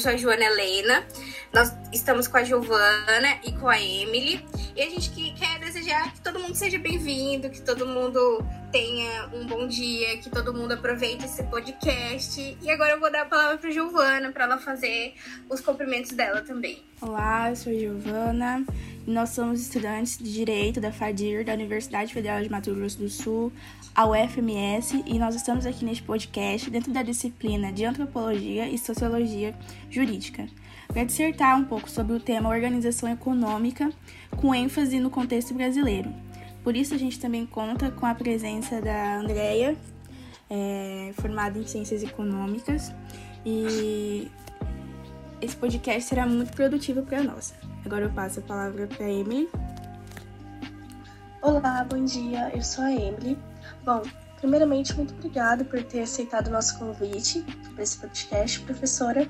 Eu 0.00 0.02
sou 0.02 0.12
a 0.12 0.16
Joana 0.16 0.44
Helena. 0.44 1.04
Nós 1.52 1.74
estamos 1.92 2.26
com 2.26 2.38
a 2.38 2.42
Giovana 2.42 3.38
e 3.44 3.52
com 3.52 3.68
a 3.68 3.78
Emily. 3.78 4.42
E 4.74 4.80
a 4.80 4.88
gente 4.88 5.10
quer 5.10 5.58
desejar 5.58 6.10
que 6.14 6.22
todo 6.22 6.38
mundo 6.40 6.54
seja 6.54 6.78
bem-vindo, 6.78 7.50
que 7.50 7.60
todo 7.60 7.86
mundo 7.86 8.42
tenha 8.72 9.26
um 9.26 9.46
bom 9.46 9.66
dia, 9.68 10.16
que 10.16 10.30
todo 10.30 10.54
mundo 10.54 10.72
aproveite 10.72 11.26
esse 11.26 11.42
podcast. 11.42 12.56
E 12.62 12.70
agora 12.70 12.92
eu 12.92 12.98
vou 12.98 13.12
dar 13.12 13.22
a 13.22 13.26
palavra 13.26 13.58
para 13.58 13.70
Giovana 13.70 14.32
para 14.32 14.44
ela 14.44 14.56
fazer 14.56 15.12
os 15.50 15.60
cumprimentos 15.60 16.12
dela 16.12 16.40
também. 16.40 16.82
Olá, 17.02 17.50
eu 17.50 17.56
sou 17.56 17.70
a 17.70 17.76
Giovana. 17.76 18.64
Nós 19.10 19.30
somos 19.30 19.60
estudantes 19.60 20.16
de 20.18 20.32
Direito 20.32 20.80
da 20.80 20.92
FADIR, 20.92 21.44
da 21.44 21.52
Universidade 21.52 22.14
Federal 22.14 22.40
de 22.40 22.48
Mato 22.48 22.72
Grosso 22.72 22.96
do 22.96 23.08
Sul, 23.08 23.52
a 23.92 24.06
UFMS, 24.06 25.02
e 25.04 25.18
nós 25.18 25.34
estamos 25.34 25.66
aqui 25.66 25.84
neste 25.84 26.04
podcast 26.04 26.70
dentro 26.70 26.92
da 26.92 27.02
disciplina 27.02 27.72
de 27.72 27.84
Antropologia 27.84 28.68
e 28.68 28.78
Sociologia 28.78 29.52
Jurídica, 29.90 30.46
para 30.86 31.02
dissertar 31.02 31.58
um 31.58 31.64
pouco 31.64 31.90
sobre 31.90 32.12
o 32.12 32.20
tema 32.20 32.50
Organização 32.50 33.08
Econômica, 33.08 33.90
com 34.36 34.54
ênfase 34.54 35.00
no 35.00 35.10
contexto 35.10 35.54
brasileiro. 35.54 36.14
Por 36.62 36.76
isso, 36.76 36.94
a 36.94 36.96
gente 36.96 37.18
também 37.18 37.44
conta 37.44 37.90
com 37.90 38.06
a 38.06 38.14
presença 38.14 38.80
da 38.80 39.18
Andrea, 39.18 39.76
é, 40.48 41.10
formada 41.16 41.58
em 41.58 41.66
Ciências 41.66 42.04
Econômicas, 42.04 42.92
e 43.44 44.30
esse 45.42 45.56
podcast 45.56 46.08
será 46.08 46.28
muito 46.28 46.52
produtivo 46.52 47.02
para 47.02 47.24
nós. 47.24 47.52
Agora 47.84 48.04
eu 48.04 48.12
passo 48.12 48.40
a 48.40 48.42
palavra 48.42 48.86
para 48.86 49.06
a 49.06 49.10
Emily. 49.10 49.48
Olá, 51.40 51.84
bom 51.84 52.04
dia. 52.04 52.50
Eu 52.54 52.62
sou 52.62 52.84
a 52.84 52.92
Emily. 52.92 53.38
Bom, 53.84 54.02
primeiramente, 54.38 54.94
muito 54.94 55.14
obrigada 55.14 55.64
por 55.64 55.82
ter 55.82 56.02
aceitado 56.02 56.48
o 56.48 56.50
nosso 56.50 56.78
convite 56.78 57.42
para 57.74 57.82
esse 57.82 57.96
podcast, 57.96 58.60
professora. 58.60 59.26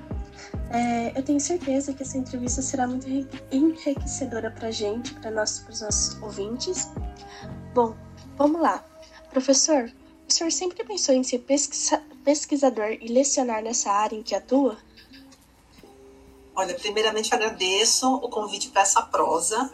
É, 0.69 1.17
eu 1.17 1.23
tenho 1.23 1.39
certeza 1.39 1.93
que 1.93 2.03
essa 2.03 2.17
entrevista 2.17 2.61
será 2.61 2.85
muito 2.85 3.07
enriquecedora 3.51 4.51
para 4.51 4.67
a 4.67 4.71
gente, 4.71 5.13
para 5.15 5.31
nossos, 5.31 5.67
os 5.69 5.81
nossos 5.81 6.21
ouvintes. 6.21 6.91
Bom, 7.73 7.95
vamos 8.37 8.61
lá. 8.61 8.83
Professor, 9.29 9.89
o 10.29 10.33
senhor 10.33 10.51
sempre 10.51 10.83
pensou 10.83 11.15
em 11.15 11.23
ser 11.23 11.39
pesquisa 11.39 12.01
pesquisador 12.23 12.97
e 13.01 13.07
lecionar 13.07 13.63
nessa 13.63 13.91
área 13.91 14.15
em 14.15 14.21
que 14.21 14.35
atua? 14.35 14.77
Olha, 16.61 16.75
primeiramente 16.75 17.33
agradeço 17.33 18.07
o 18.07 18.29
convite 18.29 18.69
para 18.69 18.83
essa 18.83 19.01
prosa. 19.01 19.71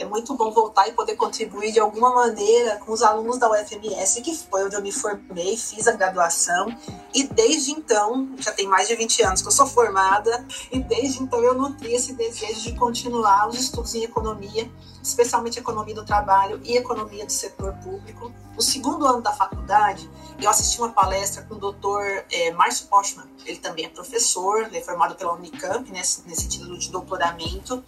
É 0.00 0.04
muito 0.06 0.34
bom 0.34 0.50
voltar 0.50 0.88
e 0.88 0.92
poder 0.92 1.14
contribuir 1.14 1.72
de 1.72 1.78
alguma 1.78 2.14
maneira 2.14 2.78
com 2.78 2.90
os 2.90 3.02
alunos 3.02 3.36
da 3.36 3.50
UFMS, 3.50 4.22
que 4.22 4.34
foi 4.34 4.64
onde 4.64 4.74
eu 4.74 4.80
me 4.80 4.90
formei, 4.90 5.58
fiz 5.58 5.86
a 5.86 5.92
graduação. 5.92 6.74
E 7.12 7.24
desde 7.24 7.72
então, 7.72 8.30
já 8.38 8.50
tem 8.50 8.66
mais 8.66 8.88
de 8.88 8.96
20 8.96 9.22
anos 9.24 9.42
que 9.42 9.48
eu 9.48 9.52
sou 9.52 9.66
formada, 9.66 10.46
e 10.72 10.80
desde 10.80 11.22
então 11.22 11.44
eu 11.44 11.54
nutri 11.54 11.92
esse 11.92 12.14
desejo 12.14 12.62
de 12.62 12.74
continuar 12.76 13.46
os 13.46 13.60
estudos 13.60 13.94
em 13.94 14.02
economia, 14.02 14.70
especialmente 15.02 15.58
economia 15.58 15.94
do 15.94 16.04
trabalho 16.04 16.58
e 16.64 16.78
economia 16.78 17.26
do 17.26 17.32
setor 17.32 17.74
público. 17.84 18.32
No 18.56 18.62
segundo 18.62 19.06
ano 19.06 19.20
da 19.20 19.34
faculdade, 19.34 20.08
eu 20.40 20.48
assisti 20.48 20.80
uma 20.80 20.92
palestra 20.92 21.42
com 21.42 21.56
o 21.56 21.58
doutor 21.58 22.24
é, 22.32 22.50
Márcio 22.52 22.86
Postman. 22.86 23.26
Ele 23.44 23.58
também 23.58 23.84
é 23.84 23.88
professor, 23.90 24.62
ele 24.62 24.78
é 24.78 24.80
formado 24.80 25.14
pela 25.14 25.34
Unicamp, 25.34 25.92
nesse, 25.92 26.26
nesse 26.26 26.48
título 26.48 26.78
de 26.78 26.90
doutoramento 26.90 27.84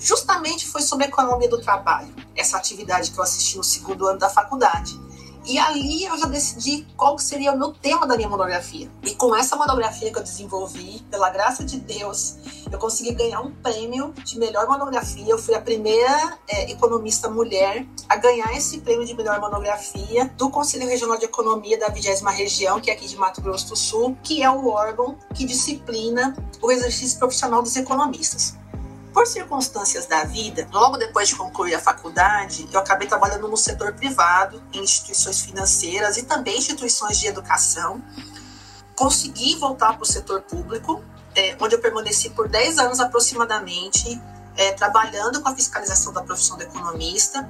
justamente 0.00 0.66
foi 0.66 0.82
sobre 0.82 1.04
a 1.04 1.08
economia 1.08 1.48
do 1.48 1.60
trabalho, 1.60 2.12
essa 2.34 2.56
atividade 2.56 3.10
que 3.10 3.18
eu 3.18 3.22
assisti 3.22 3.56
no 3.56 3.62
segundo 3.62 4.06
ano 4.08 4.18
da 4.18 4.30
faculdade. 4.30 4.98
E 5.44 5.58
ali 5.58 6.04
eu 6.04 6.16
já 6.18 6.26
decidi 6.26 6.86
qual 6.96 7.18
seria 7.18 7.52
o 7.52 7.58
meu 7.58 7.72
tema 7.72 8.06
da 8.06 8.14
minha 8.14 8.28
monografia. 8.28 8.90
E 9.02 9.14
com 9.14 9.34
essa 9.34 9.56
monografia 9.56 10.12
que 10.12 10.18
eu 10.18 10.22
desenvolvi, 10.22 11.02
pela 11.10 11.30
graça 11.30 11.64
de 11.64 11.78
Deus, 11.80 12.36
eu 12.70 12.78
consegui 12.78 13.14
ganhar 13.14 13.40
um 13.40 13.50
prêmio 13.50 14.12
de 14.24 14.38
melhor 14.38 14.68
monografia. 14.68 15.24
Eu 15.26 15.38
fui 15.38 15.54
a 15.54 15.60
primeira 15.60 16.38
é, 16.46 16.70
economista 16.70 17.28
mulher 17.30 17.86
a 18.08 18.16
ganhar 18.16 18.54
esse 18.54 18.80
prêmio 18.80 19.06
de 19.06 19.14
melhor 19.14 19.40
monografia 19.40 20.26
do 20.36 20.50
Conselho 20.50 20.86
Regional 20.86 21.16
de 21.16 21.24
Economia 21.24 21.78
da 21.78 21.88
20 21.88 22.22
Região, 22.36 22.80
que 22.80 22.90
é 22.90 22.94
aqui 22.94 23.06
de 23.06 23.16
Mato 23.16 23.40
Grosso 23.40 23.68
do 23.70 23.76
Sul, 23.76 24.16
que 24.22 24.42
é 24.42 24.50
o 24.50 24.68
órgão 24.68 25.16
que 25.34 25.44
disciplina 25.44 26.36
o 26.60 26.70
exercício 26.70 27.18
profissional 27.18 27.62
dos 27.62 27.74
economistas. 27.76 28.59
Por 29.12 29.26
circunstâncias 29.26 30.06
da 30.06 30.22
vida, 30.22 30.68
logo 30.72 30.96
depois 30.96 31.28
de 31.28 31.34
concluir 31.34 31.74
a 31.74 31.80
faculdade, 31.80 32.68
eu 32.72 32.78
acabei 32.78 33.08
trabalhando 33.08 33.48
no 33.48 33.56
setor 33.56 33.92
privado, 33.92 34.62
em 34.72 34.82
instituições 34.82 35.40
financeiras 35.40 36.16
e 36.16 36.22
também 36.22 36.56
instituições 36.56 37.18
de 37.18 37.26
educação. 37.26 38.00
Consegui 38.94 39.56
voltar 39.56 39.94
para 39.94 40.02
o 40.02 40.06
setor 40.06 40.42
público, 40.42 41.02
é, 41.34 41.56
onde 41.60 41.74
eu 41.74 41.80
permaneci 41.80 42.30
por 42.30 42.48
10 42.48 42.78
anos 42.78 43.00
aproximadamente, 43.00 44.20
é, 44.56 44.72
trabalhando 44.72 45.40
com 45.40 45.48
a 45.48 45.54
fiscalização 45.56 46.12
da 46.12 46.22
profissão 46.22 46.56
de 46.56 46.64
economista. 46.64 47.48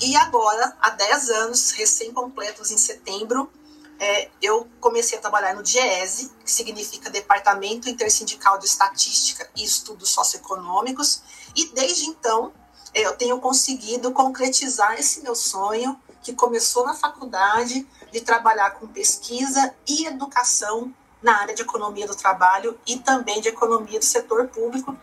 E 0.00 0.16
agora, 0.16 0.76
há 0.80 0.90
10 0.90 1.30
anos, 1.30 1.70
recém-completos 1.70 2.72
em 2.72 2.78
setembro, 2.78 3.50
é, 3.98 4.30
eu 4.40 4.68
comecei 4.80 5.18
a 5.18 5.20
trabalhar 5.20 5.54
no 5.54 5.62
DIESE, 5.62 6.32
que 6.44 6.50
significa 6.50 7.10
Departamento 7.10 7.88
Intersindical 7.88 8.58
de 8.58 8.66
Estatística 8.66 9.48
e 9.56 9.64
Estudos 9.64 10.10
Socioeconômicos, 10.10 11.22
e 11.56 11.66
desde 11.74 12.06
então 12.06 12.52
é, 12.94 13.02
eu 13.02 13.16
tenho 13.16 13.40
conseguido 13.40 14.12
concretizar 14.12 14.94
esse 14.94 15.22
meu 15.22 15.34
sonho, 15.34 15.98
que 16.22 16.32
começou 16.32 16.84
na 16.86 16.94
faculdade, 16.94 17.86
de 18.12 18.20
trabalhar 18.20 18.72
com 18.72 18.86
pesquisa 18.86 19.74
e 19.86 20.06
educação 20.06 20.92
na 21.22 21.40
área 21.40 21.54
de 21.54 21.62
economia 21.62 22.06
do 22.06 22.14
trabalho 22.14 22.78
e 22.86 22.98
também 22.98 23.40
de 23.40 23.48
economia 23.48 23.98
do 23.98 24.04
setor 24.04 24.48
público. 24.48 24.96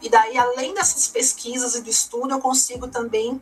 E 0.00 0.08
daí, 0.08 0.36
além 0.36 0.74
dessas 0.74 1.06
pesquisas 1.08 1.74
e 1.76 1.80
do 1.80 1.88
estudo, 1.88 2.34
eu 2.34 2.40
consigo 2.40 2.88
também 2.88 3.40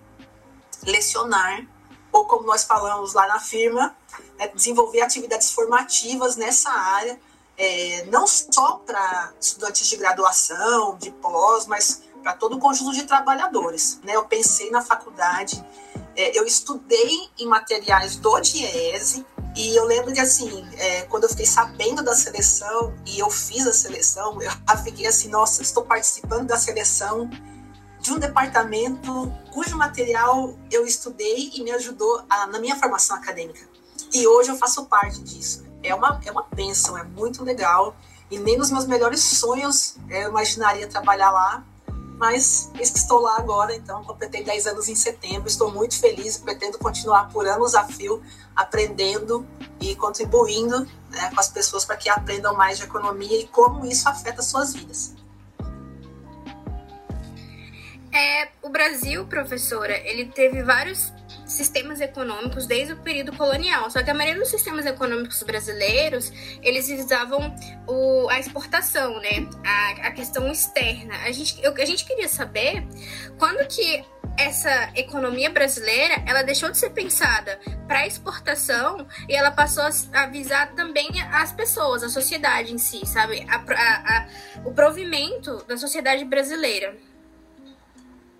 lecionar 0.85 1.67
ou 2.13 2.25
como 2.25 2.45
nós 2.47 2.65
falamos 2.65 3.13
lá 3.13 3.27
na 3.27 3.39
firma, 3.39 3.95
é 4.39 4.49
desenvolver 4.49 5.03
atividades 5.03 5.53
formativas 5.53 6.37
nessa 6.37 6.71
área, 6.71 7.19
é, 7.57 8.05
não 8.07 8.27
só 8.27 8.77
para 8.87 9.33
estudantes 9.41 9.87
de 9.87 9.97
graduação, 9.97 10.97
de 10.97 11.11
pós, 11.11 11.67
mas 11.67 12.03
para 12.23 12.35
todo 12.35 12.57
o 12.57 12.59
conjunto 12.59 12.93
de 12.93 13.05
trabalhadores. 13.05 14.01
Né? 14.03 14.15
Eu 14.17 14.25
pensei 14.25 14.71
na 14.71 14.83
faculdade, 14.83 15.63
é, 16.17 16.39
eu 16.39 16.47
estudei 16.47 17.31
em 17.39 17.47
materiais 17.47 18.17
do 18.17 18.41
DIESE, 18.41 19.25
e 19.57 19.77
eu 19.77 19.85
lembro 19.85 20.13
que, 20.13 20.21
assim, 20.21 20.65
é, 20.79 21.03
quando 21.03 21.25
eu 21.25 21.29
fiquei 21.29 21.47
sabendo 21.47 22.03
da 22.05 22.15
seleção 22.15 22.95
e 23.05 23.19
eu 23.19 23.29
fiz 23.29 23.67
a 23.67 23.73
seleção, 23.73 24.39
eu 24.41 24.79
fiquei 24.85 25.07
assim, 25.07 25.29
nossa, 25.29 25.61
estou 25.61 25.85
participando 25.85 26.47
da 26.47 26.57
seleção 26.57 27.29
de 28.01 28.13
um 28.13 28.19
departamento 28.19 29.33
cujo 29.53 29.77
material 29.77 30.55
eu 30.71 30.87
estudei 30.87 31.51
e 31.55 31.63
me 31.63 31.71
ajudou 31.73 32.23
a, 32.29 32.47
na 32.47 32.59
minha 32.59 32.77
formação 32.77 33.17
acadêmica. 33.17 33.61
E 34.13 34.27
hoje 34.27 34.51
eu 34.51 34.57
faço 34.57 34.87
parte 34.87 35.21
disso. 35.23 35.65
É 35.83 35.95
uma, 35.95 36.21
é 36.25 36.31
uma 36.31 36.47
bênção, 36.55 36.97
é 36.97 37.03
muito 37.03 37.45
legal. 37.45 37.95
E 38.31 38.39
nem 38.39 38.57
nos 38.57 38.71
meus 38.71 38.87
melhores 38.87 39.21
sonhos 39.21 39.97
eu 40.09 40.31
imaginaria 40.31 40.87
trabalhar 40.87 41.31
lá. 41.31 41.65
Mas 42.19 42.71
estou 42.79 43.21
lá 43.21 43.39
agora, 43.39 43.75
então 43.75 44.05
completei 44.05 44.45
10 44.45 44.67
anos 44.67 44.89
em 44.89 44.95
setembro. 44.95 45.49
Estou 45.49 45.71
muito 45.71 45.99
feliz 45.99 46.37
e 46.37 46.41
pretendo 46.41 46.79
continuar 46.79 47.31
por 47.31 47.47
anos 47.47 47.75
a 47.75 47.85
fio 47.85 48.23
aprendendo 48.55 49.47
e 49.81 49.97
contribuindo 49.97 50.87
né, 51.09 51.31
com 51.33 51.41
as 51.41 51.49
pessoas 51.49 51.85
para 51.85 51.97
que 51.97 52.11
aprendam 52.11 52.55
mais 52.55 52.77
de 52.77 52.85
economia 52.85 53.41
e 53.41 53.47
como 53.47 53.87
isso 53.87 54.07
afeta 54.09 54.43
suas 54.43 54.75
vidas. 54.75 55.15
É, 58.13 58.49
o 58.63 58.69
Brasil, 58.69 59.25
professora, 59.27 59.97
ele 59.97 60.27
teve 60.27 60.63
vários 60.63 61.13
sistemas 61.47 62.01
econômicos 62.01 62.67
desde 62.67 62.93
o 62.95 62.97
período 62.97 63.33
colonial. 63.37 63.89
Só 63.91 64.03
que 64.03 64.11
a 64.11 64.15
maioria 64.15 64.41
dos 64.41 64.51
sistemas 64.51 64.85
econômicos 64.85 65.43
brasileiros, 65.43 66.33
eles 66.63 66.89
visavam 66.89 67.55
o, 67.87 68.29
a 68.29 68.39
exportação, 68.39 69.21
né? 69.21 69.49
A, 69.65 70.09
a 70.09 70.11
questão 70.13 70.51
externa. 70.51 71.15
A 71.25 71.31
gente, 71.31 71.63
eu, 71.63 71.73
a 71.73 71.85
gente 71.85 72.05
queria 72.05 72.29
saber 72.29 72.85
quando 73.39 73.67
que 73.69 74.05
essa 74.37 74.91
economia 74.95 75.51
brasileira, 75.51 76.23
ela 76.27 76.43
deixou 76.43 76.71
de 76.71 76.79
ser 76.79 76.91
pensada 76.91 77.61
para 77.87 78.07
exportação 78.07 79.07
e 79.29 79.35
ela 79.35 79.51
passou 79.51 79.85
a, 80.13 80.27
visar 80.27 80.73
também 80.75 81.11
as 81.33 81.53
pessoas, 81.53 82.03
a 82.03 82.09
sociedade 82.09 82.73
em 82.73 82.79
si, 82.79 83.05
sabe? 83.07 83.47
A, 83.49 84.27
o 84.65 84.73
provimento 84.73 85.65
da 85.67 85.77
sociedade 85.77 86.25
brasileira. 86.25 86.97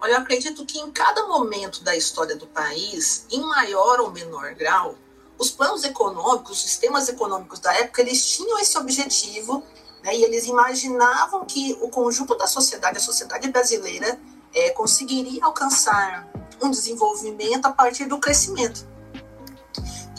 Olha, 0.01 0.13
eu 0.13 0.19
acredito 0.19 0.65
que 0.65 0.79
em 0.79 0.91
cada 0.91 1.27
momento 1.27 1.85
da 1.85 1.95
história 1.95 2.35
do 2.35 2.47
país, 2.47 3.27
em 3.31 3.41
maior 3.43 4.01
ou 4.01 4.11
menor 4.11 4.55
grau, 4.55 4.95
os 5.39 5.51
planos 5.51 5.85
econômicos, 5.85 6.53
os 6.53 6.63
sistemas 6.63 7.09
econômicos 7.09 7.59
da 7.61 7.73
época, 7.75 8.01
eles 8.01 8.25
tinham 8.25 8.59
esse 8.59 8.79
objetivo, 8.79 9.63
né, 10.03 10.17
e 10.17 10.25
eles 10.25 10.47
imaginavam 10.47 11.45
que 11.45 11.77
o 11.83 11.91
conjunto 11.91 12.35
da 12.35 12.47
sociedade, 12.47 12.97
a 12.97 13.01
sociedade 13.01 13.51
brasileira, 13.51 14.19
é, 14.55 14.71
conseguiria 14.71 15.45
alcançar 15.45 16.27
um 16.63 16.71
desenvolvimento 16.71 17.67
a 17.67 17.73
partir 17.73 18.07
do 18.07 18.19
crescimento. 18.19 18.89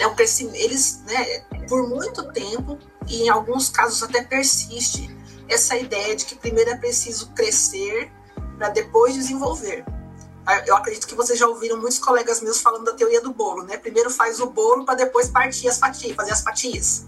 O 0.04 0.16
crescimento 0.16 0.56
eles, 0.56 1.02
né, 1.04 1.40
por 1.68 1.88
muito 1.88 2.32
tempo, 2.32 2.78
e 3.08 3.24
em 3.24 3.30
alguns 3.30 3.70
casos 3.70 4.02
até 4.02 4.24
persiste, 4.24 5.16
essa 5.48 5.76
ideia 5.76 6.16
de 6.16 6.26
que 6.26 6.36
primeiro 6.36 6.72
é 6.72 6.78
preciso 6.78 7.32
crescer 7.32 8.12
para 8.62 8.70
depois 8.70 9.16
desenvolver. 9.16 9.84
Ah, 10.46 10.60
eu 10.68 10.76
acredito 10.78 11.08
que 11.08 11.16
vocês 11.16 11.40
já 11.40 11.48
ouviram 11.48 11.78
muitos 11.78 11.98
colegas 11.98 12.42
meus 12.42 12.62
falando 12.62 12.86
da 12.86 12.94
teoria 12.94 13.20
do 13.20 13.34
bolo, 13.34 13.64
né? 13.64 13.76
Primeiro 13.76 14.12
faz 14.12 14.40
o 14.40 14.52
bolo 14.52 14.86
para 14.86 14.94
depois 14.94 15.30
partir 15.30 15.68
as 15.68 15.80
fatias, 15.80 16.16
fazer 16.16 16.32
as 16.32 16.42
fatias. 16.42 17.08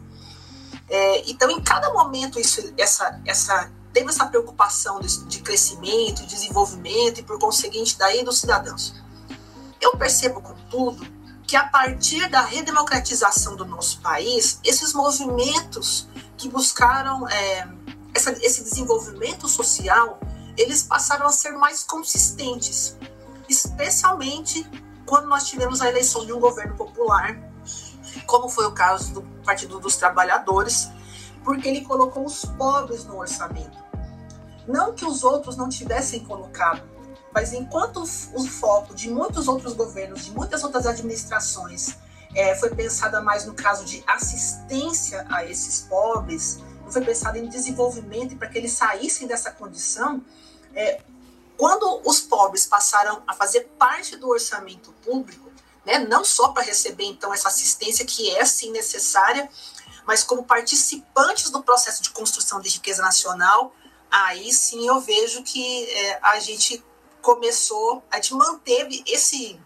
É, 0.89 1.29
então, 1.29 1.51
em 1.51 1.61
cada 1.61 1.93
momento, 1.93 2.39
isso, 2.39 2.73
essa, 2.75 3.21
essa, 3.23 3.71
teve 3.93 4.09
essa 4.09 4.25
preocupação 4.25 4.99
de, 4.99 5.25
de 5.25 5.41
crescimento, 5.41 6.25
desenvolvimento 6.25 7.19
e, 7.19 7.23
por 7.23 7.37
conseguinte, 7.37 7.99
daí 7.99 8.23
dos 8.23 8.39
cidadãos. 8.39 8.95
Eu 9.79 9.91
percebo, 9.91 10.41
contudo, 10.41 11.05
que 11.45 11.55
a 11.55 11.67
partir 11.67 12.27
da 12.31 12.41
redemocratização 12.41 13.55
do 13.55 13.63
nosso 13.63 14.01
país, 14.01 14.59
esses 14.63 14.91
movimentos 14.91 16.07
que 16.35 16.49
buscaram 16.49 17.27
é, 17.29 17.67
essa, 18.11 18.31
esse 18.41 18.63
desenvolvimento 18.63 19.47
social, 19.47 20.19
eles 20.57 20.83
passaram 20.83 21.25
a 21.27 21.31
ser 21.31 21.51
mais 21.51 21.83
consistentes 21.83 22.97
especialmente 23.53 24.69
quando 25.05 25.27
nós 25.27 25.47
tivemos 25.47 25.81
a 25.81 25.89
eleição 25.89 26.25
de 26.25 26.33
um 26.33 26.39
governo 26.39 26.75
popular, 26.75 27.37
como 28.25 28.49
foi 28.49 28.65
o 28.65 28.71
caso 28.71 29.13
do 29.13 29.21
Partido 29.45 29.79
dos 29.79 29.95
Trabalhadores, 29.95 30.89
porque 31.43 31.67
ele 31.67 31.81
colocou 31.81 32.25
os 32.25 32.45
pobres 32.45 33.05
no 33.05 33.17
orçamento. 33.17 33.77
Não 34.67 34.93
que 34.93 35.05
os 35.05 35.23
outros 35.23 35.57
não 35.57 35.67
tivessem 35.67 36.23
colocado, 36.23 36.83
mas 37.33 37.51
enquanto 37.51 38.01
o 38.01 38.47
foco 38.47 38.95
de 38.95 39.09
muitos 39.09 39.47
outros 39.47 39.73
governos, 39.73 40.25
de 40.25 40.31
muitas 40.31 40.63
outras 40.63 40.85
administrações, 40.85 41.97
é, 42.33 42.55
foi 42.55 42.69
pensada 42.69 43.21
mais 43.21 43.45
no 43.45 43.53
caso 43.53 43.83
de 43.85 44.03
assistência 44.07 45.25
a 45.29 45.43
esses 45.43 45.81
pobres, 45.81 46.59
não 46.83 46.91
foi 46.91 47.03
pensado 47.03 47.37
em 47.37 47.47
desenvolvimento 47.47 48.35
para 48.37 48.47
que 48.47 48.57
eles 48.57 48.71
saíssem 48.71 49.27
dessa 49.27 49.51
condição, 49.51 50.23
é, 50.75 51.01
quando 51.57 52.01
os 52.05 52.19
pobres 52.19 52.65
passaram 52.65 53.23
a 53.27 53.33
fazer 53.33 53.61
parte 53.77 54.15
do 54.15 54.29
orçamento 54.29 54.91
público, 55.03 55.51
né, 55.85 55.99
não 55.99 56.23
só 56.23 56.49
para 56.49 56.63
receber 56.63 57.05
então 57.05 57.33
essa 57.33 57.47
assistência 57.47 58.05
que 58.05 58.29
é 58.35 58.45
sim 58.45 58.71
necessária, 58.71 59.49
mas 60.05 60.23
como 60.23 60.43
participantes 60.43 61.49
do 61.49 61.63
processo 61.63 62.01
de 62.01 62.09
construção 62.09 62.59
de 62.59 62.69
riqueza 62.69 63.01
nacional, 63.01 63.73
aí 64.09 64.53
sim 64.53 64.87
eu 64.87 64.99
vejo 64.99 65.43
que 65.43 65.85
é, 65.85 66.19
a 66.21 66.39
gente 66.39 66.83
começou, 67.21 68.03
a 68.11 68.15
gente 68.15 68.33
manteve 68.33 69.03
esse 69.07 69.59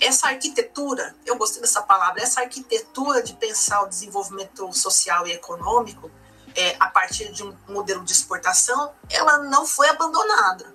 essa 0.00 0.28
arquitetura, 0.28 1.16
eu 1.24 1.36
gostei 1.36 1.62
dessa 1.62 1.80
palavra, 1.80 2.20
essa 2.20 2.40
arquitetura 2.40 3.22
de 3.22 3.32
pensar 3.34 3.82
o 3.82 3.88
desenvolvimento 3.88 4.70
social 4.72 5.26
e 5.26 5.32
econômico 5.32 6.10
é, 6.54 6.76
a 6.78 6.88
partir 6.88 7.32
de 7.32 7.42
um 7.42 7.56
modelo 7.68 8.04
de 8.04 8.12
exportação, 8.12 8.92
ela 9.10 9.38
não 9.38 9.66
foi 9.66 9.88
abandonada, 9.88 10.74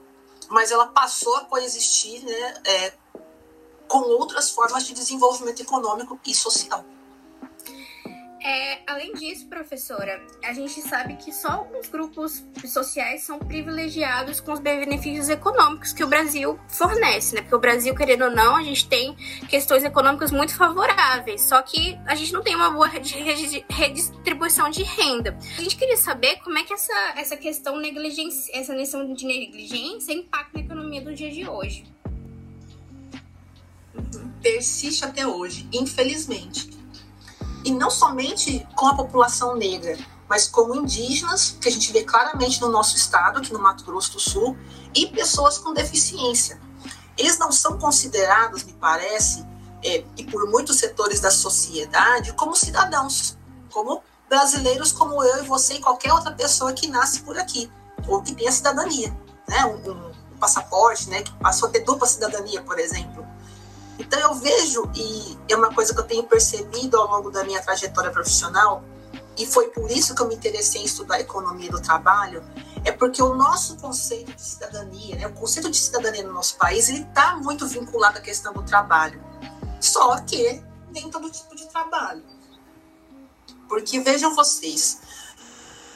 mas 0.50 0.72
ela 0.72 0.88
passou 0.88 1.36
a 1.38 1.46
coexistir 1.46 2.24
né, 2.24 2.54
é, 2.66 2.94
com 3.88 4.00
outras 4.00 4.50
formas 4.50 4.86
de 4.86 4.94
desenvolvimento 4.94 5.62
econômico 5.62 6.20
e 6.26 6.34
social. 6.34 6.84
É, 8.42 8.80
além 8.88 9.14
disso, 9.14 9.48
professora, 9.48 10.22
a 10.46 10.54
gente 10.54 10.82
sabe 10.82 11.16
que 11.18 11.34
só 11.34 11.50
alguns 11.50 11.90
grupos 11.90 12.46
sociais 12.66 13.24
são 13.24 13.38
privilegiados 13.38 14.40
com 14.40 14.54
os 14.54 14.60
benefícios 14.60 15.28
econômicos 15.28 15.92
que 15.92 16.04
o 16.04 16.08
Brasil 16.08 16.58
fornece, 16.70 17.36
né? 17.36 17.42
Porque 17.42 17.56
o 17.56 17.60
Brasil, 17.60 17.94
querendo 17.94 18.26
ou 18.26 18.32
não, 18.32 18.56
a 18.56 18.64
gente 18.64 18.88
tem 18.88 19.14
questões 19.50 19.84
econômicas 19.84 20.32
muito 20.32 20.56
favoráveis, 20.56 21.42
só 21.42 21.62
que 21.62 22.00
a 22.06 22.16
gente 22.16 22.32
não 22.32 22.42
tem 22.42 22.56
uma 22.56 22.70
boa 22.70 22.88
redistribuição 22.88 24.70
de 24.70 24.84
renda. 24.84 25.38
A 25.58 25.62
gente 25.62 25.76
queria 25.76 25.98
saber 25.98 26.38
como 26.38 26.58
é 26.58 26.64
que 26.64 26.72
essa, 26.72 27.14
essa 27.18 27.36
questão 27.36 27.78
negligência, 27.78 28.58
essa 28.58 28.74
questão 28.74 29.14
de 29.14 29.26
negligência 29.26 30.14
impacta 30.14 30.52
na 30.58 30.64
economia 30.64 31.02
do 31.02 31.14
dia 31.14 31.30
de 31.30 31.48
hoje. 31.48 31.84
Persiste 34.42 35.04
até 35.04 35.28
hoje, 35.28 35.68
infelizmente 35.74 36.79
e 37.64 37.72
não 37.72 37.90
somente 37.90 38.68
com 38.76 38.88
a 38.88 38.96
população 38.96 39.56
negra, 39.56 39.98
mas 40.28 40.48
como 40.48 40.76
indígenas, 40.76 41.58
que 41.60 41.68
a 41.68 41.72
gente 41.72 41.92
vê 41.92 42.04
claramente 42.04 42.62
no 42.62 42.70
nosso 42.70 42.96
estado, 42.96 43.40
aqui 43.40 43.52
no 43.52 43.60
Mato 43.60 43.84
Grosso 43.84 44.14
do 44.14 44.20
Sul, 44.20 44.58
e 44.94 45.08
pessoas 45.08 45.58
com 45.58 45.74
deficiência. 45.74 46.60
Eles 47.18 47.38
não 47.38 47.52
são 47.52 47.78
considerados, 47.78 48.64
me 48.64 48.74
parece, 48.74 49.46
é, 49.84 50.04
e 50.18 50.24
por 50.24 50.50
muitos 50.50 50.78
setores 50.78 51.20
da 51.20 51.32
sociedade, 51.32 52.34
como 52.34 52.56
cidadãos, 52.56 53.38
como 53.72 54.02
brasileiros 54.30 54.92
como 54.92 55.24
eu 55.24 55.44
e 55.44 55.48
você 55.48 55.76
e 55.76 55.82
qualquer 55.82 56.14
outra 56.14 56.32
pessoa 56.32 56.72
que 56.72 56.88
nasce 56.88 57.22
por 57.22 57.38
aqui, 57.38 57.70
ou 58.08 58.22
que 58.22 58.36
tenha 58.36 58.52
cidadania, 58.52 59.16
né? 59.48 59.66
um, 59.66 60.12
um 60.34 60.38
passaporte, 60.40 61.10
né? 61.10 61.24
que 61.24 61.34
passou 61.38 61.68
a 61.68 61.72
ter 61.72 61.80
dupla 61.80 62.08
cidadania, 62.08 62.62
por 62.62 62.78
exemplo. 62.78 63.26
Então 64.00 64.18
eu 64.18 64.34
vejo, 64.34 64.90
e 64.96 65.38
é 65.50 65.56
uma 65.56 65.74
coisa 65.74 65.94
que 65.94 66.00
eu 66.00 66.06
tenho 66.06 66.24
percebido 66.24 66.98
ao 66.98 67.08
longo 67.08 67.30
da 67.30 67.44
minha 67.44 67.62
trajetória 67.62 68.10
profissional, 68.10 68.82
e 69.38 69.46
foi 69.46 69.68
por 69.70 69.92
isso 69.92 70.16
que 70.16 70.22
eu 70.22 70.28
me 70.28 70.36
interessei 70.36 70.82
em 70.82 70.86
estudar 70.86 71.20
economia 71.20 71.70
do 71.70 71.82
trabalho, 71.82 72.44
é 72.86 72.92
porque 72.92 73.22
o 73.22 73.36
nosso 73.36 73.76
conceito 73.78 74.34
de 74.34 74.42
cidadania, 74.42 75.16
né, 75.18 75.28
o 75.28 75.34
conceito 75.34 75.70
de 75.70 75.78
cidadania 75.78 76.24
no 76.24 76.34
nosso 76.34 76.56
país, 76.56 76.88
ele 76.88 77.02
está 77.02 77.36
muito 77.36 77.68
vinculado 77.68 78.18
à 78.18 78.22
questão 78.22 78.54
do 78.54 78.64
trabalho. 78.64 79.22
Só 79.82 80.18
que 80.22 80.64
nem 80.92 81.10
todo 81.10 81.30
tipo 81.30 81.56
de 81.56 81.68
trabalho. 81.68 82.24
Porque 83.68 84.00
vejam 84.00 84.34
vocês, 84.34 85.00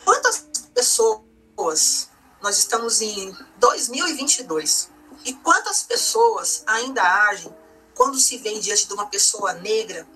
quantas 0.06 0.48
pessoas 0.74 2.10
nós 2.42 2.58
estamos 2.58 3.02
em 3.02 3.36
2022 3.58 4.92
e 5.26 5.34
quantas 5.34 5.84
pessoas 5.84 6.64
ainda 6.68 7.02
agem 7.30 7.54
quando 7.96 8.18
se 8.20 8.38
vem 8.38 8.60
diante 8.60 8.88
de 8.88 8.94
uma 8.94 9.06
pessoa 9.08 9.54
negra, 9.54 10.08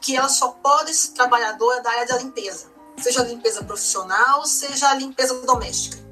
que 0.00 0.16
ela 0.16 0.28
só 0.28 0.48
pode 0.48 0.92
ser 0.92 1.12
trabalhadora 1.12 1.80
da 1.80 1.90
área 1.90 2.06
da 2.06 2.18
limpeza, 2.18 2.66
seja 3.00 3.20
a 3.20 3.24
limpeza 3.24 3.64
profissional, 3.64 4.44
seja 4.44 4.90
a 4.90 4.94
limpeza 4.94 5.34
doméstica. 5.42 6.02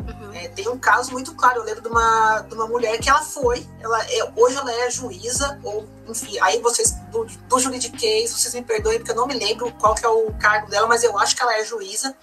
Uhum. 0.00 0.32
É, 0.32 0.48
tem 0.48 0.68
um 0.68 0.78
caso 0.78 1.12
muito 1.12 1.34
claro, 1.34 1.60
eu 1.60 1.64
lembro 1.64 1.82
de 1.82 1.88
uma, 1.88 2.40
de 2.40 2.54
uma 2.54 2.66
mulher 2.66 2.98
que 2.98 3.08
ela 3.08 3.22
foi, 3.22 3.66
ela 3.80 4.02
é, 4.04 4.32
hoje 4.34 4.56
ela 4.56 4.72
é 4.72 4.90
juíza, 4.90 5.60
ou 5.62 5.86
enfim, 6.08 6.38
aí 6.40 6.60
vocês, 6.60 6.92
do, 7.10 7.24
do 7.24 7.58
juridiquês, 7.58 8.32
vocês 8.32 8.54
me 8.54 8.62
perdoem 8.62 8.98
porque 8.98 9.12
eu 9.12 9.16
não 9.16 9.26
me 9.26 9.34
lembro 9.34 9.72
qual 9.74 9.94
que 9.94 10.04
é 10.04 10.08
o 10.08 10.32
cargo 10.38 10.68
dela, 10.68 10.86
mas 10.86 11.04
eu 11.04 11.16
acho 11.18 11.36
que 11.36 11.42
ela 11.42 11.56
é 11.56 11.64
juíza, 11.64 12.16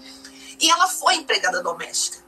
e 0.59 0.69
ela 0.69 0.87
foi 0.87 1.15
empregada 1.15 1.61
doméstica. 1.61 2.24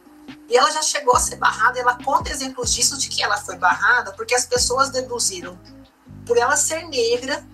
E 0.50 0.56
ela 0.56 0.72
já 0.72 0.82
chegou 0.82 1.16
a 1.16 1.20
ser 1.20 1.36
barrada, 1.36 1.78
ela 1.78 1.98
conta 2.02 2.32
exemplos 2.32 2.74
disso, 2.74 2.98
de 2.98 3.10
que 3.10 3.22
ela 3.22 3.38
foi 3.38 3.58
barrada, 3.58 4.14
porque 4.14 4.34
as 4.34 4.46
pessoas 4.46 4.90
deduziram, 4.90 5.60
por 6.26 6.38
ela 6.38 6.56
ser 6.56 6.88
negra, 6.88 7.46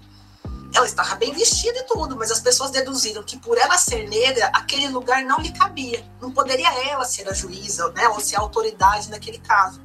ela 0.76 0.86
estava 0.86 1.16
bem 1.16 1.34
vestida 1.34 1.80
e 1.80 1.84
tudo, 1.84 2.16
mas 2.16 2.32
as 2.32 2.40
pessoas 2.40 2.72
deduziram 2.72 3.24
que 3.24 3.38
por 3.38 3.58
ela 3.58 3.78
ser 3.78 4.08
negra, 4.08 4.48
aquele 4.54 4.88
lugar 4.90 5.24
não 5.24 5.38
lhe 5.38 5.52
cabia. 5.52 6.04
Não 6.20 6.32
poderia 6.32 6.72
ela 6.90 7.06
ser 7.06 7.28
a 7.30 7.34
juíza, 7.34 7.90
né, 7.92 8.08
ou 8.10 8.20
ser 8.20 8.38
a 8.38 8.42
autoridade 8.42 9.10
naquele 9.10 9.40
caso. 9.40 9.82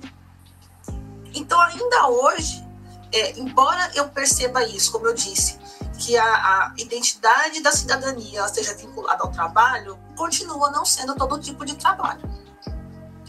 Então, 1.34 1.60
ainda 1.60 2.08
hoje, 2.08 2.66
é, 3.12 3.38
embora 3.38 3.90
eu 3.94 4.08
perceba 4.08 4.64
isso, 4.64 4.92
como 4.92 5.06
eu 5.06 5.14
disse, 5.14 5.58
que 5.98 6.16
a, 6.16 6.24
a, 6.24 6.74
identidade 6.78 7.62
da 7.62 7.72
cidadania 7.72 8.44
esteja 8.46 8.74
vinculada 8.74 9.22
ao 9.22 9.30
trabalho, 9.30 9.98
continua 10.16 10.70
não 10.70 10.84
sendo 10.84 11.14
todo 11.14 11.38
tipo 11.38 11.64
de 11.64 11.74
trabalho 11.74 12.47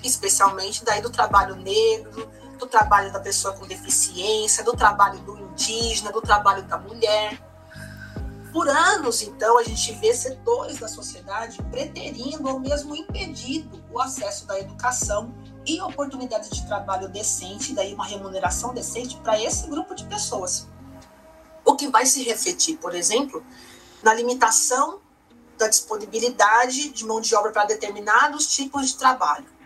especialmente 0.03 0.83
daí 0.83 1.01
do 1.01 1.09
trabalho 1.09 1.55
negro, 1.55 2.29
do 2.57 2.67
trabalho 2.67 3.11
da 3.11 3.19
pessoa 3.19 3.53
com 3.55 3.65
deficiência, 3.65 4.63
do 4.63 4.73
trabalho 4.73 5.19
do 5.19 5.37
indígena, 5.37 6.11
do 6.11 6.21
trabalho 6.21 6.63
da 6.63 6.77
mulher. 6.77 7.41
Por 8.51 8.67
anos, 8.67 9.21
então, 9.21 9.57
a 9.59 9.63
gente 9.63 9.93
vê 9.93 10.13
setores 10.13 10.79
da 10.79 10.87
sociedade 10.87 11.61
preterindo 11.69 12.49
ou 12.49 12.59
mesmo 12.59 12.95
impedindo 12.95 13.81
o 13.91 13.99
acesso 13.99 14.45
da 14.45 14.59
educação 14.59 15.33
e 15.65 15.79
oportunidades 15.81 16.49
de 16.49 16.65
trabalho 16.65 17.07
decente, 17.07 17.73
daí 17.73 17.93
uma 17.93 18.05
remuneração 18.05 18.73
decente 18.73 19.17
para 19.17 19.41
esse 19.41 19.67
grupo 19.67 19.93
de 19.93 20.03
pessoas. 20.05 20.67
O 21.63 21.75
que 21.75 21.87
vai 21.87 22.05
se 22.05 22.23
refletir, 22.23 22.77
por 22.77 22.95
exemplo, 22.95 23.43
na 24.01 24.13
limitação 24.13 24.99
da 25.57 25.67
disponibilidade 25.67 26.89
de 26.89 27.05
mão 27.05 27.21
de 27.21 27.35
obra 27.35 27.51
para 27.51 27.65
determinados 27.65 28.47
tipos 28.47 28.87
de 28.87 28.97
trabalho 28.97 29.58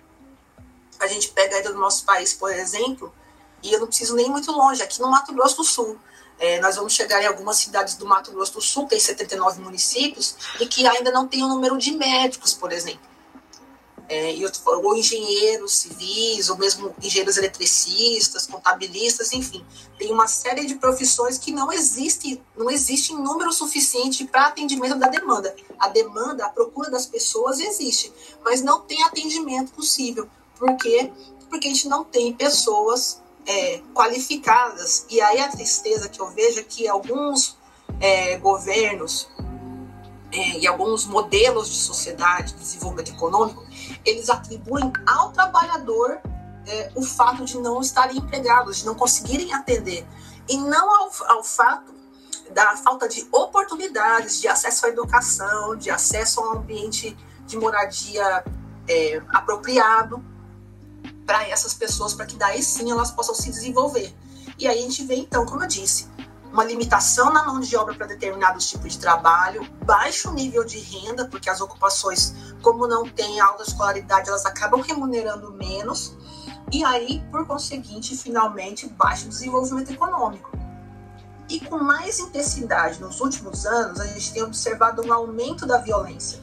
a 1.03 1.07
gente 1.07 1.29
pega 1.29 1.57
aí 1.57 1.63
do 1.63 1.74
nosso 1.74 2.03
país, 2.05 2.33
por 2.33 2.51
exemplo, 2.51 3.13
e 3.62 3.72
eu 3.74 3.79
não 3.79 3.88
preciso 3.88 4.15
nem 4.15 4.29
muito 4.29 4.51
longe, 4.51 4.81
aqui 4.81 5.01
no 5.01 5.10
Mato 5.10 5.33
Grosso 5.33 5.57
do 5.57 5.63
Sul. 5.63 5.98
É, 6.39 6.60
nós 6.60 6.75
vamos 6.75 6.93
chegar 6.93 7.22
em 7.22 7.27
algumas 7.27 7.57
cidades 7.57 7.95
do 7.95 8.05
Mato 8.05 8.31
Grosso 8.31 8.53
do 8.53 8.62
Sul, 8.62 8.88
tem 8.88 9.00
79 9.00 9.62
municípios, 9.62 10.36
e 10.60 10.65
que 10.65 10.86
ainda 10.86 11.12
não 11.12 11.27
tem 11.27 11.43
o 11.43 11.45
um 11.45 11.50
número 11.50 11.77
de 11.77 11.91
médicos, 11.91 12.53
por 12.53 12.72
exemplo. 12.72 13.13
é, 14.10 14.33
ou 14.65 14.95
engenheiros 14.95 15.75
civis, 15.75 16.50
ou 16.50 16.57
mesmo 16.57 16.93
engenheiros 17.01 17.38
eletricistas, 17.38 18.45
contabilistas, 18.45 19.31
enfim, 19.31 19.65
tem 19.98 20.12
uma 20.12 20.27
série 20.27 20.65
de 20.65 20.75
profissões 20.75 21.38
que 21.38 21.51
não 21.51 21.72
existe, 21.72 22.41
não 22.57 22.69
existe 22.69 23.13
número 23.13 23.51
suficiente 23.53 24.25
para 24.25 24.48
atendimento 24.48 24.95
da 25.00 25.07
demanda. 25.07 25.55
A 25.79 25.88
demanda, 25.88 26.45
a 26.45 26.50
procura 26.50 26.91
das 26.91 27.05
pessoas 27.05 27.60
existe, 27.60 28.12
mas 28.43 28.62
não 28.62 28.81
tem 28.81 29.01
atendimento 29.03 29.72
possível. 29.72 30.27
Por 30.57 30.75
quê? 30.77 31.12
Porque 31.50 31.67
a 31.67 31.72
gente 31.72 31.88
não 31.88 32.03
tem 32.03 32.33
pessoas 32.33 33.22
é, 33.45 33.81
qualificadas. 33.93 35.05
E 35.10 35.22
aí 35.22 35.39
a 35.39 35.50
tristeza 35.50 36.10
que 36.10 36.19
eu 36.19 36.29
vejo 36.29 36.60
é 36.60 36.63
que 36.63 36.88
alguns 36.88 37.57
é, 38.00 38.38
governos 38.38 39.27
é, 40.31 40.60
e 40.60 40.67
alguns 40.67 41.05
modelos 41.05 41.69
de 41.69 41.75
sociedade, 41.75 42.53
de 42.53 42.60
desenvolvimento 42.60 43.12
econômico, 43.12 43.63
eles 44.05 44.29
atribuem 44.29 44.91
ao 45.05 45.31
trabalhador 45.31 46.19
é, 46.65 46.91
o 46.95 47.03
fato 47.03 47.43
de 47.45 47.57
não 47.60 47.81
estarem 47.81 48.17
empregados, 48.17 48.77
de 48.77 48.86
não 48.86 48.95
conseguirem 48.95 49.53
atender, 49.53 50.05
e 50.48 50.57
não 50.57 50.95
ao, 50.95 51.12
ao 51.27 51.43
fato 51.43 51.93
da 52.51 52.75
falta 52.77 53.07
de 53.07 53.27
oportunidades 53.31 54.41
de 54.41 54.48
acesso 54.48 54.86
à 54.86 54.89
educação, 54.89 55.75
de 55.75 55.89
acesso 55.89 56.41
a 56.41 56.50
um 56.50 56.57
ambiente 56.57 57.15
de 57.45 57.57
moradia 57.57 58.43
é, 58.88 59.22
apropriado 59.29 60.24
para 61.25 61.48
essas 61.48 61.74
pessoas, 61.74 62.13
para 62.13 62.25
que 62.25 62.36
daí 62.36 62.62
sim 62.62 62.92
elas 62.92 63.12
possam 63.12 63.36
se 63.36 63.50
desenvolver. 63.50 64.13
E 64.58 64.68
aí 64.68 64.80
a 64.80 64.82
gente 64.82 65.03
vê, 65.06 65.15
então, 65.15 65.46
como 65.46 65.63
eu 65.63 65.68
disse, 65.68 66.08
uma 66.51 66.63
limitação 66.63 67.34
na 67.34 67.44
mão 67.44 67.60
de 67.60 67.75
obra 67.75 67.96
para 67.96 68.06
determinados 68.06 68.70
tipos 68.70 68.94
de 68.94 69.00
trabalho, 69.00 69.68
baixo 69.84 70.32
nível 70.32 70.63
de 70.63 70.77
renda, 70.77 71.25
porque 71.25 71.50
as 71.50 71.60
ocupações, 71.60 72.36
como 72.62 72.88
não 72.88 73.10
têm 73.10 73.39
alta 73.39 73.63
escolaridade, 73.63 74.30
elas 74.30 74.46
acabam 74.46 74.80
remunerando 74.80 75.51
menos, 75.53 76.15
e 76.72 76.84
aí, 76.84 77.24
por 77.32 77.46
conseguinte, 77.48 78.15
finalmente, 78.15 78.88
baixo 78.88 79.27
desenvolvimento 79.27 79.92
econômico. 79.92 80.51
E 81.50 81.60
com 81.60 81.77
mais 81.80 82.20
intensidade 82.20 83.01
nos 83.01 83.20
últimos 83.20 83.65
anos, 83.65 84.00
a 84.00 84.06
gente 84.06 84.32
tem 84.32 84.44
observado 84.44 85.06
um 85.06 85.12
aumento 85.12 85.65
da 85.65 85.80
violência, 85.80 86.39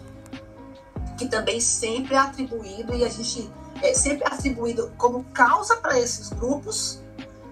que 1.16 1.28
também 1.28 1.60
sempre 1.60 2.14
é 2.14 2.18
atribuído, 2.18 2.94
e 2.94 3.04
a 3.04 3.08
gente 3.08 3.50
é 3.82 3.94
sempre 3.94 4.26
atribuído 4.26 4.92
como 4.96 5.24
causa 5.32 5.76
para 5.76 5.98
esses 5.98 6.28
grupos 6.30 7.00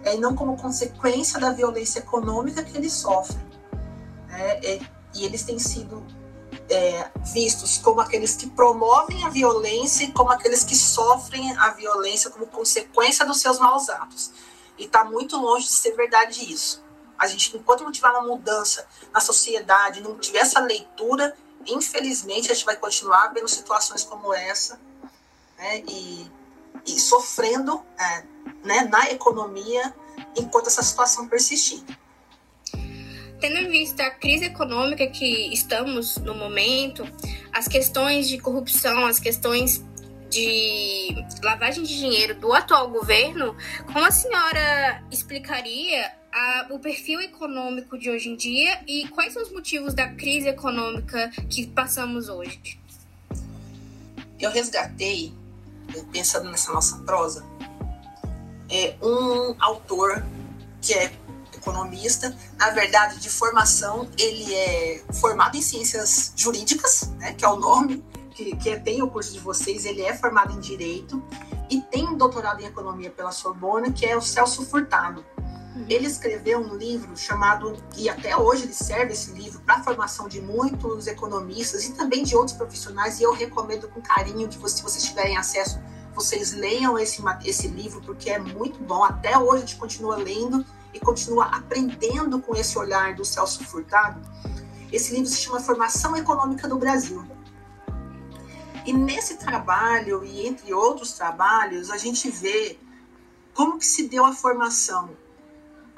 é, 0.04 0.14
e 0.14 0.20
não 0.20 0.34
como 0.34 0.56
consequência 0.56 1.40
da 1.40 1.50
violência 1.50 2.00
econômica 2.00 2.62
que 2.62 2.76
eles 2.76 2.92
sofrem. 2.92 3.46
É, 4.30 4.74
é, 4.74 4.80
e 5.14 5.24
eles 5.24 5.42
têm 5.42 5.58
sido 5.58 6.04
é, 6.68 7.10
vistos 7.32 7.78
como 7.78 8.00
aqueles 8.00 8.36
que 8.36 8.48
promovem 8.50 9.24
a 9.24 9.28
violência 9.28 10.04
e 10.04 10.12
como 10.12 10.30
aqueles 10.30 10.64
que 10.64 10.76
sofrem 10.76 11.56
a 11.56 11.70
violência 11.70 12.30
como 12.30 12.46
consequência 12.46 13.26
dos 13.26 13.40
seus 13.40 13.58
maus 13.58 13.88
atos. 13.88 14.30
E 14.76 14.84
está 14.84 15.04
muito 15.04 15.36
longe 15.36 15.66
de 15.66 15.72
ser 15.72 15.92
verdade 15.92 16.52
isso. 16.52 16.84
A 17.18 17.26
gente, 17.26 17.56
enquanto 17.56 17.82
não 17.82 17.90
tiver 17.90 18.10
uma 18.10 18.22
mudança 18.22 18.86
na 19.12 19.20
sociedade, 19.20 20.00
não 20.00 20.16
tiver 20.18 20.38
essa 20.38 20.60
leitura, 20.60 21.34
infelizmente 21.66 22.52
a 22.52 22.54
gente 22.54 22.64
vai 22.64 22.76
continuar 22.76 23.32
vendo 23.34 23.48
situações 23.48 24.04
como 24.04 24.32
essa 24.32 24.78
né, 25.58 25.82
e, 25.88 26.26
e 26.86 27.00
sofrendo 27.00 27.82
é, 27.98 28.22
né, 28.64 28.88
na 28.90 29.10
economia 29.10 29.94
enquanto 30.36 30.68
essa 30.68 30.82
situação 30.82 31.28
persistir. 31.28 31.82
Tendo 33.40 33.56
em 33.58 33.68
vista 33.68 34.02
a 34.04 34.10
crise 34.10 34.46
econômica 34.46 35.06
que 35.06 35.52
estamos 35.52 36.16
no 36.16 36.34
momento, 36.34 37.04
as 37.52 37.68
questões 37.68 38.28
de 38.28 38.38
corrupção, 38.38 39.06
as 39.06 39.20
questões 39.20 39.84
de 40.28 41.14
lavagem 41.42 41.84
de 41.84 41.96
dinheiro 41.96 42.34
do 42.34 42.52
atual 42.52 42.90
governo, 42.90 43.56
como 43.86 44.04
a 44.04 44.10
senhora 44.10 45.02
explicaria 45.10 46.12
a, 46.32 46.66
o 46.70 46.78
perfil 46.78 47.20
econômico 47.20 47.96
de 47.96 48.10
hoje 48.10 48.28
em 48.28 48.36
dia 48.36 48.80
e 48.86 49.08
quais 49.08 49.32
são 49.32 49.42
os 49.42 49.52
motivos 49.52 49.94
da 49.94 50.08
crise 50.08 50.48
econômica 50.48 51.30
que 51.48 51.66
passamos 51.68 52.28
hoje? 52.28 52.78
Eu 54.38 54.50
resgatei 54.50 55.32
pensando 56.12 56.50
nessa 56.50 56.72
nossa 56.72 56.98
prosa, 56.98 57.44
é 58.70 58.96
um 59.02 59.54
autor 59.60 60.24
que 60.80 60.94
é 60.94 61.12
economista, 61.54 62.34
na 62.56 62.70
verdade, 62.70 63.18
de 63.18 63.28
formação, 63.28 64.08
ele 64.16 64.54
é 64.54 65.02
formado 65.14 65.56
em 65.56 65.62
ciências 65.62 66.32
jurídicas, 66.36 67.10
né, 67.18 67.32
que 67.32 67.44
é 67.44 67.48
o 67.48 67.56
nome 67.56 68.04
que, 68.30 68.56
que 68.56 68.78
tem 68.78 69.02
o 69.02 69.10
curso 69.10 69.32
de 69.32 69.40
vocês, 69.40 69.84
ele 69.84 70.02
é 70.02 70.14
formado 70.14 70.52
em 70.52 70.60
direito 70.60 71.20
e 71.68 71.80
tem 71.80 72.08
um 72.08 72.16
doutorado 72.16 72.60
em 72.60 72.66
economia 72.66 73.10
pela 73.10 73.32
Sorbonne, 73.32 73.92
que 73.92 74.06
é 74.06 74.16
o 74.16 74.20
Celso 74.20 74.64
Furtado. 74.64 75.24
Ele 75.88 76.06
escreveu 76.06 76.58
um 76.58 76.74
livro 76.74 77.16
chamado, 77.16 77.76
e 77.96 78.08
até 78.08 78.36
hoje 78.36 78.64
ele 78.64 78.74
serve 78.74 79.12
esse 79.12 79.30
livro 79.32 79.60
para 79.60 79.76
a 79.76 79.82
formação 79.82 80.28
de 80.28 80.40
muitos 80.40 81.06
economistas 81.06 81.84
e 81.84 81.92
também 81.92 82.24
de 82.24 82.34
outros 82.34 82.56
profissionais, 82.56 83.20
e 83.20 83.22
eu 83.22 83.32
recomendo 83.32 83.88
com 83.88 84.00
carinho 84.00 84.48
que 84.48 84.56
se 84.70 84.82
vocês 84.82 85.04
tiverem 85.04 85.36
acesso, 85.36 85.78
vocês 86.14 86.52
leiam 86.52 86.98
esse, 86.98 87.22
esse 87.44 87.68
livro, 87.68 88.00
porque 88.00 88.30
é 88.30 88.38
muito 88.38 88.82
bom. 88.82 89.04
Até 89.04 89.38
hoje 89.38 89.56
a 89.56 89.60
gente 89.60 89.76
continua 89.76 90.16
lendo 90.16 90.64
e 90.92 90.98
continua 90.98 91.44
aprendendo 91.44 92.40
com 92.40 92.56
esse 92.56 92.76
olhar 92.76 93.14
do 93.14 93.24
Celso 93.24 93.62
Furtado. 93.64 94.20
Esse 94.90 95.14
livro 95.14 95.28
se 95.28 95.36
chama 95.36 95.60
Formação 95.60 96.16
Econômica 96.16 96.66
do 96.66 96.76
Brasil. 96.76 97.24
E 98.84 98.92
nesse 98.92 99.36
trabalho, 99.36 100.24
e 100.24 100.46
entre 100.46 100.72
outros 100.72 101.12
trabalhos, 101.12 101.90
a 101.90 101.98
gente 101.98 102.30
vê 102.30 102.78
como 103.54 103.78
que 103.78 103.86
se 103.86 104.08
deu 104.08 104.24
a 104.24 104.32
formação 104.32 105.10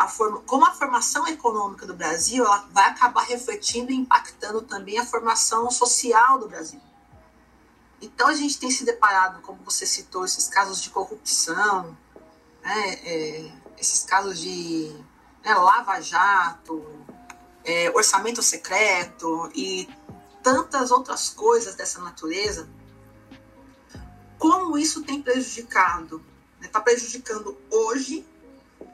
a 0.01 0.09
forma, 0.09 0.41
como 0.41 0.65
a 0.65 0.73
formação 0.73 1.29
econômica 1.29 1.87
do 1.87 1.95
Brasil 1.95 2.43
ela 2.43 2.67
vai 2.73 2.89
acabar 2.89 3.23
refletindo 3.23 3.93
e 3.93 3.95
impactando 3.95 4.63
também 4.63 4.99
a 4.99 5.05
formação 5.05 5.71
social 5.71 6.39
do 6.39 6.49
Brasil. 6.49 6.81
Então 8.01 8.29
a 8.29 8.33
gente 8.33 8.59
tem 8.59 8.71
se 8.71 8.83
deparado, 8.83 9.43
como 9.43 9.63
você 9.63 9.85
citou, 9.85 10.25
esses 10.25 10.49
casos 10.49 10.81
de 10.81 10.89
corrupção, 10.89 11.95
né, 12.63 12.95
é, 13.05 13.53
esses 13.77 14.03
casos 14.03 14.41
de 14.41 14.91
né, 15.45 15.55
lava-jato, 15.55 16.83
é, 17.63 17.91
orçamento 17.91 18.43
secreto 18.43 19.53
e 19.55 19.87
tantas 20.43 20.91
outras 20.91 21.29
coisas 21.29 21.75
dessa 21.75 22.01
natureza. 22.01 22.67
Como 24.39 24.79
isso 24.79 25.03
tem 25.03 25.21
prejudicado? 25.21 26.25
Está 26.63 26.79
né, 26.79 26.85
prejudicando 26.87 27.55
hoje 27.71 28.27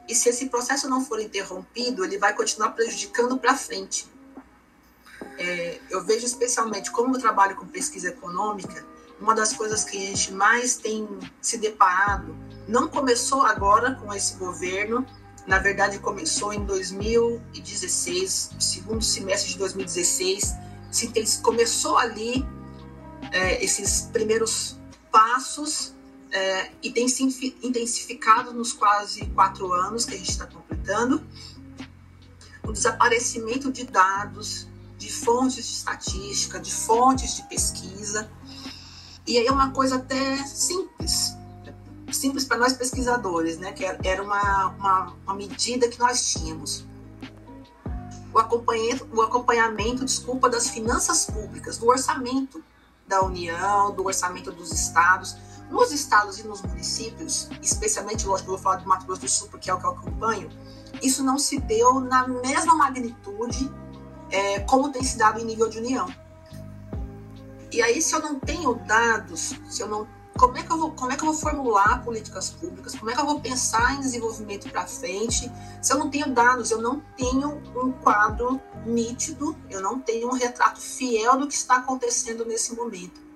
e 0.07 0.15
se 0.15 0.29
esse 0.29 0.47
processo 0.47 0.89
não 0.89 1.03
for 1.03 1.19
interrompido, 1.19 2.03
ele 2.03 2.17
vai 2.17 2.33
continuar 2.33 2.71
prejudicando 2.71 3.37
para 3.37 3.55
frente. 3.55 4.07
É, 5.37 5.79
eu 5.89 6.03
vejo 6.03 6.25
especialmente 6.25 6.91
como 6.91 7.15
eu 7.15 7.19
trabalho 7.19 7.55
com 7.55 7.67
pesquisa 7.67 8.09
econômica, 8.09 8.85
uma 9.19 9.35
das 9.35 9.53
coisas 9.53 9.83
que 9.83 9.97
a 9.97 10.07
gente 10.07 10.31
mais 10.33 10.77
tem 10.77 11.07
se 11.41 11.57
deparado, 11.57 12.35
não 12.67 12.87
começou 12.87 13.41
agora 13.41 13.95
com 13.95 14.13
esse 14.13 14.35
governo, 14.35 15.05
na 15.45 15.59
verdade 15.59 15.99
começou 15.99 16.53
em 16.53 16.63
2016, 16.65 18.51
segundo 18.59 19.03
semestre 19.03 19.51
de 19.51 19.57
2016, 19.57 20.55
se 20.91 21.09
tem, 21.09 21.25
começou 21.41 21.97
ali 21.97 22.45
é, 23.31 23.63
esses 23.63 24.01
primeiros 24.11 24.79
passos 25.11 25.96
é, 26.37 26.71
e 26.83 26.91
tem 26.91 27.07
se 27.07 27.23
intensificado 27.63 28.53
nos 28.53 28.71
quase 28.71 29.25
quatro 29.27 29.73
anos 29.73 30.05
que 30.05 30.13
a 30.13 30.17
gente 30.17 30.29
está 30.29 30.45
completando. 30.45 31.23
O 32.63 32.71
desaparecimento 32.71 33.71
de 33.71 33.85
dados, 33.85 34.67
de 34.97 35.11
fontes 35.11 35.65
de 35.65 35.73
estatística, 35.73 36.59
de 36.59 36.71
fontes 36.71 37.35
de 37.35 37.43
pesquisa. 37.43 38.29
E 39.25 39.37
aí 39.37 39.47
é 39.47 39.51
uma 39.51 39.71
coisa 39.71 39.95
até 39.95 40.37
simples, 40.45 41.35
simples 42.11 42.45
para 42.45 42.57
nós 42.57 42.73
pesquisadores, 42.73 43.57
né? 43.57 43.71
Que 43.71 43.83
era 43.85 44.21
uma, 44.21 44.67
uma, 44.67 45.13
uma 45.23 45.33
medida 45.33 45.87
que 45.87 45.97
nós 45.97 46.33
tínhamos. 46.33 46.85
O 48.31 48.37
acompanhamento, 48.37 49.07
o 49.11 49.21
acompanhamento, 49.21 50.05
desculpa, 50.05 50.47
das 50.49 50.69
finanças 50.69 51.25
públicas, 51.25 51.77
do 51.77 51.87
orçamento 51.87 52.63
da 53.07 53.23
União, 53.23 53.95
do 53.95 54.05
orçamento 54.05 54.51
dos 54.51 54.71
estados, 54.71 55.35
nos 55.69 55.91
estados 55.91 56.39
e 56.39 56.47
nos 56.47 56.61
municípios, 56.61 57.49
especialmente, 57.61 58.25
lógico, 58.25 58.49
eu 58.49 58.55
vou 58.55 58.63
falar 58.63 58.77
do 58.77 58.87
Mato 58.87 59.05
Grosso 59.05 59.21
do 59.21 59.27
Sul, 59.27 59.47
porque 59.49 59.69
é 59.69 59.73
o 59.73 59.79
que 59.79 59.85
eu 59.85 59.91
acompanho, 59.91 60.49
isso 61.01 61.23
não 61.23 61.37
se 61.37 61.59
deu 61.59 61.99
na 61.99 62.27
mesma 62.27 62.75
magnitude 62.75 63.71
é, 64.29 64.59
como 64.61 64.91
tem 64.91 65.03
se 65.03 65.17
dado 65.17 65.39
em 65.39 65.45
nível 65.45 65.69
de 65.69 65.79
união. 65.79 66.07
E 67.71 67.81
aí, 67.81 68.01
se 68.01 68.15
eu 68.15 68.21
não 68.21 68.39
tenho 68.39 68.75
dados, 68.75 69.53
se 69.69 69.81
eu 69.81 69.87
não 69.87 70.07
como 70.37 70.55
é 70.55 70.61
que 70.61 70.71
eu 70.71 70.77
vou, 70.77 70.91
como 70.91 71.11
é 71.11 71.15
que 71.15 71.23
eu 71.23 71.25
vou 71.25 71.35
formular 71.35 72.03
políticas 72.03 72.51
públicas? 72.51 72.95
Como 72.95 73.09
é 73.09 73.15
que 73.15 73.19
eu 73.19 73.25
vou 73.25 73.41
pensar 73.41 73.95
em 73.95 74.01
desenvolvimento 74.01 74.69
para 74.69 74.85
frente? 74.85 75.51
Se 75.81 75.91
eu 75.91 75.97
não 75.97 76.11
tenho 76.11 76.31
dados, 76.31 76.69
eu 76.69 76.79
não 76.79 77.01
tenho 77.17 77.59
um 77.75 77.91
quadro 77.91 78.61
nítido, 78.85 79.57
eu 79.67 79.81
não 79.81 79.99
tenho 79.99 80.27
um 80.29 80.33
retrato 80.33 80.79
fiel 80.79 81.39
do 81.39 81.47
que 81.47 81.55
está 81.55 81.77
acontecendo 81.77 82.45
nesse 82.45 82.75
momento. 82.75 83.26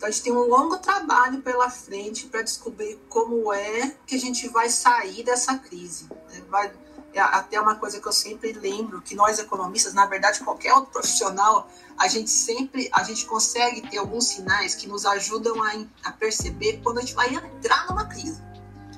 Então 0.00 0.08
a 0.08 0.12
gente 0.12 0.22
tem 0.22 0.32
um 0.32 0.48
longo 0.48 0.78
trabalho 0.78 1.42
pela 1.42 1.68
frente 1.68 2.24
para 2.24 2.40
descobrir 2.40 2.98
como 3.06 3.52
é 3.52 3.94
que 4.06 4.14
a 4.14 4.18
gente 4.18 4.48
vai 4.48 4.70
sair 4.70 5.22
dessa 5.22 5.58
crise. 5.58 6.08
Né? 6.32 6.42
Vai, 6.48 6.72
é 7.12 7.20
até 7.20 7.60
uma 7.60 7.74
coisa 7.74 8.00
que 8.00 8.08
eu 8.08 8.12
sempre 8.12 8.54
lembro 8.54 9.02
que 9.02 9.14
nós 9.14 9.38
economistas, 9.38 9.92
na 9.92 10.06
verdade 10.06 10.40
qualquer 10.40 10.72
outro 10.72 10.90
profissional, 10.90 11.68
a 11.98 12.08
gente 12.08 12.30
sempre 12.30 12.88
a 12.94 13.02
gente 13.02 13.26
consegue 13.26 13.82
ter 13.90 13.98
alguns 13.98 14.24
sinais 14.24 14.74
que 14.74 14.88
nos 14.88 15.04
ajudam 15.04 15.62
a, 15.62 15.72
a 16.04 16.12
perceber 16.12 16.80
quando 16.82 16.96
a 16.96 17.00
gente 17.02 17.14
vai 17.14 17.34
entrar 17.34 17.86
numa 17.86 18.06
crise, 18.06 18.42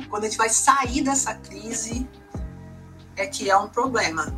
quando 0.08 0.22
a 0.22 0.28
gente 0.28 0.38
vai 0.38 0.50
sair 0.50 1.02
dessa 1.02 1.34
crise 1.34 2.08
é 3.16 3.26
que 3.26 3.50
é 3.50 3.56
um 3.56 3.68
problema. 3.68 4.32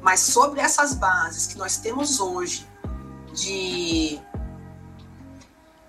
Mas 0.00 0.20
sobre 0.20 0.60
essas 0.60 0.94
bases 0.94 1.46
que 1.46 1.58
nós 1.58 1.76
temos 1.76 2.20
hoje 2.20 2.66
de 3.34 4.18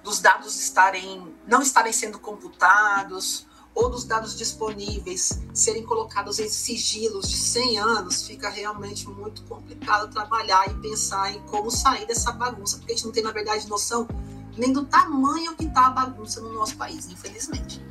dos 0.07 0.19
dados 0.19 0.57
estarem 0.57 1.35
não 1.45 1.61
estarem 1.61 1.91
sendo 1.91 2.17
computados 2.17 3.45
ou 3.75 3.89
dos 3.89 4.05
dados 4.05 4.37
disponíveis 4.37 5.43
serem 5.53 5.83
colocados 5.83 6.39
em 6.39 6.47
sigilos 6.47 7.29
de 7.29 7.35
100 7.35 7.77
anos, 7.77 8.25
fica 8.25 8.49
realmente 8.49 9.07
muito 9.09 9.43
complicado 9.43 10.09
trabalhar 10.09 10.65
e 10.71 10.73
pensar 10.75 11.35
em 11.35 11.41
como 11.41 11.69
sair 11.69 12.07
dessa 12.07 12.31
bagunça, 12.31 12.77
porque 12.77 12.93
a 12.93 12.95
gente 12.95 13.05
não 13.05 13.11
tem, 13.11 13.21
na 13.21 13.31
verdade, 13.31 13.67
noção 13.67 14.07
nem 14.57 14.71
do 14.71 14.85
tamanho 14.85 15.53
que 15.55 15.65
está 15.65 15.87
a 15.87 15.89
bagunça 15.91 16.39
no 16.39 16.53
nosso 16.53 16.77
país, 16.77 17.07
infelizmente. 17.07 17.85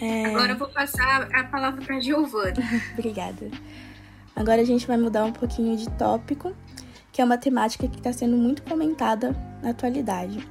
É... 0.00 0.26
Agora 0.26 0.52
eu 0.52 0.58
vou 0.58 0.68
passar 0.68 1.28
a 1.34 1.44
palavra 1.44 1.84
para 1.84 1.96
a 1.96 2.00
Giovana. 2.00 2.54
Obrigada. 2.96 3.50
Agora 4.36 4.62
a 4.62 4.64
gente 4.64 4.86
vai 4.86 4.96
mudar 4.96 5.24
um 5.24 5.32
pouquinho 5.32 5.76
de 5.76 5.90
tópico 5.98 6.54
que 7.16 7.22
é 7.22 7.24
uma 7.24 7.38
temática 7.38 7.88
que 7.88 7.96
está 7.96 8.12
sendo 8.12 8.36
muito 8.36 8.62
comentada 8.62 9.34
na 9.66 9.72
atualidade. 9.72 10.48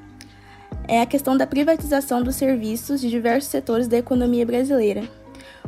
É 0.88 1.02
a 1.02 1.06
questão 1.06 1.36
da 1.38 1.48
privatização 1.48 2.22
dos 2.22 2.36
serviços 2.36 3.00
de 3.02 3.10
diversos 3.10 3.50
setores 3.50 3.88
da 3.88 3.98
economia 3.98 4.46
brasileira. 4.46 5.10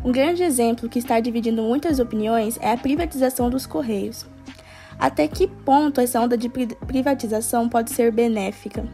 Um 0.03 0.11
grande 0.11 0.43
exemplo 0.43 0.89
que 0.89 0.99
está 0.99 1.19
dividindo 1.19 1.63
muitas 1.63 1.99
opiniões 1.99 2.59
é 2.61 2.71
a 2.71 2.77
privatização 2.77 3.49
dos 3.49 3.65
Correios. 3.65 4.25
Até 4.99 5.27
que 5.27 5.47
ponto 5.47 6.01
essa 6.01 6.19
onda 6.19 6.37
de 6.37 6.49
privatização 6.49 7.69
pode 7.69 7.91
ser 7.91 8.11
benéfica? 8.11 8.87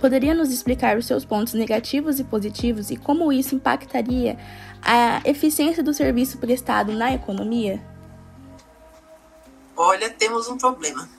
Poderia 0.00 0.34
nos 0.34 0.52
explicar 0.52 0.96
os 0.96 1.06
seus 1.06 1.24
pontos 1.24 1.54
negativos 1.54 2.20
e 2.20 2.24
positivos 2.24 2.90
e 2.90 2.96
como 2.96 3.32
isso 3.32 3.56
impactaria 3.56 4.38
a 4.80 5.20
eficiência 5.24 5.82
do 5.82 5.92
serviço 5.92 6.38
prestado 6.38 6.92
na 6.92 7.12
economia? 7.12 7.80
Olha, 9.76 10.08
temos 10.10 10.48
um 10.48 10.56
problema. 10.56 11.17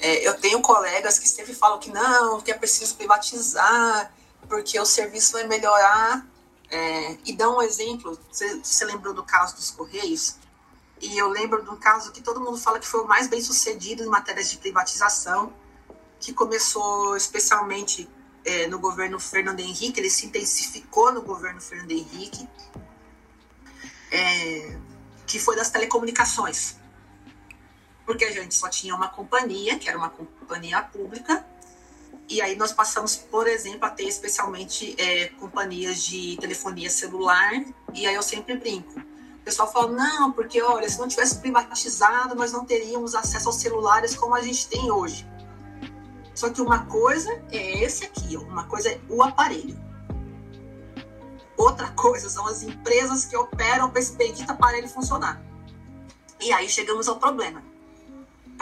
É, 0.00 0.26
eu 0.26 0.34
tenho 0.34 0.62
colegas 0.62 1.18
que 1.18 1.28
sempre 1.28 1.54
falam 1.54 1.78
que 1.78 1.90
não, 1.90 2.40
que 2.40 2.50
é 2.50 2.54
preciso 2.54 2.96
privatizar, 2.96 4.12
porque 4.48 4.80
o 4.80 4.86
serviço 4.86 5.32
vai 5.32 5.46
melhorar. 5.46 6.26
É, 6.70 7.18
e 7.24 7.36
dá 7.36 7.50
um 7.50 7.60
exemplo, 7.60 8.18
você, 8.30 8.60
você 8.62 8.84
lembrou 8.86 9.12
do 9.12 9.22
caso 9.22 9.54
dos 9.56 9.70
Correios? 9.70 10.36
E 11.00 11.18
eu 11.18 11.28
lembro 11.28 11.62
de 11.62 11.70
um 11.70 11.76
caso 11.76 12.12
que 12.12 12.22
todo 12.22 12.40
mundo 12.40 12.56
fala 12.56 12.78
que 12.78 12.86
foi 12.86 13.00
o 13.00 13.06
mais 13.06 13.28
bem 13.28 13.42
sucedido 13.42 14.02
em 14.02 14.06
matérias 14.06 14.50
de 14.50 14.56
privatização, 14.56 15.52
que 16.18 16.32
começou 16.32 17.16
especialmente 17.16 18.08
é, 18.44 18.66
no 18.68 18.78
governo 18.78 19.20
Fernando 19.20 19.60
Henrique, 19.60 20.00
ele 20.00 20.10
se 20.10 20.26
intensificou 20.26 21.12
no 21.12 21.20
governo 21.20 21.60
Fernando 21.60 21.90
Henrique, 21.90 22.48
é, 24.10 24.78
que 25.26 25.38
foi 25.38 25.56
das 25.56 25.70
telecomunicações 25.70 26.79
porque 28.04 28.24
a 28.24 28.30
gente 28.30 28.54
só 28.54 28.68
tinha 28.68 28.94
uma 28.94 29.08
companhia, 29.08 29.78
que 29.78 29.88
era 29.88 29.96
uma 29.96 30.10
companhia 30.10 30.82
pública, 30.82 31.44
e 32.28 32.40
aí 32.40 32.54
nós 32.56 32.72
passamos, 32.72 33.16
por 33.16 33.48
exemplo, 33.48 33.84
a 33.84 33.90
ter 33.90 34.04
especialmente 34.04 34.94
é, 34.98 35.30
companhias 35.30 36.04
de 36.04 36.36
telefonia 36.40 36.88
celular, 36.88 37.52
e 37.92 38.06
aí 38.06 38.14
eu 38.14 38.22
sempre 38.22 38.56
brinco. 38.56 39.00
O 39.00 39.44
pessoal 39.44 39.72
fala, 39.72 39.90
não, 39.90 40.30
porque 40.30 40.62
olha, 40.62 40.88
se 40.88 40.98
não 40.98 41.08
tivesse 41.08 41.38
privatizado, 41.38 42.36
nós 42.36 42.52
não 42.52 42.64
teríamos 42.64 43.16
acesso 43.16 43.48
aos 43.48 43.56
celulares 43.56 44.14
como 44.14 44.34
a 44.34 44.42
gente 44.42 44.68
tem 44.68 44.92
hoje. 44.92 45.28
Só 46.32 46.50
que 46.50 46.62
uma 46.62 46.86
coisa 46.86 47.30
é 47.50 47.82
esse 47.82 48.04
aqui, 48.04 48.36
uma 48.36 48.64
coisa 48.64 48.90
é 48.90 49.00
o 49.08 49.22
aparelho. 49.22 49.76
Outra 51.56 51.88
coisa 51.88 52.30
são 52.30 52.46
as 52.46 52.62
empresas 52.62 53.24
que 53.24 53.36
operam 53.36 53.90
para 53.90 54.00
esse 54.00 54.12
bendito 54.12 54.50
aparelho 54.50 54.88
funcionar. 54.88 55.42
E 56.40 56.52
aí 56.52 56.68
chegamos 56.68 57.08
ao 57.08 57.16
problema 57.16 57.69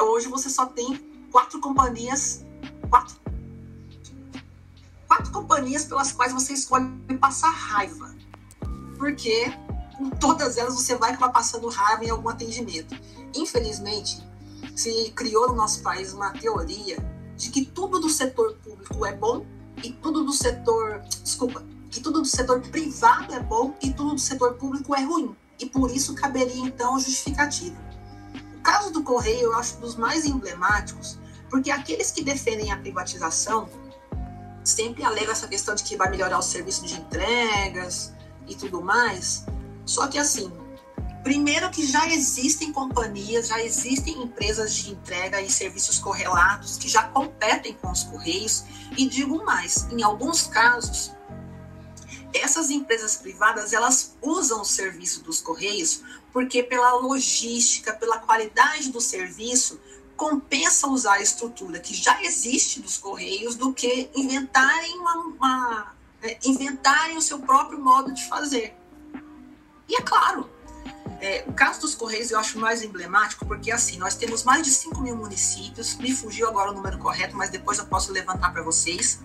hoje 0.02 0.28
você 0.28 0.48
só 0.48 0.66
tem 0.66 0.96
quatro 1.30 1.61
companhias, 1.61 2.44
quatro, 2.88 3.16
quatro 5.06 5.32
companhias 5.32 5.84
pelas 5.84 6.12
quais 6.12 6.32
você 6.32 6.52
escolhe 6.52 6.87
passar 7.20 7.50
raiva. 7.50 8.14
Porque 8.96 9.52
em 10.00 10.11
todas 10.11 10.56
elas 10.56 10.74
você 10.74 10.94
vai 10.96 11.11
acabar 11.11 11.32
passando 11.32 11.68
raiva 11.68 12.04
em 12.04 12.11
algum 12.11 12.28
atendimento. 12.28 12.94
Infelizmente, 13.34 14.26
se 14.74 15.12
criou 15.14 15.48
no 15.48 15.54
nosso 15.54 15.82
país 15.82 16.12
uma 16.12 16.30
teoria 16.30 16.96
de 17.37 17.50
que 17.50 17.64
tudo 17.64 18.00
do 18.00 18.08
setor 18.08 18.54
público 18.64 19.04
é 19.04 19.14
bom 19.14 19.44
e 19.82 19.92
tudo 19.92 20.24
do 20.24 20.32
setor, 20.32 21.00
desculpa, 21.22 21.64
que 21.90 22.00
tudo 22.00 22.20
do 22.20 22.26
setor 22.26 22.61
privado 22.61 23.32
é 23.32 23.40
bom 23.40 23.76
e 23.82 23.92
tudo 23.92 24.14
do 24.14 24.20
setor 24.20 24.54
público 24.54 24.94
é 24.94 25.02
ruim. 25.02 25.34
E 25.58 25.66
por 25.66 25.90
isso 25.90 26.14
caberia 26.14 26.64
então 26.64 26.98
justificativa 26.98 27.88
caso 28.59 28.92
do 28.92 29.03
Correio 29.03 29.47
eu 29.47 29.55
acho 29.55 29.77
dos 29.79 29.97
mais 29.97 30.25
emblemáticos, 30.25 31.18
porque 31.51 31.71
aqueles 31.71 32.11
que 32.11 32.23
defendem 32.23 32.71
a 32.71 32.77
privatização 32.77 33.68
sempre 34.64 35.03
alegam 35.03 35.33
essa 35.33 35.49
questão 35.49 35.75
de 35.75 35.83
que 35.83 35.97
vai 35.97 36.11
melhorar 36.11 36.38
o 36.38 36.42
serviço 36.42 36.85
de 36.85 36.94
entregas 36.94 38.12
e 38.47 38.55
tudo 38.55 38.83
mais. 38.83 39.44
Só 39.87 40.07
que 40.09 40.18
assim, 40.18 40.53
primeiro 41.23 41.71
que 41.71 41.87
já 41.87 42.07
existem 42.09 42.73
companhias, 42.73 43.49
já 43.49 43.62
existem 43.62 44.23
empresas 44.23 44.75
de 44.75 44.90
entrega 44.90 45.40
e 45.40 45.51
serviços 45.51 45.99
correlatos 45.99 46.77
que 46.77 46.88
já 46.88 47.05
competem 47.05 47.75
com 47.75 47.90
os 47.90 48.05
correios 48.05 48.64
e 48.97 49.09
digo 49.09 49.44
mais, 49.44 49.87
em 49.90 50.03
alguns 50.03 50.47
casos 50.47 51.12
essas 52.35 52.71
empresas 52.71 53.17
privadas 53.17 53.73
elas 53.73 54.17
usam 54.21 54.61
o 54.61 54.64
serviço 54.64 55.23
dos 55.23 55.41
correios 55.41 56.03
porque 56.33 56.62
pela 56.62 56.95
logística, 56.95 57.93
pela 57.93 58.19
qualidade 58.19 58.91
do 58.91 59.01
serviço, 59.01 59.81
compensa 60.17 60.88
usar 60.88 61.14
a 61.14 61.23
estrutura 61.23 61.79
que 61.79 61.95
já 61.95 62.23
existe 62.23 62.81
dos 62.81 62.99
correios 62.99 63.55
do 63.55 63.73
que 63.73 64.11
inventarem 64.14 64.99
uma, 64.99 65.14
uma 65.17 65.95
é, 66.23 66.38
inventarem 66.45 67.17
o 67.17 67.23
seu 67.23 67.38
próprio 67.38 67.79
modo 67.81 68.12
de 68.12 68.29
fazer. 68.29 68.77
E 69.88 69.97
é 69.97 70.03
claro, 70.03 70.51
é, 71.21 71.45
o 71.47 71.53
caso 71.53 71.81
dos 71.81 71.95
Correios 71.95 72.31
eu 72.31 72.38
acho 72.38 72.59
mais 72.59 72.83
emblemático 72.83 73.47
porque, 73.47 73.71
assim, 73.71 73.99
nós 73.99 74.14
temos 74.14 74.45
mais 74.45 74.62
de 74.62 74.71
5 74.71 75.01
mil 75.01 75.17
municípios, 75.17 75.97
me 75.97 76.12
fugiu 76.12 76.49
agora 76.49 76.71
o 76.71 76.75
número 76.75 76.99
correto, 76.99 77.37
mas 77.37 77.51
depois 77.51 77.79
eu 77.79 77.87
posso 77.87 78.12
levantar 78.12 78.53
para 78.53 78.62
vocês. 78.62 79.21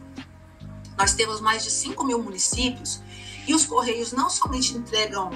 Nós 0.97 1.13
temos 1.13 1.41
mais 1.41 1.63
de 1.63 1.71
5 1.71 2.03
mil 2.03 2.21
municípios 2.21 3.01
e 3.47 3.53
os 3.53 3.65
Correios 3.65 4.12
não 4.12 4.29
somente 4.29 4.75
entregam 4.75 5.32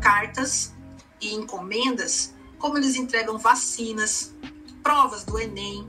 cartas 0.00 0.72
e 1.20 1.34
encomendas, 1.34 2.34
como 2.58 2.76
eles 2.78 2.96
entregam 2.96 3.38
vacinas, 3.38 4.34
provas 4.82 5.24
do 5.24 5.38
Enem. 5.38 5.88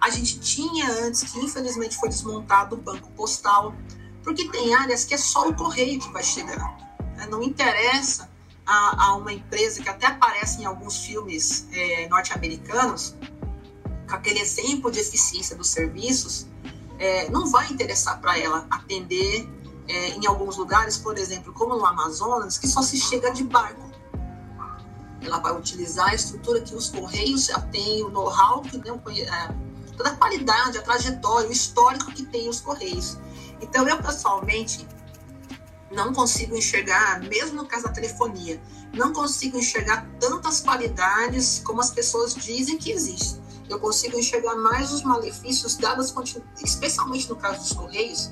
A 0.00 0.10
gente 0.10 0.40
tinha 0.40 0.90
antes, 1.04 1.30
que 1.30 1.38
infelizmente 1.38 1.96
foi 1.96 2.08
desmontado, 2.08 2.76
o 2.76 2.78
banco 2.78 3.10
postal, 3.12 3.74
porque 4.22 4.48
tem 4.48 4.74
áreas 4.74 5.04
que 5.04 5.14
é 5.14 5.18
só 5.18 5.48
o 5.48 5.54
correio 5.54 6.00
que 6.00 6.10
vai 6.12 6.22
chegar. 6.22 6.76
Né? 7.16 7.26
Não 7.30 7.42
interessa 7.42 8.30
a, 8.66 9.06
a, 9.06 9.14
uma 9.14 9.32
empresa 9.32 9.82
que 9.82 9.88
até 9.88 10.06
aparece 10.06 10.60
em 10.60 10.64
alguns 10.64 10.98
filmes 10.98 11.66
é, 11.72 12.08
norte-americanos, 12.08 13.14
com 14.08 14.14
aquele 14.14 14.40
exemplo 14.40 14.90
de 14.90 15.00
eficiência 15.00 15.56
dos 15.56 15.68
serviços, 15.68 16.46
é, 16.98 17.28
não 17.30 17.46
vai 17.46 17.70
interessar 17.70 18.20
para 18.20 18.38
ela 18.38 18.66
atender 18.70 19.48
é, 19.88 20.08
em 20.10 20.26
alguns 20.26 20.56
lugares, 20.56 20.96
por 20.96 21.18
exemplo, 21.18 21.52
como 21.52 21.76
no 21.76 21.84
Amazonas, 21.84 22.58
que 22.58 22.66
só 22.66 22.82
se 22.82 22.98
chega 22.98 23.30
de 23.30 23.44
barco. 23.44 23.86
Ela 25.20 25.38
vai 25.38 25.56
utilizar 25.56 26.10
a 26.10 26.14
estrutura 26.14 26.60
que 26.60 26.74
os 26.74 26.88
Correios 26.88 27.46
já 27.46 27.60
têm, 27.60 28.02
o 28.04 28.10
know-how, 28.10 28.62
né, 28.62 29.56
toda 29.96 30.10
a 30.10 30.16
qualidade, 30.16 30.78
a 30.78 30.82
trajetória, 30.82 31.48
o 31.48 31.52
histórico 31.52 32.12
que 32.12 32.24
tem 32.24 32.48
os 32.48 32.60
Correios. 32.60 33.16
Então, 33.60 33.88
eu 33.88 33.96
pessoalmente 34.02 34.86
não 35.90 36.12
consigo 36.12 36.56
enxergar, 36.56 37.20
mesmo 37.20 37.56
no 37.56 37.66
caso 37.66 37.84
da 37.84 37.92
telefonia, 37.92 38.60
não 38.92 39.12
consigo 39.12 39.56
enxergar 39.58 40.06
tantas 40.20 40.60
qualidades 40.60 41.62
como 41.64 41.80
as 41.80 41.90
pessoas 41.90 42.34
dizem 42.34 42.76
que 42.76 42.90
existem 42.90 43.45
eu 43.68 43.78
consigo 43.80 44.18
enxergar 44.18 44.54
mais 44.56 44.92
os 44.92 45.02
malefícios 45.02 45.76
dados, 45.76 46.14
especialmente 46.62 47.28
no 47.28 47.36
caso 47.36 47.60
dos 47.60 47.72
Correios, 47.72 48.30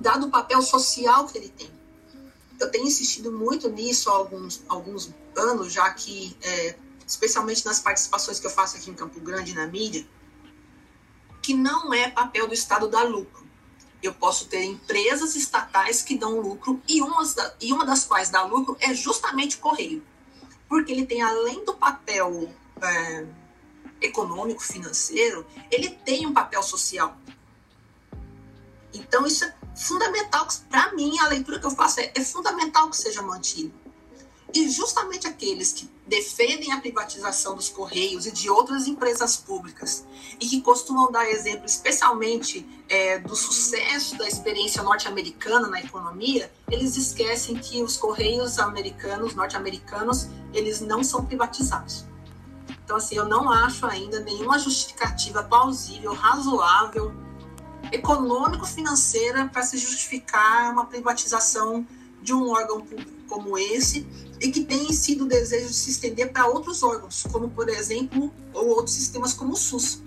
dado 0.00 0.26
o 0.26 0.30
papel 0.30 0.60
social 0.62 1.26
que 1.26 1.38
ele 1.38 1.48
tem. 1.48 1.70
Eu 2.58 2.70
tenho 2.70 2.86
insistido 2.86 3.32
muito 3.32 3.68
nisso 3.70 4.10
há 4.10 4.14
alguns, 4.14 4.62
alguns 4.68 5.10
anos, 5.36 5.72
já 5.72 5.90
que, 5.90 6.36
é, 6.42 6.76
especialmente 7.06 7.64
nas 7.64 7.80
participações 7.80 8.38
que 8.38 8.46
eu 8.46 8.50
faço 8.50 8.76
aqui 8.76 8.90
em 8.90 8.94
Campo 8.94 9.18
Grande, 9.20 9.54
na 9.54 9.66
mídia, 9.66 10.06
que 11.42 11.54
não 11.54 11.92
é 11.92 12.10
papel 12.10 12.46
do 12.46 12.54
Estado 12.54 12.86
dar 12.88 13.04
lucro. 13.04 13.48
Eu 14.02 14.14
posso 14.14 14.46
ter 14.46 14.62
empresas 14.64 15.34
estatais 15.36 16.02
que 16.02 16.16
dão 16.16 16.40
lucro 16.40 16.80
e 16.88 17.02
uma, 17.02 17.22
e 17.60 17.72
uma 17.72 17.84
das 17.84 18.04
quais 18.04 18.30
dá 18.30 18.42
lucro 18.42 18.76
é 18.80 18.94
justamente 18.94 19.56
o 19.56 19.60
Correio. 19.60 20.02
Porque 20.68 20.92
ele 20.92 21.06
tem, 21.06 21.22
além 21.22 21.64
do 21.64 21.74
papel 21.74 22.50
é, 22.80 23.26
econômico, 24.00 24.62
financeiro, 24.62 25.46
ele 25.70 25.90
tem 25.90 26.26
um 26.26 26.32
papel 26.32 26.62
social. 26.62 27.16
Então, 28.92 29.26
isso 29.26 29.44
é 29.44 29.54
fundamental, 29.76 30.46
para 30.68 30.92
mim, 30.92 31.18
a 31.20 31.28
leitura 31.28 31.58
que 31.58 31.66
eu 31.66 31.70
faço 31.70 32.00
é, 32.00 32.12
é 32.14 32.24
fundamental 32.24 32.90
que 32.90 32.96
seja 32.96 33.22
mantido. 33.22 33.72
E 34.52 34.68
justamente 34.68 35.28
aqueles 35.28 35.72
que 35.72 35.88
defendem 36.06 36.72
a 36.72 36.80
privatização 36.80 37.54
dos 37.54 37.68
Correios 37.68 38.26
e 38.26 38.32
de 38.32 38.50
outras 38.50 38.88
empresas 38.88 39.36
públicas 39.36 40.04
e 40.40 40.46
que 40.46 40.60
costumam 40.60 41.10
dar 41.12 41.30
exemplo, 41.30 41.66
especialmente 41.66 42.66
é, 42.88 43.20
do 43.20 43.36
sucesso 43.36 44.18
da 44.18 44.26
experiência 44.26 44.82
norte-americana 44.82 45.68
na 45.68 45.80
economia, 45.80 46.52
eles 46.68 46.96
esquecem 46.96 47.56
que 47.58 47.80
os 47.80 47.96
Correios 47.96 48.58
americanos, 48.58 49.36
norte-americanos, 49.36 50.26
eles 50.52 50.80
não 50.80 51.04
são 51.04 51.24
privatizados. 51.24 52.09
Então, 52.90 52.98
assim, 52.98 53.14
eu 53.14 53.24
não 53.24 53.48
acho 53.48 53.86
ainda 53.86 54.18
nenhuma 54.18 54.58
justificativa 54.58 55.44
plausível, 55.44 56.12
razoável, 56.12 57.14
econômico-financeira 57.92 59.46
para 59.46 59.62
se 59.62 59.78
justificar 59.78 60.72
uma 60.72 60.84
privatização 60.86 61.86
de 62.20 62.34
um 62.34 62.48
órgão 62.50 62.80
público 62.80 63.12
como 63.28 63.56
esse 63.56 64.04
e 64.40 64.50
que 64.50 64.64
tem 64.64 64.92
sido 64.92 65.24
o 65.24 65.28
desejo 65.28 65.68
de 65.68 65.74
se 65.74 65.90
estender 65.90 66.32
para 66.32 66.48
outros 66.48 66.82
órgãos, 66.82 67.22
como 67.30 67.48
por 67.48 67.68
exemplo, 67.68 68.34
ou 68.52 68.70
outros 68.70 68.96
sistemas 68.96 69.32
como 69.32 69.52
o 69.52 69.56
SUS. 69.56 70.02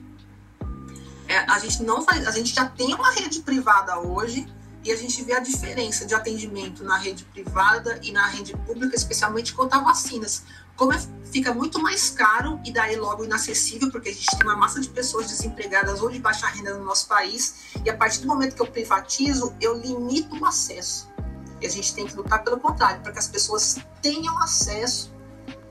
É, 1.29 1.37
a 1.49 1.59
gente 1.59 1.83
não 1.83 2.01
faz, 2.01 2.27
a 2.27 2.31
gente 2.31 2.53
já 2.53 2.67
tem 2.67 2.93
uma 2.93 3.11
rede 3.11 3.43
privada 3.43 3.97
hoje 3.97 4.45
e 4.83 4.91
a 4.91 4.97
gente 4.97 5.23
vê 5.23 5.31
a 5.31 5.39
diferença 5.39 6.05
de 6.05 6.13
atendimento 6.13 6.83
na 6.83 6.97
rede 6.97 7.23
privada 7.23 7.97
e 8.03 8.11
na 8.11 8.27
rede 8.27 8.51
pública, 8.57 8.93
especialmente 8.93 9.53
quanto 9.53 9.73
a 9.73 9.79
vacinas. 9.79 10.43
Como 10.75 10.91
é, 10.91 10.99
fica 11.33 11.51
muito 11.51 11.81
mais 11.81 12.11
caro 12.11 12.59
e 12.63 12.71
daí 12.71 12.95
logo 12.95 13.23
inacessível, 13.23 13.89
porque 13.89 14.09
a 14.09 14.13
gente 14.13 14.37
tem 14.37 14.47
uma 14.47 14.55
massa 14.55 14.79
de 14.79 14.87
pessoas 14.89 15.25
desempregadas 15.27 15.99
ou 15.99 16.11
de 16.11 16.19
baixa 16.19 16.45
renda 16.45 16.75
no 16.75 16.85
nosso 16.85 17.07
país, 17.07 17.55
e 17.83 17.89
a 17.89 17.97
partir 17.97 18.21
do 18.21 18.27
momento 18.27 18.55
que 18.55 18.61
eu 18.61 18.67
privatizo, 18.67 19.51
eu 19.59 19.75
limito 19.75 20.39
o 20.39 20.45
acesso. 20.45 21.11
E 21.59 21.65
a 21.65 21.69
gente 21.69 21.95
tem 21.95 22.05
que 22.05 22.15
lutar 22.15 22.43
pelo 22.43 22.59
contrário, 22.59 23.01
para 23.01 23.11
que 23.11 23.17
as 23.17 23.27
pessoas 23.27 23.77
tenham 23.99 24.37
acesso 24.43 25.11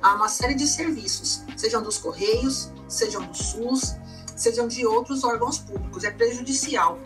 a 0.02 0.16
uma 0.16 0.28
série 0.28 0.54
de 0.54 0.66
serviços, 0.66 1.44
sejam 1.56 1.80
dos 1.80 1.96
Correios, 1.96 2.72
sejam 2.88 3.24
do 3.24 3.36
SUS, 3.36 3.94
sejam 4.34 4.66
de 4.66 4.84
outros 4.84 5.22
órgãos 5.22 5.58
públicos. 5.58 6.02
É 6.02 6.10
prejudicial. 6.10 6.98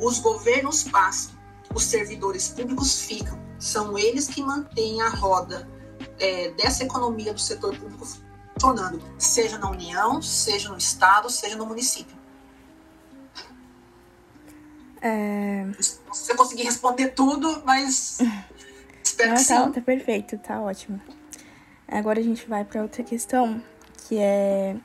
Os 0.00 0.20
governos 0.20 0.84
passam, 0.84 1.32
os 1.74 1.82
servidores 1.82 2.46
públicos 2.46 3.00
ficam. 3.00 3.42
São 3.58 3.98
eles 3.98 4.28
que 4.28 4.40
mantêm 4.40 5.02
a 5.02 5.08
roda 5.08 5.68
é, 6.18 6.50
dessa 6.50 6.84
economia 6.84 7.32
do 7.32 7.40
setor 7.40 7.76
público 7.76 8.06
funcionando, 8.54 9.02
seja 9.18 9.58
na 9.58 9.70
União, 9.70 10.22
seja 10.22 10.68
no 10.68 10.78
Estado, 10.78 11.28
seja 11.30 11.56
no 11.56 11.66
município. 11.66 12.16
É... 15.02 15.66
Se 15.80 16.00
você 16.08 16.34
conseguir 16.34 16.62
responder 16.62 17.08
tudo, 17.08 17.62
mas 17.64 18.18
espero 19.02 19.30
Não, 19.30 19.36
que 19.36 19.44
tá, 19.46 19.64
sim. 19.64 19.72
Tá 19.72 19.80
perfeito, 19.80 20.38
tá 20.38 20.60
ótimo. 20.60 21.00
Agora 21.86 22.20
a 22.20 22.22
gente 22.22 22.48
vai 22.48 22.64
para 22.64 22.80
outra 22.80 23.02
questão, 23.02 23.62
que 24.08 24.18
é 24.18 24.76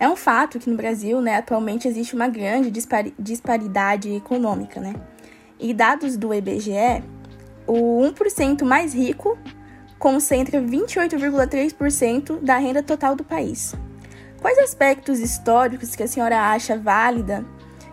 é 0.00 0.08
um 0.08 0.16
fato 0.16 0.58
que 0.58 0.70
no 0.70 0.78
Brasil, 0.78 1.20
né, 1.20 1.36
atualmente 1.36 1.86
existe 1.86 2.14
uma 2.14 2.26
grande 2.26 2.72
disparidade 3.18 4.10
econômica, 4.10 4.80
né? 4.80 4.94
E 5.58 5.74
dados 5.74 6.16
do 6.16 6.32
IBGE, 6.32 7.04
o 7.66 8.00
1% 8.00 8.64
mais 8.64 8.94
rico 8.94 9.38
concentra 10.00 10.60
28,3% 10.60 12.40
da 12.40 12.56
renda 12.56 12.82
total 12.82 13.14
do 13.14 13.22
país. 13.22 13.74
Quais 14.40 14.58
aspectos 14.58 15.20
históricos 15.20 15.94
que 15.94 16.02
a 16.02 16.08
senhora 16.08 16.50
acha 16.50 16.76
válida 16.76 17.46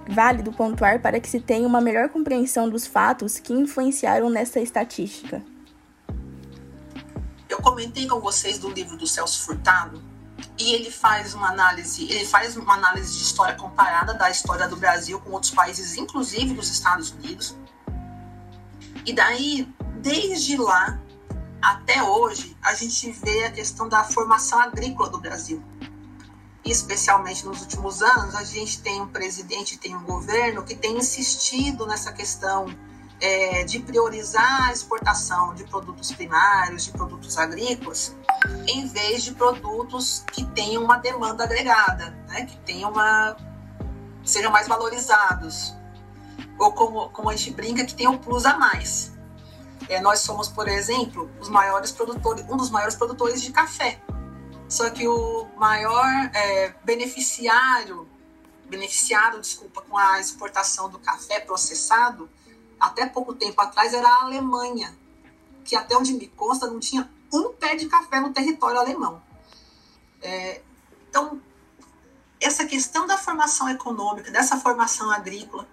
válido 0.09 0.51
pontuar 0.53 1.01
para 1.01 1.19
que 1.19 1.29
se 1.29 1.39
tenha 1.39 1.67
uma 1.67 1.81
melhor 1.81 2.09
compreensão 2.09 2.69
dos 2.69 2.87
fatos 2.87 3.39
que 3.39 3.53
influenciaram 3.53 4.29
nessa 4.29 4.59
estatística. 4.59 5.43
Eu 7.49 7.57
comentei 7.57 8.07
com 8.07 8.19
vocês 8.19 8.57
do 8.57 8.69
livro 8.69 8.97
do 8.97 9.05
Celso 9.05 9.41
Furtado 9.43 10.01
e 10.57 10.73
ele 10.73 10.91
faz 10.91 11.33
uma 11.33 11.49
análise, 11.49 12.05
ele 12.11 12.25
faz 12.25 12.55
uma 12.55 12.73
análise 12.73 13.17
de 13.17 13.23
história 13.23 13.55
comparada 13.55 14.13
da 14.13 14.29
história 14.29 14.67
do 14.67 14.75
Brasil 14.75 15.19
com 15.19 15.31
outros 15.31 15.51
países, 15.51 15.97
inclusive 15.97 16.53
dos 16.53 16.69
Estados 16.69 17.11
Unidos. 17.11 17.55
E 19.05 19.13
daí, 19.13 19.67
desde 20.01 20.57
lá 20.57 20.99
até 21.67 22.01
hoje, 22.01 22.55
a 22.61 22.73
gente 22.73 23.11
vê 23.11 23.43
a 23.43 23.51
questão 23.51 23.89
da 23.89 24.01
formação 24.01 24.57
agrícola 24.57 25.09
do 25.09 25.19
Brasil. 25.19 25.61
Especialmente 26.63 27.45
nos 27.45 27.59
últimos 27.59 28.01
anos, 28.01 28.35
a 28.35 28.43
gente 28.45 28.81
tem 28.81 29.01
um 29.01 29.07
presidente, 29.07 29.77
tem 29.77 29.93
um 29.93 30.03
governo 30.03 30.63
que 30.63 30.75
tem 30.75 30.97
insistido 30.97 31.85
nessa 31.85 32.13
questão 32.13 32.67
é, 33.19 33.65
de 33.65 33.79
priorizar 33.79 34.69
a 34.69 34.71
exportação 34.71 35.53
de 35.55 35.65
produtos 35.65 36.09
primários, 36.13 36.85
de 36.85 36.91
produtos 36.91 37.37
agrícolas, 37.37 38.15
em 38.65 38.87
vez 38.87 39.23
de 39.23 39.33
produtos 39.33 40.23
que 40.31 40.45
tenham 40.45 40.85
uma 40.85 40.97
demanda 40.97 41.43
agregada, 41.43 42.11
né, 42.29 42.45
que 42.45 42.57
tenham 42.59 42.91
uma 42.91 43.35
sejam 44.23 44.51
mais 44.51 44.69
valorizados, 44.69 45.73
ou 46.57 46.71
como, 46.71 47.09
como 47.09 47.29
a 47.29 47.35
gente 47.35 47.51
brinca, 47.51 47.85
que 47.85 47.93
tenham 47.93 48.13
um 48.13 48.17
plus 48.17 48.45
a 48.45 48.57
mais. 48.57 49.16
É, 49.89 50.01
nós 50.01 50.19
somos, 50.19 50.47
por 50.47 50.67
exemplo, 50.67 51.29
os 51.39 51.49
maiores 51.49 51.91
produtores, 51.91 52.45
um 52.49 52.57
dos 52.57 52.69
maiores 52.69 52.95
produtores 52.95 53.41
de 53.41 53.51
café 53.51 54.01
só 54.67 54.89
que 54.89 55.07
o 55.07 55.47
maior 55.55 56.05
é, 56.33 56.75
beneficiário, 56.83 58.07
beneficiado, 58.65 59.39
desculpa, 59.39 59.81
com 59.81 59.97
a 59.97 60.19
exportação 60.19 60.89
do 60.89 60.99
café 60.99 61.39
processado, 61.39 62.29
até 62.77 63.05
pouco 63.05 63.33
tempo 63.33 63.59
atrás 63.61 63.93
era 63.93 64.07
a 64.07 64.23
Alemanha, 64.23 64.93
que 65.63 65.75
até 65.75 65.95
onde 65.95 66.13
me 66.13 66.27
consta 66.27 66.67
não 66.67 66.79
tinha 66.79 67.09
um 67.31 67.53
pé 67.53 67.75
de 67.75 67.87
café 67.87 68.19
no 68.19 68.33
território 68.33 68.77
alemão. 68.77 69.21
É, 70.21 70.61
então, 71.09 71.41
essa 72.41 72.65
questão 72.65 73.07
da 73.07 73.17
formação 73.17 73.69
econômica, 73.69 74.31
dessa 74.31 74.57
formação 74.57 75.09
agrícola, 75.09 75.65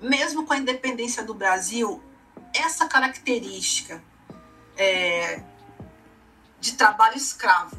mesmo 0.00 0.46
com 0.46 0.54
a 0.54 0.58
independência 0.58 1.22
do 1.22 1.34
Brasil, 1.34 2.02
essa 2.58 2.86
característica 2.86 4.02
é, 4.76 5.42
de 6.60 6.72
trabalho 6.72 7.16
escravo. 7.16 7.76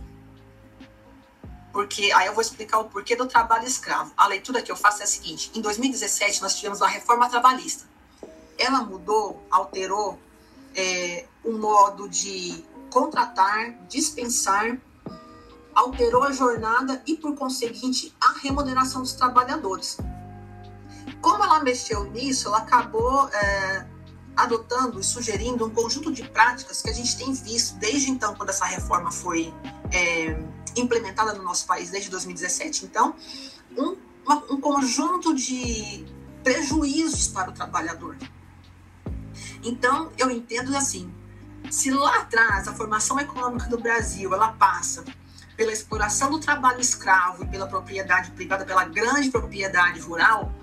Porque 1.72 2.12
aí 2.12 2.28
eu 2.28 2.34
vou 2.34 2.42
explicar 2.42 2.80
o 2.80 2.86
porquê 2.86 3.16
do 3.16 3.28
trabalho 3.28 3.66
escravo. 3.66 4.12
A 4.18 4.28
leitura 4.28 4.62
que 4.62 4.72
eu 4.72 4.76
faço 4.76 5.02
é 5.02 5.04
a 5.04 5.08
seguinte: 5.08 5.52
em 5.54 5.62
2017 5.62 6.42
nós 6.42 6.56
tivemos 6.56 6.82
uma 6.82 6.88
reforma 6.88 7.30
trabalhista. 7.30 7.86
Ela 8.58 8.82
mudou, 8.82 9.46
alterou 9.52 10.20
é, 10.76 11.26
o 11.44 11.52
modo 11.54 12.10
de 12.10 12.64
contratar, 12.90 13.74
dispensar, 13.88 14.78
alterou 15.76 16.24
a 16.24 16.32
jornada 16.32 17.04
e, 17.06 17.16
por 17.16 17.36
conseguinte, 17.36 18.16
a 18.20 18.40
remuneração 18.40 19.02
dos 19.02 19.14
trabalhadores. 19.14 19.98
Como 21.22 21.44
ela 21.44 21.60
mexeu 21.60 22.06
nisso, 22.06 22.48
ela 22.48 22.60
acabou 22.60 23.30
é, 23.30 23.88
adotando 24.38 25.00
e 25.00 25.04
sugerindo 25.04 25.66
um 25.66 25.70
conjunto 25.72 26.14
de 26.14 26.24
práticas 26.24 26.82
que 26.82 26.90
a 26.90 26.94
gente 26.94 27.18
tem 27.18 27.34
visto 27.34 27.76
desde 27.78 28.12
então, 28.12 28.36
quando 28.36 28.50
essa 28.50 28.66
reforma 28.66 29.12
foi 29.12 29.52
é, 29.92 30.40
implementada 30.76 31.34
no 31.34 31.44
nosso 31.44 31.66
país, 31.66 31.90
desde 31.90 32.12
2017. 32.12 32.86
Então, 32.86 33.16
um, 33.76 33.98
uma, 34.24 34.36
um 34.52 34.62
conjunto 34.62 35.34
de 35.34 36.06
prejuízos 36.44 37.28
para 37.28 37.50
o 37.50 37.54
trabalhador. 37.54 38.16
Então, 39.64 40.12
eu 40.18 40.30
entendo 40.30 40.76
assim, 40.78 41.12
se 41.72 41.90
lá 41.90 42.20
atrás 42.20 42.68
a 42.68 42.74
formação 42.74 43.20
econômica 43.20 43.68
do 43.68 43.80
Brasil 43.80 44.34
ela 44.34 44.54
passa 44.54 45.04
pela 45.56 45.72
exploração 45.72 46.30
do 46.30 46.40
trabalho 46.40 46.80
escravo 46.80 47.44
e 47.44 47.48
pela 47.48 47.68
propriedade 47.68 48.30
privada, 48.32 48.64
pela 48.64 48.86
grande 48.86 49.32
propriedade 49.32 50.00
rural, 50.00 50.54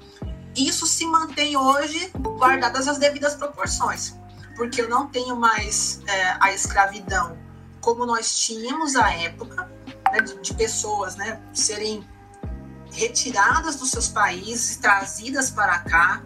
isso 0.56 0.86
se 0.86 1.06
mantém 1.06 1.56
hoje 1.56 2.10
guardadas 2.38 2.88
as 2.88 2.98
devidas 2.98 3.34
proporções, 3.34 4.14
porque 4.56 4.80
eu 4.80 4.88
não 4.88 5.08
tenho 5.08 5.36
mais 5.36 6.00
é, 6.06 6.36
a 6.40 6.52
escravidão 6.52 7.38
como 7.80 8.06
nós 8.06 8.34
tínhamos 8.38 8.96
à 8.96 9.12
época, 9.12 9.70
né, 10.10 10.20
de, 10.20 10.40
de, 10.40 10.54
pessoas 10.54 11.16
né, 11.16 11.40
serem 11.52 12.06
retiradas 12.90 13.76
dos 13.76 13.90
seus 13.90 14.08
países, 14.08 14.76
trazidas 14.78 15.50
para 15.50 15.80
cá 15.80 16.22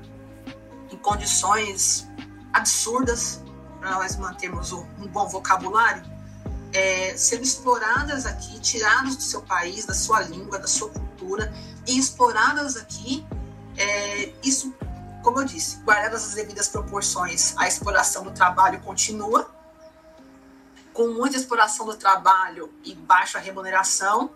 em 0.91 0.97
condições 0.97 2.09
absurdas, 2.53 3.43
para 3.81 3.93
nós 3.93 4.17
mantermos 4.17 4.73
um 4.73 4.85
bom 5.09 5.27
vocabulário, 5.27 6.03
é, 6.73 7.17
sendo 7.17 7.43
exploradas 7.43 8.27
aqui, 8.27 8.61
tiradas 8.61 9.17
do 9.17 9.23
seu 9.23 9.43
país, 9.43 9.85
da 9.85 9.95
sua 9.95 10.21
língua, 10.21 10.59
da 10.59 10.67
sua 10.67 10.91
cultura 10.91 11.09
cultura 11.19 11.53
e 11.87 11.99
exploradas 11.99 12.77
aqui. 12.77 13.27
É, 13.79 14.33
isso, 14.43 14.75
como 15.23 15.41
eu 15.41 15.45
disse, 15.45 15.79
guardadas 15.79 16.25
as 16.25 16.35
devidas 16.35 16.69
proporções, 16.69 17.57
a 17.57 17.69
exploração 17.69 18.25
do 18.25 18.33
trabalho 18.33 18.81
continua, 18.81 19.49
com 20.93 21.09
muita 21.09 21.37
exploração 21.37 21.87
do 21.87 21.97
trabalho 21.97 22.73
e 22.85 22.93
baixa 22.95 23.39
remuneração, 23.39 24.31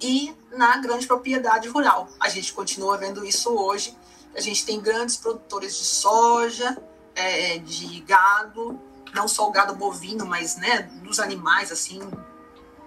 e 0.00 0.34
na 0.52 0.76
grande 0.76 1.06
propriedade 1.06 1.68
rural. 1.68 2.08
A 2.20 2.28
gente 2.28 2.52
continua 2.52 2.96
vendo 2.96 3.24
isso 3.24 3.50
hoje. 3.50 3.96
A 4.36 4.40
gente 4.40 4.64
tem 4.64 4.80
grandes 4.80 5.16
produtores 5.16 5.76
de 5.76 5.84
soja, 5.84 6.76
é, 7.14 7.58
de 7.58 8.00
gado, 8.00 8.80
não 9.14 9.28
só 9.28 9.48
o 9.48 9.52
gado 9.52 9.74
bovino, 9.74 10.26
mas 10.26 10.56
né, 10.56 10.82
dos 11.02 11.18
animais 11.18 11.70
assim 11.70 12.00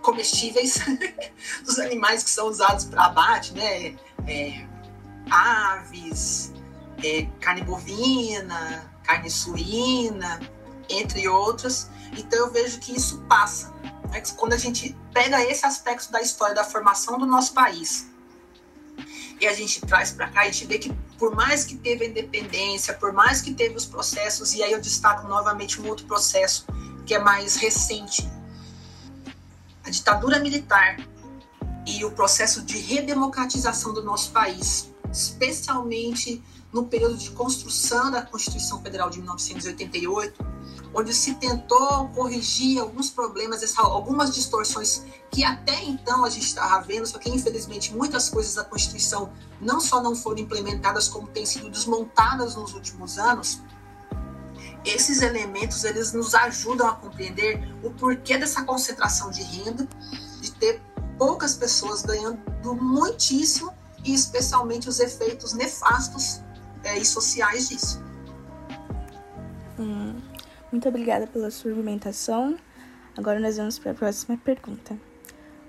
comestíveis, 0.02 0.80
dos 1.66 1.80
animais 1.80 2.24
que 2.24 2.30
são 2.30 2.48
usados 2.48 2.86
para 2.86 3.06
abate, 3.06 3.54
né, 3.54 3.98
é, 4.28 4.68
aves, 5.30 6.54
é, 7.04 7.28
carne 7.40 7.64
bovina, 7.64 8.92
carne 9.04 9.30
suína, 9.30 10.40
entre 10.90 11.28
outros. 11.28 11.88
Então 12.18 12.40
eu 12.40 12.52
vejo 12.52 12.80
que 12.80 12.96
isso 12.96 13.20
passa. 13.30 13.74
Né? 14.10 14.22
Quando 14.36 14.54
a 14.54 14.58
gente 14.58 14.96
pega 15.14 15.42
esse 15.44 15.66
aspecto 15.66 16.12
da 16.12 16.22
história 16.22 16.56
da 16.56 16.64
formação 16.64 17.18
do 17.18 17.26
nosso 17.26 17.54
país 17.54 18.08
e 19.40 19.46
a 19.46 19.54
gente 19.54 19.82
traz 19.82 20.12
para 20.12 20.30
cá, 20.30 20.42
a 20.42 20.46
gente 20.46 20.66
vê 20.66 20.80
que 20.80 20.92
por 21.18 21.36
mais 21.36 21.64
que 21.64 21.76
teve 21.76 22.06
a 22.06 22.08
independência, 22.08 22.94
por 22.94 23.12
mais 23.12 23.42
que 23.42 23.54
teve 23.54 23.76
os 23.76 23.86
processos, 23.86 24.54
e 24.54 24.64
aí 24.64 24.72
eu 24.72 24.80
destaco 24.80 25.28
novamente 25.28 25.82
um 25.82 25.88
outro 25.88 26.06
processo 26.06 26.66
que 27.06 27.14
é 27.14 27.20
mais 27.20 27.56
recente, 27.56 28.30
a 29.84 29.90
ditadura 29.90 30.40
militar 30.40 30.98
e 31.86 32.04
o 32.04 32.12
processo 32.12 32.62
de 32.62 32.78
redemocratização 32.78 33.94
do 33.94 34.04
nosso 34.04 34.32
país, 34.32 34.92
especialmente 35.12 36.44
no 36.72 36.86
período 36.86 37.18
de 37.18 37.32
construção 37.32 38.12
da 38.12 38.22
Constituição 38.22 38.82
Federal 38.82 39.10
de 39.10 39.20
1988, 39.20 40.46
onde 40.94 41.14
se 41.14 41.36
tentou 41.36 42.10
corrigir 42.10 42.80
alguns 42.80 43.10
problemas, 43.10 43.78
algumas 43.78 44.34
distorções 44.34 45.04
que 45.32 45.44
até 45.44 45.84
então 45.84 46.26
a 46.26 46.30
gente 46.30 46.46
estava 46.46 46.82
vendo, 46.82 47.06
só 47.06 47.18
que 47.18 47.30
infelizmente 47.30 47.94
muitas 47.94 48.30
coisas 48.30 48.56
da 48.56 48.64
Constituição 48.64 49.32
não 49.62 49.80
só 49.80 50.02
não 50.02 50.16
foram 50.16 50.40
implementadas, 50.40 51.08
como 51.08 51.28
têm 51.28 51.46
sido 51.46 51.70
desmontadas 51.70 52.56
nos 52.56 52.74
últimos 52.74 53.18
anos. 53.18 53.62
Esses 54.86 55.22
elementos 55.22 55.84
eles 55.84 56.14
nos 56.14 56.34
ajudam 56.34 56.88
a 56.88 56.94
compreender 56.94 57.62
o 57.84 57.92
porquê 57.92 58.38
dessa 58.38 58.64
concentração 58.64 59.30
de 59.32 59.42
renda, 59.44 59.88
de 60.40 60.52
ter 60.52 60.82
poucas 61.18 61.56
pessoas 61.56 62.04
ganhando 62.04 62.40
muitíssimo 62.76 63.77
e 64.08 64.14
especialmente 64.14 64.88
os 64.88 65.00
efeitos 65.00 65.54
nefastos 65.54 66.42
é, 66.84 66.98
e 66.98 67.06
sociais 67.06 67.68
disso. 67.68 68.02
Hum, 69.78 70.16
muito 70.72 70.88
obrigada 70.88 71.28
pela 71.28 71.52
sua 71.52 71.72
argumentação. 71.72 72.58
Agora 73.18 73.40
nós 73.40 73.58
vamos 73.58 73.78
para 73.78 73.92
a 73.92 73.96
próxima 73.96 74.38
pergunta. 74.38 74.98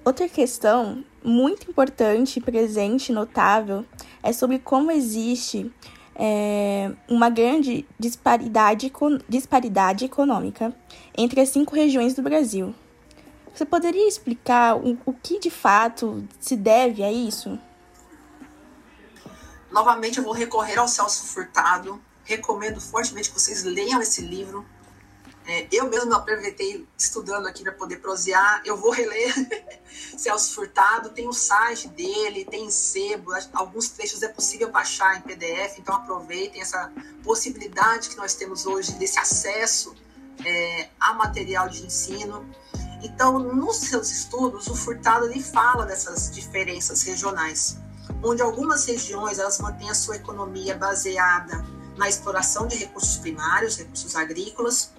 Outra 0.04 0.28
questão 0.28 1.04
muito 1.22 1.68
importante, 1.68 2.40
presente, 2.40 3.12
notável, 3.12 3.84
é 4.22 4.32
sobre 4.32 4.58
como 4.58 4.90
existe 4.90 5.70
é, 6.14 6.92
uma 7.08 7.28
grande 7.28 7.84
disparidade, 7.98 8.92
disparidade 9.28 10.04
econômica 10.04 10.74
entre 11.16 11.40
as 11.40 11.48
cinco 11.48 11.74
regiões 11.74 12.14
do 12.14 12.22
Brasil. 12.22 12.74
Você 13.52 13.64
poderia 13.64 14.06
explicar 14.06 14.76
o, 14.76 14.96
o 15.04 15.12
que 15.12 15.40
de 15.40 15.50
fato 15.50 16.24
se 16.38 16.56
deve 16.56 17.02
a 17.02 17.10
isso? 17.10 17.58
Novamente, 19.70 20.18
eu 20.18 20.24
vou 20.24 20.32
recorrer 20.32 20.78
ao 20.78 20.88
Celso 20.88 21.24
Furtado. 21.24 22.00
Recomendo 22.24 22.80
fortemente 22.80 23.30
que 23.30 23.38
vocês 23.38 23.64
leiam 23.64 24.00
esse 24.00 24.20
livro. 24.20 24.66
É, 25.46 25.66
eu 25.72 25.88
mesmo 25.88 26.12
aproveitei 26.14 26.86
estudando 26.98 27.46
aqui 27.46 27.62
para 27.62 27.72
poder 27.72 27.96
prosear. 27.96 28.60
Eu 28.64 28.76
vou 28.76 28.90
reler 28.90 29.32
Celso 30.16 30.54
Furtado. 30.54 31.10
Tem 31.10 31.26
o 31.26 31.32
site 31.32 31.88
dele, 31.88 32.44
tem 32.44 32.66
em 32.66 32.70
sebo. 32.70 33.32
Alguns 33.52 33.88
trechos 33.88 34.22
é 34.22 34.28
possível 34.28 34.70
baixar 34.70 35.16
em 35.16 35.22
PDF. 35.22 35.78
Então 35.78 35.94
aproveitem 35.94 36.60
essa 36.60 36.92
possibilidade 37.22 38.10
que 38.10 38.16
nós 38.16 38.34
temos 38.34 38.66
hoje 38.66 38.92
desse 38.92 39.18
acesso 39.18 39.94
é, 40.44 40.88
a 41.00 41.14
material 41.14 41.68
de 41.68 41.84
ensino. 41.84 42.48
Então, 43.02 43.38
nos 43.38 43.76
seus 43.76 44.10
estudos, 44.10 44.66
o 44.66 44.74
Furtado 44.74 45.26
ele 45.26 45.42
fala 45.42 45.86
dessas 45.86 46.30
diferenças 46.34 47.02
regionais 47.02 47.78
onde 48.22 48.42
algumas 48.42 48.84
regiões 48.86 49.38
elas 49.38 49.58
mantêm 49.58 49.90
a 49.90 49.94
sua 49.94 50.16
economia 50.16 50.76
baseada 50.76 51.64
na 51.96 52.08
exploração 52.08 52.66
de 52.66 52.76
recursos 52.76 53.16
primários, 53.16 53.76
recursos 53.76 54.14
agrícolas, 54.14 54.92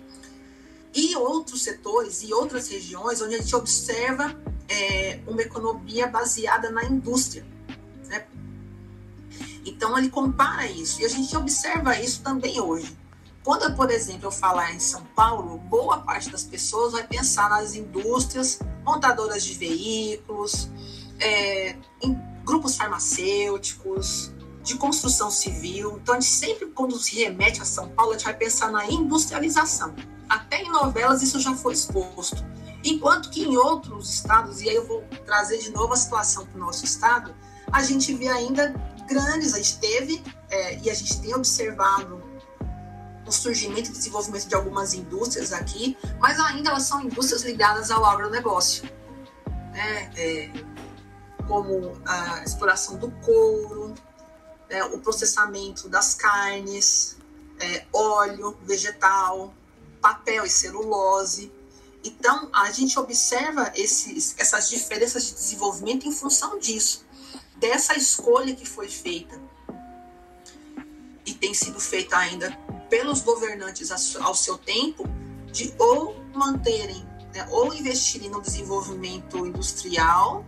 e 0.93 1.15
outros 1.15 1.61
setores 1.63 2.23
e 2.23 2.33
outras 2.33 2.67
regiões 2.67 3.21
onde 3.21 3.35
a 3.35 3.37
gente 3.39 3.55
observa 3.55 4.35
é, 4.67 5.19
uma 5.27 5.41
economia 5.41 6.07
baseada 6.07 6.69
na 6.71 6.83
indústria. 6.83 7.45
Né? 8.07 8.25
Então 9.65 9.97
ele 9.97 10.09
compara 10.09 10.65
isso 10.65 11.01
e 11.01 11.05
a 11.05 11.09
gente 11.09 11.35
observa 11.37 11.99
isso 11.99 12.21
também 12.21 12.59
hoje. 12.59 12.97
Quando, 13.43 13.73
por 13.75 13.89
exemplo, 13.89 14.27
eu 14.27 14.31
falar 14.31 14.73
em 14.73 14.79
São 14.79 15.03
Paulo, 15.15 15.57
boa 15.57 15.99
parte 15.99 16.29
das 16.29 16.43
pessoas 16.43 16.91
vai 16.91 17.07
pensar 17.07 17.49
nas 17.49 17.73
indústrias 17.73 18.59
montadoras 18.83 19.43
de 19.43 19.53
veículos, 19.53 20.69
é, 21.19 21.75
em 22.01 22.13
grupos 22.49 22.75
farmacêuticos, 22.75 24.31
de 24.63 24.75
construção 24.75 25.31
civil. 25.31 25.99
Então, 26.01 26.15
a 26.15 26.19
gente 26.19 26.31
sempre, 26.31 26.67
quando 26.67 26.97
se 26.99 27.15
remete 27.15 27.61
a 27.61 27.65
São 27.65 27.89
Paulo, 27.89 28.11
a 28.11 28.17
gente 28.17 28.25
vai 28.25 28.33
pensar 28.35 28.71
na 28.71 28.85
industrialização. 28.85 29.95
Até 30.27 30.61
em 30.61 30.69
novelas 30.69 31.21
isso 31.23 31.39
já 31.39 31.55
foi 31.55 31.73
exposto. 31.73 32.45
Enquanto 32.83 33.29
que 33.29 33.43
em 33.43 33.57
outros 33.57 34.13
estados, 34.13 34.61
e 34.61 34.69
aí 34.69 34.75
eu 34.75 34.87
vou 34.87 35.03
trazer 35.25 35.57
de 35.57 35.71
novo 35.71 35.93
a 35.93 35.97
situação 35.97 36.45
para 36.45 36.57
o 36.57 36.59
nosso 36.59 36.85
estado, 36.85 37.33
a 37.71 37.83
gente 37.83 38.13
vê 38.13 38.27
ainda 38.27 38.73
grandes, 39.07 39.53
a 39.53 39.57
gente 39.57 39.79
teve 39.79 40.23
é, 40.49 40.79
e 40.79 40.89
a 40.89 40.93
gente 40.93 41.19
tem 41.19 41.33
observado 41.33 42.21
o 43.25 43.31
surgimento 43.31 43.89
e 43.89 43.93
desenvolvimento 43.93 44.47
de 44.47 44.55
algumas 44.55 44.93
indústrias 44.93 45.51
aqui, 45.51 45.97
mas 46.19 46.39
ainda 46.39 46.69
elas 46.69 46.83
são 46.83 47.01
indústrias 47.03 47.43
ligadas 47.43 47.91
ao 47.91 48.05
agronegócio. 48.05 48.89
Né? 49.71 50.11
É, 50.15 50.51
como 51.49 51.99
a 52.05 52.43
exploração 52.43 52.95
do 52.97 53.09
couro, 53.09 53.95
é, 54.69 54.83
o 54.83 54.99
processamento 54.99 55.89
das 55.89 56.13
carnes, 56.13 57.17
é, 57.59 57.85
óleo 57.91 58.55
vegetal, 58.61 59.51
papel 59.99 60.45
e 60.45 60.49
celulose. 60.49 61.51
Então, 62.03 62.49
a 62.53 62.71
gente 62.71 62.97
observa 62.99 63.73
esses, 63.75 64.35
essas 64.37 64.69
diferenças 64.69 65.25
de 65.25 65.33
desenvolvimento 65.33 66.07
em 66.07 66.11
função 66.11 66.59
disso, 66.59 67.03
dessa 67.57 67.97
escolha 67.97 68.55
que 68.55 68.65
foi 68.65 68.87
feita 68.87 69.37
e 71.25 71.33
tem 71.33 71.53
sido 71.53 71.79
feita 71.79 72.15
ainda 72.15 72.51
pelos 72.89 73.21
governantes 73.21 73.91
ao 74.17 74.35
seu 74.35 74.57
tempo, 74.57 75.03
de 75.51 75.73
ou 75.77 76.15
manterem, 76.33 77.03
né, 77.33 77.47
ou 77.49 77.73
investirem 77.73 78.29
no 78.29 78.41
desenvolvimento 78.41 79.45
industrial 79.45 80.45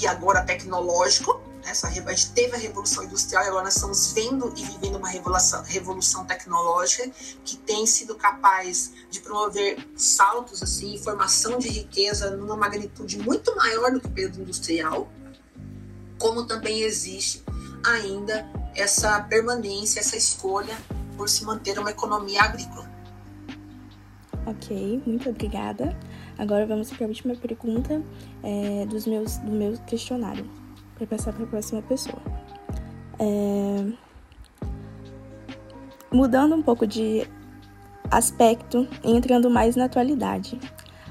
e 0.00 0.06
agora 0.06 0.42
tecnológico. 0.42 1.40
Né? 1.64 1.72
A 1.84 2.12
gente 2.12 2.30
teve 2.32 2.56
a 2.56 2.58
Revolução 2.58 3.04
Industrial 3.04 3.44
e 3.44 3.48
agora 3.48 3.64
nós 3.64 3.76
estamos 3.76 4.12
vendo 4.12 4.52
e 4.56 4.64
vivendo 4.64 4.96
uma 4.96 5.08
revolução, 5.08 5.62
revolução 5.62 6.24
tecnológica 6.24 7.10
que 7.44 7.56
tem 7.56 7.86
sido 7.86 8.14
capaz 8.14 8.92
de 9.10 9.20
promover 9.20 9.86
saltos, 9.96 10.62
assim, 10.62 10.98
formação 10.98 11.58
de 11.58 11.68
riqueza 11.68 12.36
numa 12.36 12.56
magnitude 12.56 13.18
muito 13.18 13.54
maior 13.56 13.92
do 13.92 14.00
que 14.00 14.06
o 14.06 14.10
período 14.10 14.40
industrial, 14.40 15.08
como 16.18 16.46
também 16.46 16.82
existe 16.82 17.44
ainda 17.84 18.48
essa 18.74 19.20
permanência, 19.22 20.00
essa 20.00 20.16
escolha 20.16 20.76
por 21.16 21.28
se 21.28 21.44
manter 21.44 21.78
uma 21.78 21.90
economia 21.90 22.42
agrícola. 22.42 22.90
Ok, 24.46 25.02
muito 25.06 25.28
obrigada. 25.28 25.96
Agora 26.42 26.66
vamos 26.66 26.90
para 26.90 27.04
a 27.04 27.08
última 27.08 27.36
pergunta 27.36 28.02
é, 28.42 28.84
dos 28.86 29.06
meus, 29.06 29.36
do 29.38 29.52
meu 29.52 29.78
questionário, 29.86 30.44
para 30.96 31.06
passar 31.06 31.32
para 31.32 31.44
a 31.44 31.46
próxima 31.46 31.80
pessoa. 31.82 32.20
É, 33.16 33.86
mudando 36.12 36.56
um 36.56 36.60
pouco 36.60 36.84
de 36.84 37.24
aspecto 38.10 38.88
e 39.04 39.12
entrando 39.12 39.48
mais 39.48 39.76
na 39.76 39.84
atualidade. 39.84 40.58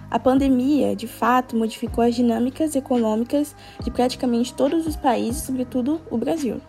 A 0.09 0.19
pandemia, 0.19 0.97
de 0.97 1.07
fato, 1.07 1.55
modificou 1.55 2.03
as 2.03 2.13
dinâmicas 2.13 2.75
econômicas 2.75 3.55
de 3.81 3.89
praticamente 3.89 4.53
todos 4.53 4.85
os 4.85 4.97
países, 4.97 5.43
sobretudo 5.43 6.01
o 6.11 6.17
Brasil. 6.17 6.59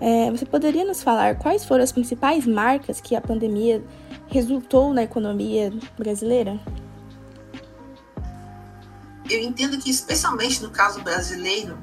É, 0.00 0.30
você 0.30 0.46
poderia 0.46 0.84
nos 0.84 1.02
falar 1.02 1.36
quais 1.38 1.64
foram 1.64 1.82
as 1.82 1.90
principais 1.90 2.46
marcas 2.46 3.00
que 3.00 3.16
a 3.16 3.20
pandemia 3.20 3.82
resultou 4.28 4.94
na 4.94 5.02
economia 5.02 5.72
brasileira? 5.98 6.56
Eu 9.30 9.40
entendo 9.40 9.78
que, 9.78 9.90
especialmente 9.90 10.62
no 10.62 10.70
caso 10.70 11.02
brasileiro, 11.02 11.78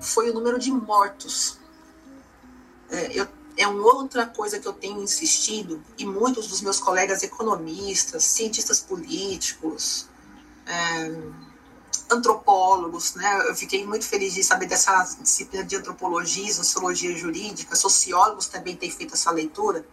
foi 0.00 0.30
o 0.30 0.34
número 0.34 0.58
de 0.58 0.70
mortos. 0.70 1.58
É, 2.88 3.18
eu, 3.18 3.28
é 3.56 3.66
uma 3.66 3.82
outra 3.82 4.26
coisa 4.26 4.58
que 4.58 4.66
eu 4.66 4.72
tenho 4.72 5.02
insistido, 5.02 5.82
e 5.98 6.06
muitos 6.06 6.48
dos 6.48 6.60
meus 6.60 6.80
colegas 6.80 7.22
economistas, 7.22 8.24
cientistas 8.24 8.80
políticos, 8.80 10.08
é, 10.66 11.40
antropólogos, 12.10 13.14
né? 13.14 13.48
Eu 13.48 13.54
fiquei 13.54 13.84
muito 13.86 14.06
feliz 14.06 14.34
de 14.34 14.42
saber 14.42 14.66
dessa 14.66 15.02
disciplina 15.20 15.64
de 15.64 15.76
antropologia, 15.76 16.52
sociologia 16.52 17.14
jurídica, 17.16 17.76
sociólogos 17.76 18.46
também 18.46 18.76
têm 18.76 18.90
feito 18.90 19.14
essa 19.14 19.30
leitura, 19.30 19.86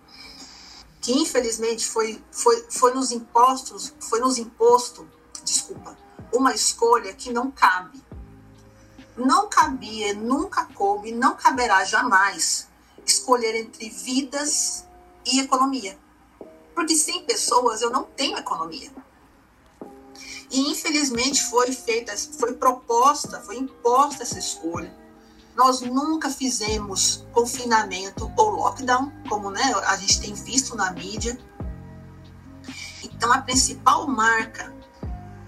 que 1.02 1.12
infelizmente 1.12 1.88
foi, 1.88 2.22
foi, 2.32 2.66
foi 2.70 2.94
nos 2.94 3.12
impostos, 3.12 3.94
foi 4.00 4.20
nos 4.20 4.38
imposto, 4.38 5.08
desculpa, 5.44 5.98
uma 6.32 6.54
escolha 6.54 7.14
que 7.14 7.32
não 7.32 7.52
cabe. 7.52 8.04
Não 9.16 9.50
cabia, 9.50 10.14
nunca 10.14 10.66
coube, 10.66 11.12
não 11.12 11.36
caberá 11.36 11.84
jamais 11.84 12.68
escolher 13.06 13.56
entre 13.56 13.90
vidas 13.90 14.86
e 15.26 15.40
economia. 15.40 15.98
Porque 16.76 16.96
sem 16.96 17.24
pessoas 17.24 17.82
eu 17.82 17.90
não 17.90 18.04
tenho 18.04 18.38
economia. 18.38 18.92
E 20.50 20.72
infelizmente 20.72 21.44
foi 21.44 21.72
feita, 21.72 22.16
foi 22.18 22.54
proposta, 22.54 23.42
foi 23.42 23.58
imposta 23.58 24.24
essa 24.24 24.40
escolha. 24.40 24.96
Nós 25.56 25.82
nunca 25.82 26.30
fizemos 26.30 27.26
confinamento 27.34 28.32
ou 28.38 28.52
lockdown, 28.52 29.12
como 29.28 29.50
né, 29.50 29.74
a 29.88 29.98
gente 29.98 30.22
tem 30.22 30.34
visto 30.34 30.76
na 30.76 30.92
mídia. 30.92 31.38
Então 33.04 33.34
a 33.34 33.42
principal 33.42 34.08
marca, 34.08 34.74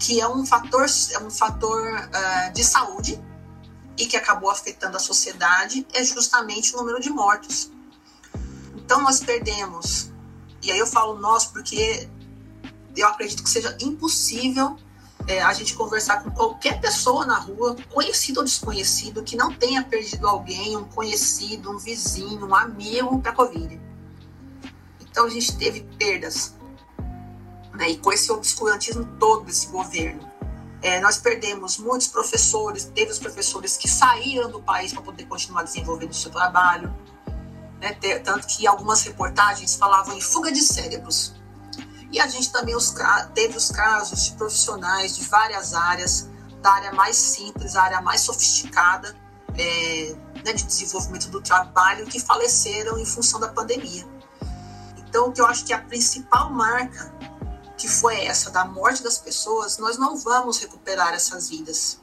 que 0.00 0.18
é 0.20 0.26
um 0.26 0.44
fator, 0.46 0.86
é 1.12 1.18
um 1.18 1.30
fator 1.30 1.82
uh, 1.82 2.52
de 2.52 2.64
saúde 2.64 3.22
e 3.98 4.06
que 4.06 4.16
acabou 4.16 4.50
afetando 4.50 4.96
a 4.96 5.00
sociedade, 5.00 5.86
é 5.92 6.02
justamente 6.02 6.74
o 6.74 6.78
número 6.78 6.98
de 6.98 7.10
mortos. 7.10 7.70
Então 8.74 9.02
nós 9.02 9.20
perdemos, 9.20 10.10
e 10.62 10.72
aí 10.72 10.78
eu 10.78 10.86
falo 10.86 11.20
nós 11.20 11.44
porque 11.44 12.08
eu 12.96 13.06
acredito 13.06 13.44
que 13.44 13.50
seja 13.50 13.76
impossível 13.80 14.76
é, 15.28 15.42
a 15.42 15.52
gente 15.52 15.74
conversar 15.74 16.24
com 16.24 16.30
qualquer 16.30 16.80
pessoa 16.80 17.26
na 17.26 17.38
rua, 17.38 17.76
conhecido 17.90 18.40
ou 18.40 18.44
desconhecido, 18.44 19.22
que 19.22 19.36
não 19.36 19.52
tenha 19.52 19.84
perdido 19.84 20.26
alguém, 20.26 20.76
um 20.76 20.84
conhecido, 20.84 21.70
um 21.70 21.78
vizinho, 21.78 22.46
um 22.46 22.54
amigo 22.54 23.20
para 23.20 23.32
a 23.32 23.34
Covid. 23.34 23.78
Então 25.00 25.26
a 25.26 25.28
gente 25.28 25.56
teve 25.56 25.82
perdas. 25.98 26.54
Né? 27.80 27.92
E 27.92 27.96
com 27.96 28.12
esse 28.12 28.30
obscurantismo 28.30 29.06
todo 29.18 29.46
desse 29.46 29.68
governo. 29.68 30.28
É, 30.82 31.00
nós 31.00 31.16
perdemos 31.16 31.78
muitos 31.78 32.08
professores, 32.08 32.84
teve 32.94 33.10
os 33.10 33.18
professores 33.18 33.76
que 33.78 33.88
saíram 33.88 34.50
do 34.50 34.62
país 34.62 34.92
para 34.92 35.02
poder 35.02 35.24
continuar 35.24 35.62
desenvolvendo 35.62 36.10
o 36.10 36.14
seu 36.14 36.30
trabalho. 36.30 36.94
Né? 37.80 37.92
Tanto 38.22 38.46
que 38.46 38.66
algumas 38.66 39.02
reportagens 39.02 39.74
falavam 39.76 40.16
em 40.16 40.20
fuga 40.20 40.52
de 40.52 40.60
cérebros. 40.60 41.34
E 42.12 42.20
a 42.20 42.26
gente 42.26 42.52
também 42.52 42.76
os, 42.76 42.94
teve 43.34 43.56
os 43.56 43.70
casos 43.70 44.26
de 44.26 44.32
profissionais 44.32 45.16
de 45.16 45.24
várias 45.24 45.72
áreas, 45.72 46.28
da 46.60 46.72
área 46.72 46.92
mais 46.92 47.16
simples, 47.16 47.76
a 47.76 47.82
área 47.82 48.02
mais 48.02 48.20
sofisticada 48.20 49.16
é, 49.56 50.16
né, 50.44 50.52
de 50.52 50.64
desenvolvimento 50.64 51.30
do 51.30 51.40
trabalho, 51.40 52.04
que 52.06 52.20
faleceram 52.20 52.98
em 52.98 53.06
função 53.06 53.40
da 53.40 53.48
pandemia. 53.48 54.06
Então, 54.98 55.28
o 55.28 55.32
que 55.32 55.40
eu 55.40 55.46
acho 55.46 55.64
que 55.64 55.72
a 55.72 55.78
principal 55.78 56.50
marca, 56.50 57.12
que 57.80 57.88
foi 57.88 58.26
essa 58.26 58.50
da 58.50 58.62
morte 58.62 59.02
das 59.02 59.16
pessoas, 59.16 59.78
nós 59.78 59.96
não 59.96 60.14
vamos 60.14 60.58
recuperar 60.58 61.14
essas 61.14 61.48
vidas. 61.48 61.98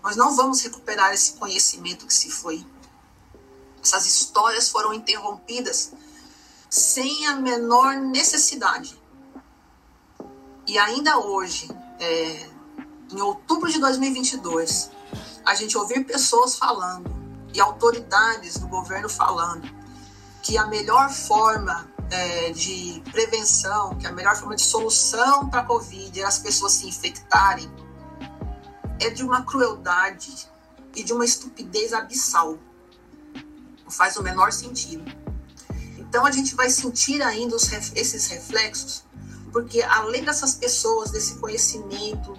Nós 0.00 0.14
não 0.14 0.36
vamos 0.36 0.62
recuperar 0.62 1.12
esse 1.12 1.32
conhecimento 1.32 2.06
que 2.06 2.14
se 2.14 2.30
foi. 2.30 2.64
Essas 3.82 4.06
histórias 4.06 4.68
foram 4.68 4.94
interrompidas 4.94 5.92
sem 6.70 7.26
a 7.26 7.34
menor 7.34 7.96
necessidade. 7.96 8.96
E 10.68 10.78
ainda 10.78 11.18
hoje, 11.18 11.68
é, 11.98 12.48
em 13.12 13.20
outubro 13.20 13.68
de 13.68 13.80
2022, 13.80 14.88
a 15.44 15.54
gente 15.56 15.76
ouvir 15.76 16.04
pessoas 16.04 16.56
falando 16.56 17.10
e 17.52 17.60
autoridades 17.60 18.56
do 18.56 18.68
governo 18.68 19.08
falando 19.08 19.68
que 20.44 20.56
a 20.56 20.66
melhor 20.68 21.10
forma 21.10 21.92
é, 22.10 22.50
de 22.52 23.02
prevenção, 23.10 23.96
que 23.96 24.06
a 24.06 24.12
melhor 24.12 24.36
forma 24.36 24.56
de 24.56 24.62
solução 24.62 25.48
para 25.48 25.60
a 25.60 25.64
Covid 25.64 26.20
é 26.20 26.24
as 26.24 26.38
pessoas 26.38 26.72
se 26.72 26.86
infectarem, 26.86 27.70
é 29.00 29.10
de 29.10 29.22
uma 29.22 29.42
crueldade 29.42 30.48
e 30.94 31.02
de 31.02 31.12
uma 31.12 31.24
estupidez 31.24 31.92
abissal. 31.92 32.58
Não 33.84 33.90
faz 33.90 34.16
o 34.16 34.22
menor 34.22 34.52
sentido. 34.52 35.04
Então 35.98 36.24
a 36.24 36.30
gente 36.30 36.54
vai 36.54 36.70
sentir 36.70 37.22
ainda 37.22 37.56
os, 37.56 37.70
esses 37.72 38.26
reflexos 38.28 39.06
porque 39.56 39.82
além 39.82 40.22
dessas 40.22 40.54
pessoas, 40.54 41.10
desse 41.10 41.36
conhecimento, 41.36 42.34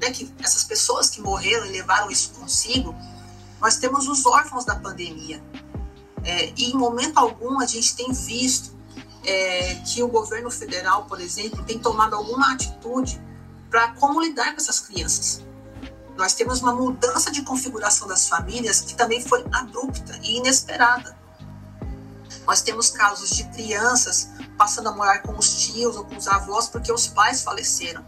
né, 0.00 0.10
que 0.10 0.32
essas 0.38 0.64
pessoas 0.64 1.10
que 1.10 1.20
morreram 1.20 1.66
e 1.66 1.72
levaram 1.72 2.10
isso 2.10 2.30
consigo, 2.30 2.94
nós 3.60 3.76
temos 3.76 4.08
os 4.08 4.24
órfãos 4.24 4.64
da 4.64 4.74
pandemia. 4.74 5.44
É, 6.24 6.52
e 6.56 6.70
em 6.70 6.74
momento 6.74 7.18
algum 7.18 7.60
a 7.60 7.66
gente 7.66 7.96
tem 7.96 8.12
visto 8.12 8.72
é, 9.24 9.76
que 9.86 10.02
o 10.02 10.08
governo 10.08 10.50
federal, 10.50 11.04
por 11.06 11.20
exemplo, 11.20 11.64
tem 11.64 11.78
tomado 11.78 12.14
alguma 12.14 12.52
atitude 12.52 13.20
para 13.70 13.88
como 13.94 14.20
lidar 14.20 14.52
com 14.52 14.60
essas 14.60 14.80
crianças. 14.80 15.42
Nós 16.16 16.34
temos 16.34 16.60
uma 16.60 16.74
mudança 16.74 17.30
de 17.30 17.42
configuração 17.42 18.06
das 18.06 18.28
famílias 18.28 18.80
que 18.80 18.94
também 18.94 19.20
foi 19.20 19.44
abrupta 19.52 20.18
e 20.22 20.36
inesperada. 20.36 21.16
Nós 22.46 22.60
temos 22.60 22.90
casos 22.90 23.30
de 23.30 23.44
crianças 23.44 24.28
passando 24.58 24.88
a 24.88 24.92
morar 24.92 25.20
com 25.20 25.36
os 25.36 25.66
tios 25.66 25.96
ou 25.96 26.04
com 26.04 26.16
os 26.16 26.28
avós 26.28 26.68
porque 26.68 26.92
os 26.92 27.06
pais 27.06 27.42
faleceram. 27.42 28.04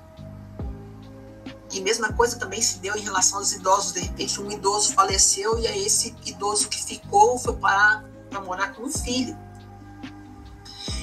E 1.74 1.80
mesma 1.80 2.12
coisa 2.12 2.38
também 2.38 2.62
se 2.62 2.78
deu 2.78 2.96
em 2.96 3.00
relação 3.00 3.38
aos 3.38 3.52
idosos. 3.52 3.92
De 3.92 4.00
repente, 4.00 4.40
um 4.40 4.48
idoso 4.48 4.94
faleceu 4.94 5.58
e 5.58 5.66
aí 5.66 5.84
esse 5.84 6.14
idoso 6.24 6.68
que 6.68 6.80
ficou 6.80 7.36
foi 7.36 7.56
parar 7.56 8.04
para 8.30 8.40
morar 8.40 8.72
com 8.72 8.84
um 8.84 8.92
filho. 8.92 9.36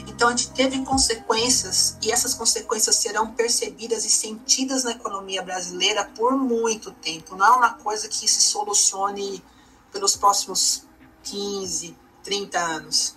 Então, 0.08 0.30
a 0.30 0.32
gente 0.32 0.52
teve 0.52 0.82
consequências 0.86 1.98
e 2.02 2.10
essas 2.10 2.34
consequências 2.34 2.96
serão 2.96 3.34
percebidas 3.34 4.06
e 4.06 4.10
sentidas 4.10 4.86
na 4.86 4.92
economia 4.92 5.42
brasileira 5.42 6.06
por 6.16 6.38
muito 6.38 6.92
tempo. 6.92 7.36
Não 7.36 7.46
é 7.46 7.50
uma 7.50 7.74
coisa 7.74 8.08
que 8.08 8.26
se 8.26 8.42
solucione 8.42 9.44
pelos 9.92 10.16
próximos 10.16 10.86
15, 11.24 11.98
30 12.24 12.60
anos. 12.60 13.16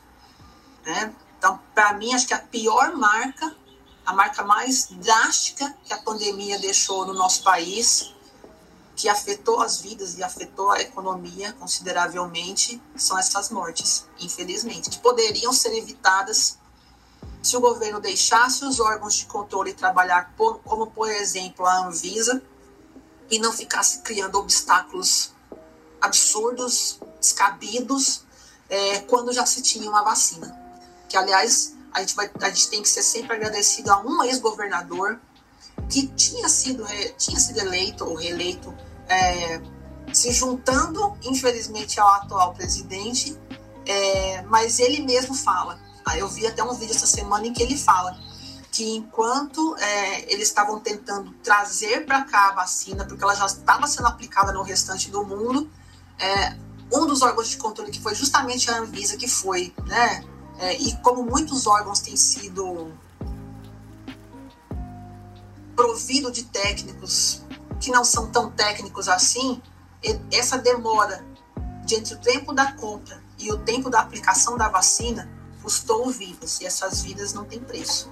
Né? 0.85 1.15
Então, 1.39 1.61
para 1.73 1.93
mim, 1.93 2.15
acho 2.15 2.27
que 2.27 2.35
a 2.35 2.39
pior 2.39 2.97
marca, 2.97 3.55
a 4.05 4.13
marca 4.13 4.45
mais 4.45 4.89
drástica 4.91 5.75
que 5.85 5.93
a 5.93 5.99
pandemia 5.99 6.59
deixou 6.59 7.07
no 7.07 7.15
nosso 7.15 7.43
país, 7.43 8.13
que 8.97 9.09
afetou 9.09 9.61
as 9.61 9.81
vidas 9.81 10.17
e 10.17 10.23
afetou 10.23 10.71
a 10.71 10.81
economia 10.81 11.53
consideravelmente, 11.55 12.81
são 12.97 13.19
essas 13.19 13.51
mortes, 13.51 14.07
infelizmente, 14.21 14.91
que 14.91 14.99
poderiam 14.99 15.53
ser 15.53 15.75
evitadas 15.77 16.59
se 17.43 17.57
o 17.57 17.61
governo 17.61 18.01
deixasse 18.01 18.65
os 18.65 18.81
órgãos 18.81 19.15
de 19.15 19.27
controle 19.27 19.75
trabalhar, 19.75 20.33
como 20.37 20.87
por 20.87 21.11
exemplo 21.11 21.67
a 21.67 21.87
Anvisa, 21.87 22.43
e 23.31 23.39
não 23.39 23.53
ficasse 23.53 23.99
criando 24.01 24.39
obstáculos 24.39 25.33
absurdos, 26.01 27.01
descabidos, 27.21 28.23
é, 28.69 29.01
quando 29.01 29.33
já 29.33 29.45
se 29.47 29.63
tinha 29.63 29.89
uma 29.89 30.03
vacina. 30.03 30.55
Que 31.09 31.17
aliás 31.17 31.74
a 31.95 32.01
gente, 32.01 32.17
vai, 32.17 32.29
a 32.43 32.49
gente 32.51 32.69
tem 32.69 32.83
que 32.83 32.89
ser 32.89 33.03
sempre 33.03 33.37
agradecido 33.37 33.91
a 33.93 34.01
um 34.01 34.23
ex-governador 34.25 35.21
que 35.89 36.09
tinha 36.09 36.49
sido, 36.49 36.85
tinha 37.17 37.39
sido 37.39 37.61
eleito 37.61 38.05
ou 38.05 38.17
reeleito, 38.17 38.75
é, 39.09 39.61
se 40.13 40.33
juntando, 40.33 41.17
infelizmente, 41.23 42.01
ao 42.01 42.09
atual 42.09 42.53
presidente, 42.53 43.39
é, 43.87 44.43
mas 44.43 44.81
ele 44.81 45.03
mesmo 45.03 45.35
fala. 45.35 45.79
Eu 46.17 46.29
vi 46.29 46.47
até 46.47 46.63
um 46.63 46.75
vídeo 46.75 46.95
essa 46.95 47.07
semana 47.07 47.47
em 47.47 47.53
que 47.53 47.63
ele 47.63 47.77
fala 47.77 48.17
que 48.71 48.97
enquanto 48.97 49.77
é, 49.79 50.33
eles 50.33 50.49
estavam 50.49 50.81
tentando 50.81 51.31
trazer 51.45 52.05
para 52.05 52.25
cá 52.25 52.49
a 52.49 52.55
vacina, 52.55 53.05
porque 53.05 53.23
ela 53.23 53.35
já 53.35 53.47
estava 53.47 53.87
sendo 53.87 54.09
aplicada 54.09 54.53
no 54.53 54.63
restante 54.63 55.11
do 55.11 55.25
mundo, 55.25 55.71
é, 56.19 56.57
um 56.93 57.07
dos 57.07 57.23
órgãos 57.23 57.49
de 57.49 57.57
controle 57.57 57.91
que 57.91 58.01
foi 58.01 58.15
justamente 58.15 58.71
a 58.71 58.79
Anvisa, 58.79 59.17
que 59.17 59.29
foi 59.29 59.73
né, 59.87 60.25
é, 60.59 60.77
e 60.77 60.97
como 60.99 61.23
muitos 61.23 61.67
órgãos 61.67 62.01
têm 62.01 62.17
sido 62.17 62.93
provido 65.75 66.31
de 66.31 66.45
técnicos 66.45 67.43
que 67.81 67.91
não 67.91 68.05
são 68.05 68.31
tão 68.31 68.51
técnicos 68.51 69.09
assim, 69.09 69.61
essa 70.33 70.57
demora 70.57 71.25
de 71.85 71.97
entre 71.97 72.15
o 72.15 72.19
tempo 72.19 72.53
da 72.53 72.73
compra 72.73 73.23
e 73.39 73.53
o 73.53 73.59
tempo 73.59 73.91
da 73.91 74.01
aplicação 74.01 74.57
da 74.57 74.69
vacina 74.69 75.29
custou 75.63 76.11
vidas 76.11 76.61
e 76.61 76.67
essas 76.67 77.03
vidas 77.03 77.33
não 77.33 77.45
têm 77.45 77.61
preço. 77.61 78.11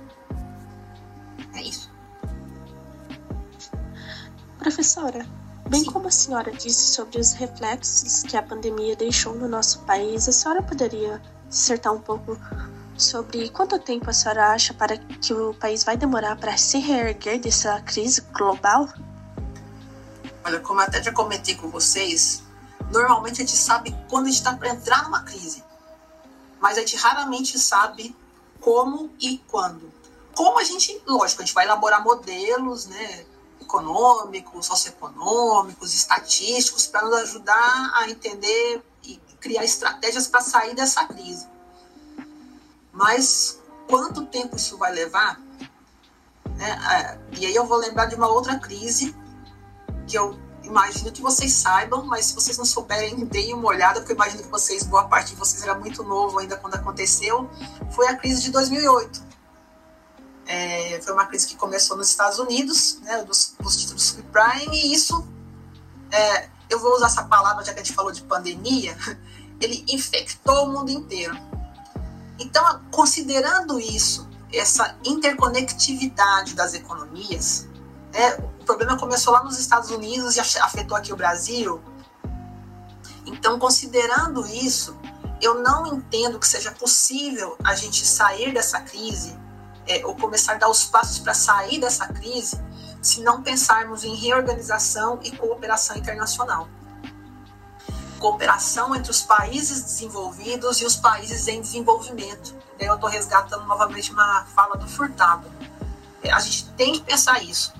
É 1.54 1.62
isso. 1.62 1.90
Professora, 4.58 5.26
Bem 5.68 5.84
como 5.84 6.06
a 6.06 6.10
senhora 6.10 6.52
disse 6.52 6.92
sobre 6.92 7.18
os 7.18 7.32
reflexos 7.32 8.22
que 8.24 8.36
a 8.36 8.42
pandemia 8.42 8.94
deixou 8.94 9.34
no 9.34 9.48
nosso 9.48 9.78
país, 9.80 10.28
a 10.28 10.32
senhora 10.32 10.62
poderia 10.62 11.22
dissertar 11.52 11.92
um 11.92 12.00
pouco 12.00 12.38
sobre 12.96 13.50
quanto 13.50 13.78
tempo 13.78 14.08
a 14.08 14.12
senhora 14.12 14.48
acha 14.48 14.72
para 14.72 14.96
que 14.96 15.34
o 15.34 15.52
país 15.54 15.84
vai 15.84 15.96
demorar 15.96 16.36
para 16.36 16.56
se 16.56 16.78
reerguer 16.78 17.38
dessa 17.38 17.80
crise 17.82 18.22
global? 18.32 18.88
Olha, 20.44 20.60
como 20.60 20.80
até 20.80 21.02
já 21.02 21.12
comentei 21.12 21.54
com 21.54 21.68
vocês, 21.68 22.42
normalmente 22.90 23.42
a 23.42 23.44
gente 23.44 23.56
sabe 23.56 23.94
quando 24.08 24.26
a 24.26 24.28
gente 24.30 24.38
está 24.38 24.56
para 24.56 24.70
entrar 24.70 25.04
numa 25.04 25.22
crise, 25.22 25.62
mas 26.58 26.78
a 26.78 26.80
gente 26.80 26.96
raramente 26.96 27.58
sabe 27.58 28.16
como 28.58 29.10
e 29.20 29.38
quando. 29.46 29.92
Como 30.34 30.58
a 30.58 30.64
gente, 30.64 31.00
lógico, 31.06 31.42
a 31.42 31.44
gente 31.44 31.54
vai 31.54 31.66
elaborar 31.66 32.02
modelos, 32.02 32.86
né, 32.86 33.26
econômicos, 33.60 34.64
socioeconômicos, 34.64 35.94
estatísticos, 35.94 36.86
para 36.86 37.02
nos 37.02 37.14
ajudar 37.14 37.92
a 37.94 38.08
entender 38.08 38.82
e 39.04 39.20
criar 39.42 39.64
estratégias 39.64 40.28
para 40.28 40.40
sair 40.40 40.74
dessa 40.74 41.04
crise. 41.06 41.46
Mas 42.92 43.60
quanto 43.88 44.24
tempo 44.26 44.56
isso 44.56 44.78
vai 44.78 44.92
levar? 44.92 45.38
Né? 46.56 46.70
É, 46.92 47.38
e 47.38 47.46
aí 47.46 47.54
eu 47.54 47.66
vou 47.66 47.76
lembrar 47.76 48.06
de 48.06 48.14
uma 48.14 48.28
outra 48.28 48.58
crise 48.58 49.14
que 50.06 50.16
eu 50.16 50.38
imagino 50.62 51.10
que 51.10 51.20
vocês 51.20 51.52
saibam, 51.52 52.04
mas 52.06 52.26
se 52.26 52.34
vocês 52.34 52.56
não 52.56 52.64
souberem, 52.64 53.24
deem 53.26 53.52
uma 53.52 53.68
olhada, 53.68 54.00
porque 54.00 54.12
eu 54.12 54.16
imagino 54.16 54.44
que 54.44 54.48
vocês, 54.48 54.84
boa 54.84 55.08
parte 55.08 55.30
de 55.30 55.36
vocês 55.36 55.62
era 55.62 55.74
muito 55.74 56.04
novo 56.04 56.38
ainda 56.38 56.56
quando 56.56 56.76
aconteceu, 56.76 57.50
foi 57.90 58.06
a 58.06 58.16
crise 58.16 58.42
de 58.42 58.50
2008. 58.50 59.32
É, 60.46 61.00
foi 61.02 61.12
uma 61.12 61.26
crise 61.26 61.46
que 61.46 61.56
começou 61.56 61.96
nos 61.96 62.08
Estados 62.08 62.38
Unidos, 62.38 63.00
né, 63.02 63.24
dos, 63.24 63.54
dos 63.58 63.76
títulos 63.76 64.02
subprime, 64.02 64.76
e 64.76 64.92
isso, 64.92 65.26
é, 66.10 66.48
eu 66.72 66.78
vou 66.78 66.94
usar 66.94 67.06
essa 67.06 67.24
palavra 67.24 67.64
já 67.64 67.72
que 67.72 67.80
a 67.80 67.82
gente 67.82 67.94
falou 67.94 68.10
de 68.10 68.22
pandemia, 68.22 68.96
ele 69.60 69.84
infectou 69.88 70.64
o 70.64 70.72
mundo 70.72 70.90
inteiro. 70.90 71.36
Então, 72.38 72.80
considerando 72.90 73.78
isso, 73.78 74.28
essa 74.52 74.96
interconectividade 75.04 76.54
das 76.54 76.74
economias, 76.74 77.68
né, 78.12 78.36
o 78.60 78.64
problema 78.64 78.96
começou 78.96 79.32
lá 79.32 79.44
nos 79.44 79.58
Estados 79.58 79.90
Unidos 79.90 80.36
e 80.36 80.40
afetou 80.40 80.96
aqui 80.96 81.12
o 81.12 81.16
Brasil. 81.16 81.80
Então, 83.26 83.58
considerando 83.58 84.44
isso, 84.46 84.96
eu 85.40 85.62
não 85.62 85.86
entendo 85.86 86.38
que 86.38 86.46
seja 86.46 86.72
possível 86.72 87.56
a 87.62 87.74
gente 87.74 88.04
sair 88.04 88.52
dessa 88.52 88.80
crise 88.80 89.38
é, 89.86 90.04
ou 90.06 90.16
começar 90.16 90.54
a 90.54 90.58
dar 90.58 90.68
os 90.68 90.84
passos 90.84 91.18
para 91.18 91.34
sair 91.34 91.80
dessa 91.80 92.06
crise 92.08 92.60
se 93.02 93.20
não 93.20 93.42
pensarmos 93.42 94.04
em 94.04 94.14
reorganização 94.14 95.18
e 95.22 95.30
cooperação 95.36 95.96
internacional 95.96 96.68
cooperação 98.22 98.94
entre 98.94 99.10
os 99.10 99.20
países 99.20 99.82
desenvolvidos 99.82 100.80
e 100.80 100.84
os 100.84 100.94
países 100.94 101.48
em 101.48 101.60
desenvolvimento. 101.60 102.54
Eu 102.78 102.94
estou 102.94 103.10
resgatando 103.10 103.66
novamente 103.66 104.12
uma 104.12 104.44
fala 104.54 104.76
do 104.76 104.86
Furtado. 104.86 105.50
É, 106.22 106.32
a 106.32 106.38
gente 106.38 106.70
tem 106.74 106.92
que 106.92 107.00
pensar 107.00 107.42
isso. 107.42 107.74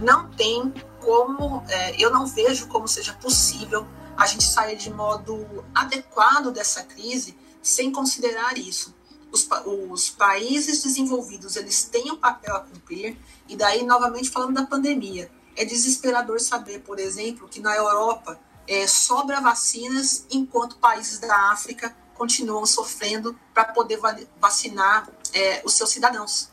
Não 0.00 0.28
tem 0.30 0.74
como, 1.00 1.62
é, 1.68 1.94
eu 1.96 2.10
não 2.10 2.26
vejo 2.26 2.66
como 2.66 2.88
seja 2.88 3.12
possível 3.14 3.86
a 4.16 4.26
gente 4.26 4.44
sair 4.44 4.76
de 4.76 4.90
modo 4.90 5.64
adequado 5.72 6.50
dessa 6.50 6.82
crise 6.82 7.38
sem 7.62 7.92
considerar 7.92 8.58
isso. 8.58 8.92
Os, 9.34 9.48
os, 9.90 10.10
países 10.10 10.82
desenvolvidos 10.82 11.56
eles 11.56 11.84
têm 11.84 12.12
um 12.12 12.16
papel 12.16 12.54
a 12.54 12.60
cumprir 12.60 13.18
e 13.48 13.56
daí 13.56 13.84
novamente 13.84 14.30
falando 14.30 14.54
da 14.54 14.64
pandemia 14.64 15.28
é 15.56 15.64
desesperador 15.64 16.40
saber 16.40 16.78
por 16.80 17.00
exemplo 17.00 17.48
que 17.48 17.58
na 17.58 17.74
Europa 17.74 18.40
é, 18.66 18.86
sobra 18.86 19.40
vacinas, 19.40 20.26
enquanto 20.30 20.76
países 20.78 21.18
da 21.18 21.52
África 21.52 21.94
continuam 22.14 22.64
sofrendo 22.64 23.38
para 23.52 23.64
poder 23.64 24.00
vacinar 24.40 25.08
é, 25.32 25.62
os 25.64 25.74
seus 25.74 25.90
cidadãos. 25.90 26.50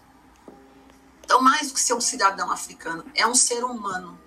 Então, 1.24 1.42
mais 1.42 1.68
do 1.68 1.74
que 1.74 1.80
ser 1.80 1.94
um 1.94 2.02
cidadão 2.02 2.52
africano, 2.52 3.06
é 3.16 3.26
um 3.26 3.36
ser 3.36 3.64
humano. 3.64 4.20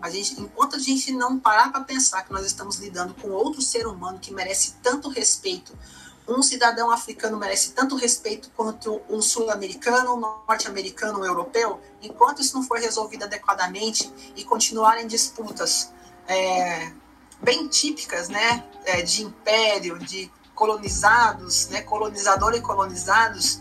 A 0.00 0.10
gente, 0.10 0.40
enquanto 0.40 0.76
a 0.76 0.78
gente 0.78 1.12
não 1.12 1.38
parar 1.38 1.72
para 1.72 1.80
pensar 1.82 2.22
que 2.22 2.32
nós 2.32 2.44
estamos 2.44 2.76
lidando 2.76 3.14
com 3.14 3.30
outro 3.30 3.62
ser 3.62 3.86
humano 3.86 4.18
que 4.18 4.32
merece 4.32 4.74
tanto 4.82 5.08
respeito, 5.08 5.76
um 6.28 6.42
cidadão 6.42 6.90
africano 6.90 7.38
merece 7.38 7.72
tanto 7.72 7.96
respeito 7.96 8.50
quanto 8.54 9.00
um 9.08 9.22
sul-americano, 9.22 10.14
um 10.14 10.20
norte-americano, 10.20 11.20
um 11.20 11.24
europeu, 11.24 11.80
enquanto 12.02 12.42
isso 12.42 12.54
não 12.54 12.62
for 12.62 12.78
resolvido 12.78 13.24
adequadamente 13.24 14.12
e 14.36 14.44
continuarem 14.44 15.06
disputas 15.06 15.90
é, 16.26 16.92
bem 17.40 17.66
típicas, 17.66 18.28
né, 18.28 18.64
é, 18.84 19.00
de 19.00 19.22
império, 19.22 19.98
de 19.98 20.30
colonizados, 20.54 21.68
né, 21.68 21.80
colonizador 21.80 22.54
e 22.54 22.60
colonizados, 22.60 23.60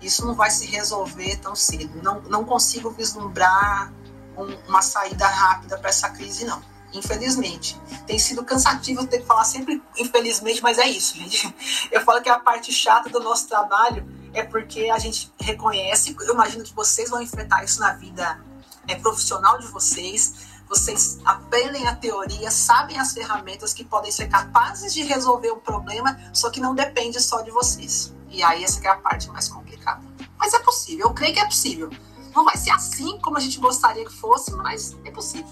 isso 0.00 0.26
não 0.26 0.34
vai 0.34 0.50
se 0.50 0.66
resolver 0.66 1.36
tão 1.36 1.54
cedo. 1.54 2.02
Não, 2.02 2.20
não 2.22 2.44
consigo 2.44 2.90
vislumbrar 2.90 3.92
um, 4.36 4.68
uma 4.68 4.82
saída 4.82 5.26
rápida 5.26 5.78
para 5.78 5.90
essa 5.90 6.08
crise, 6.10 6.44
não. 6.44 6.62
Infelizmente. 6.92 7.78
Tem 8.06 8.18
sido 8.18 8.44
cansativo 8.44 9.06
ter 9.06 9.18
que 9.18 9.26
falar 9.26 9.44
sempre 9.44 9.82
infelizmente, 9.96 10.62
mas 10.62 10.78
é 10.78 10.88
isso, 10.88 11.16
gente. 11.16 11.54
Eu 11.90 12.00
falo 12.02 12.22
que 12.22 12.28
a 12.28 12.38
parte 12.38 12.72
chata 12.72 13.08
do 13.10 13.20
nosso 13.20 13.48
trabalho 13.48 14.06
é 14.32 14.42
porque 14.42 14.90
a 14.90 14.98
gente 14.98 15.32
reconhece, 15.40 16.14
eu 16.20 16.34
imagino 16.34 16.62
que 16.62 16.74
vocês 16.74 17.08
vão 17.08 17.20
enfrentar 17.22 17.64
isso 17.64 17.80
na 17.80 17.94
vida 17.94 18.38
é, 18.86 18.94
profissional 18.94 19.58
de 19.58 19.66
vocês, 19.68 20.34
vocês 20.68 21.18
aprendem 21.24 21.86
a 21.86 21.96
teoria, 21.96 22.50
sabem 22.50 22.98
as 22.98 23.12
ferramentas 23.12 23.72
que 23.72 23.84
podem 23.84 24.12
ser 24.12 24.28
capazes 24.28 24.92
de 24.92 25.02
resolver 25.02 25.50
o 25.50 25.56
problema, 25.56 26.18
só 26.32 26.50
que 26.50 26.60
não 26.60 26.74
depende 26.74 27.20
só 27.20 27.40
de 27.40 27.50
vocês. 27.50 28.14
E 28.28 28.42
aí 28.42 28.62
essa 28.62 28.86
é 28.86 28.90
a 28.90 28.96
parte 28.96 29.30
mais 29.30 29.48
complicada. 29.48 30.02
Mas 30.38 30.52
é 30.52 30.58
possível, 30.58 31.06
eu 31.06 31.14
creio 31.14 31.32
que 31.32 31.40
é 31.40 31.46
possível. 31.46 31.90
Não 32.34 32.44
vai 32.44 32.56
ser 32.56 32.70
assim 32.70 33.18
como 33.20 33.38
a 33.38 33.40
gente 33.40 33.58
gostaria 33.58 34.04
que 34.04 34.12
fosse, 34.12 34.52
mas 34.52 34.94
é 35.04 35.10
possível. 35.10 35.50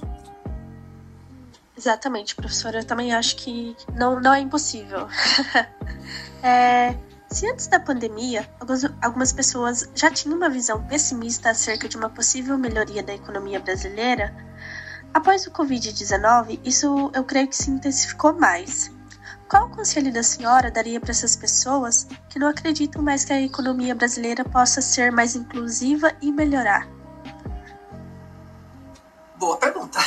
Exatamente, 1.76 2.34
professora. 2.34 2.80
Eu 2.80 2.84
também 2.84 3.12
acho 3.12 3.36
que 3.36 3.76
não, 3.94 4.20
não 4.20 4.34
é 4.34 4.40
impossível. 4.40 5.08
é, 6.42 6.96
se 7.28 7.50
antes 7.50 7.66
da 7.66 7.78
pandemia, 7.78 8.48
algumas, 9.02 9.32
pessoas 9.32 9.90
já 9.94 10.10
tinham 10.10 10.36
uma 10.36 10.48
visão 10.48 10.86
pessimista 10.86 11.50
acerca 11.50 11.88
de 11.88 11.96
uma 11.96 12.08
possível 12.08 12.56
melhoria 12.56 13.02
da 13.02 13.14
economia 13.14 13.60
brasileira, 13.60 14.34
Após 15.16 15.46
o 15.46 15.50
Covid-19, 15.50 16.60
isso 16.62 17.10
eu 17.14 17.24
creio 17.24 17.48
que 17.48 17.56
se 17.56 17.70
intensificou 17.70 18.34
mais. 18.34 18.92
Qual 19.48 19.70
conselho 19.70 20.12
da 20.12 20.22
senhora 20.22 20.70
daria 20.70 21.00
para 21.00 21.10
essas 21.10 21.34
pessoas 21.34 22.06
que 22.28 22.38
não 22.38 22.48
acreditam 22.48 23.00
mais 23.00 23.24
que 23.24 23.32
a 23.32 23.40
economia 23.40 23.94
brasileira 23.94 24.44
possa 24.44 24.82
ser 24.82 25.10
mais 25.10 25.34
inclusiva 25.34 26.12
e 26.20 26.30
melhorar? 26.30 26.86
Boa 29.46 29.58
pergunta. 29.58 30.00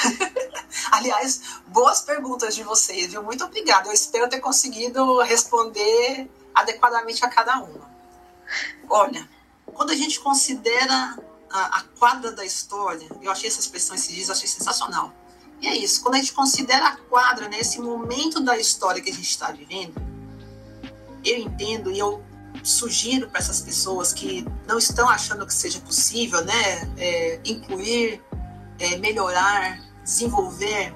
Aliás, 0.91 1.61
boas 1.67 2.01
perguntas 2.01 2.53
de 2.53 2.61
vocês, 2.61 3.11
viu? 3.11 3.23
Muito 3.23 3.45
obrigada. 3.45 3.87
Eu 3.87 3.93
espero 3.93 4.27
ter 4.27 4.41
conseguido 4.41 5.21
responder 5.21 6.29
adequadamente 6.53 7.23
a 7.23 7.29
cada 7.29 7.57
uma. 7.59 7.89
Olha, 8.89 9.25
quando 9.65 9.91
a 9.91 9.95
gente 9.95 10.19
considera 10.19 11.17
a, 11.49 11.77
a, 11.77 11.83
quadra 11.97 12.33
da 12.33 12.43
história, 12.43 13.07
eu 13.21 13.31
achei 13.31 13.47
essa 13.47 13.61
expressão 13.61 13.95
esses 13.95 14.13
dias, 14.13 14.29
achei 14.29 14.49
sensacional. 14.49 15.13
E 15.61 15.69
é 15.69 15.77
isso, 15.77 16.03
quando 16.03 16.15
a 16.15 16.17
gente 16.17 16.33
considera 16.33 16.89
a 16.89 16.97
quadra, 16.97 17.47
né, 17.47 17.61
esse 17.61 17.79
momento 17.79 18.41
da 18.41 18.57
história 18.57 19.01
que 19.01 19.09
a 19.09 19.13
gente 19.13 19.29
está 19.29 19.53
vivendo, 19.53 19.95
eu 21.23 21.37
entendo 21.37 21.89
e 21.89 21.97
eu 21.97 22.21
sugiro 22.61 23.29
para 23.29 23.39
essas 23.39 23.61
pessoas 23.61 24.11
que 24.11 24.45
não 24.67 24.77
estão 24.77 25.07
achando 25.07 25.47
que 25.47 25.53
seja 25.53 25.79
possível, 25.79 26.43
né, 26.43 26.93
é, 26.97 27.39
incluir, 27.45 28.21
é, 28.80 28.97
melhorar, 28.97 29.80
desenvolver, 30.03 30.93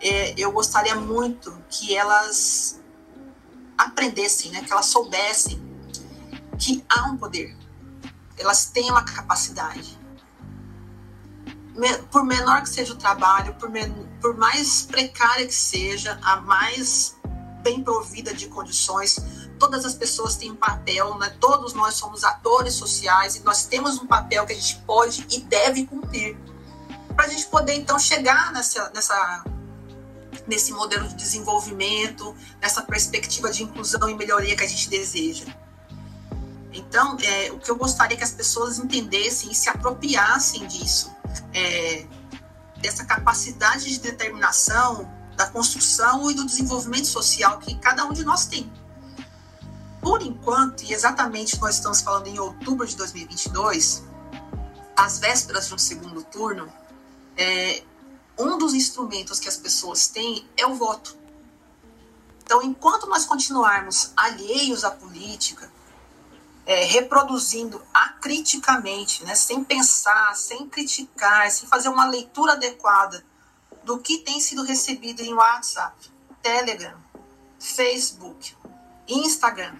é, 0.00 0.34
eu 0.36 0.52
gostaria 0.52 0.94
muito 0.96 1.56
que 1.70 1.96
elas 1.96 2.80
aprendessem, 3.78 4.50
né, 4.50 4.62
que 4.62 4.72
elas 4.72 4.86
soubessem 4.86 5.62
que 6.58 6.84
há 6.88 7.08
um 7.08 7.16
poder, 7.16 7.56
elas 8.38 8.66
têm 8.66 8.90
uma 8.90 9.02
capacidade. 9.02 9.98
Por 12.10 12.24
menor 12.24 12.62
que 12.62 12.68
seja 12.68 12.92
o 12.92 12.96
trabalho, 12.96 13.54
por, 13.54 13.68
men 13.68 13.92
por 14.20 14.36
mais 14.36 14.82
precária 14.82 15.44
que 15.46 15.54
seja, 15.54 16.18
a 16.22 16.40
mais 16.40 17.16
bem 17.62 17.82
provida 17.82 18.32
de 18.32 18.46
condições, 18.46 19.16
todas 19.58 19.84
as 19.84 19.94
pessoas 19.94 20.36
têm 20.36 20.52
um 20.52 20.56
papel, 20.56 21.18
né? 21.18 21.34
todos 21.40 21.72
nós 21.72 21.94
somos 21.94 22.22
atores 22.22 22.74
sociais 22.74 23.36
e 23.36 23.40
nós 23.40 23.64
temos 23.64 23.98
um 23.98 24.06
papel 24.06 24.46
que 24.46 24.52
a 24.52 24.56
gente 24.56 24.76
pode 24.86 25.26
e 25.30 25.40
deve 25.40 25.86
cumprir. 25.86 26.36
Para 27.14 27.26
a 27.26 27.28
gente 27.28 27.46
poder, 27.46 27.74
então, 27.74 27.98
chegar 27.98 28.52
nessa, 28.52 28.90
nessa, 28.90 29.44
nesse 30.46 30.72
modelo 30.72 31.06
de 31.08 31.14
desenvolvimento, 31.14 32.34
nessa 32.60 32.82
perspectiva 32.82 33.50
de 33.50 33.62
inclusão 33.62 34.08
e 34.08 34.14
melhoria 34.14 34.56
que 34.56 34.64
a 34.64 34.68
gente 34.68 34.88
deseja. 34.88 35.44
Então, 36.72 37.16
é, 37.22 37.52
o 37.52 37.58
que 37.58 37.70
eu 37.70 37.76
gostaria 37.76 38.16
que 38.16 38.24
as 38.24 38.32
pessoas 38.32 38.78
entendessem 38.78 39.50
e 39.50 39.54
se 39.54 39.68
apropriassem 39.68 40.66
disso 40.66 41.14
é, 41.52 42.06
dessa 42.78 43.04
capacidade 43.04 43.88
de 43.88 44.00
determinação 44.00 45.10
da 45.36 45.46
construção 45.46 46.30
e 46.30 46.34
do 46.34 46.44
desenvolvimento 46.44 47.06
social 47.06 47.58
que 47.58 47.74
cada 47.76 48.04
um 48.04 48.12
de 48.12 48.24
nós 48.24 48.46
tem. 48.46 48.70
Por 50.00 50.20
enquanto, 50.20 50.82
e 50.82 50.92
exatamente 50.92 51.58
nós 51.60 51.76
estamos 51.76 52.02
falando 52.02 52.26
em 52.26 52.38
outubro 52.38 52.86
de 52.86 52.94
2022, 52.96 54.04
às 54.96 55.18
vésperas 55.18 55.68
de 55.68 55.74
um 55.74 55.78
segundo 55.78 56.22
turno, 56.24 56.70
é, 57.36 57.82
um 58.38 58.58
dos 58.58 58.74
instrumentos 58.74 59.38
que 59.38 59.48
as 59.48 59.56
pessoas 59.56 60.08
têm 60.08 60.48
é 60.56 60.66
o 60.66 60.74
voto. 60.74 61.16
Então, 62.42 62.62
enquanto 62.62 63.06
nós 63.06 63.24
continuarmos 63.24 64.12
alheios 64.16 64.84
à 64.84 64.90
política, 64.90 65.72
é, 66.66 66.84
reproduzindo 66.84 67.82
acriticamente, 67.92 69.24
né, 69.24 69.34
sem 69.34 69.62
pensar, 69.62 70.34
sem 70.34 70.68
criticar, 70.68 71.50
sem 71.50 71.68
fazer 71.68 71.88
uma 71.88 72.06
leitura 72.06 72.52
adequada 72.52 73.24
do 73.82 73.98
que 73.98 74.18
tem 74.18 74.40
sido 74.40 74.62
recebido 74.62 75.20
em 75.20 75.34
WhatsApp, 75.34 76.10
Telegram, 76.42 76.98
Facebook, 77.58 78.56
Instagram. 79.08 79.76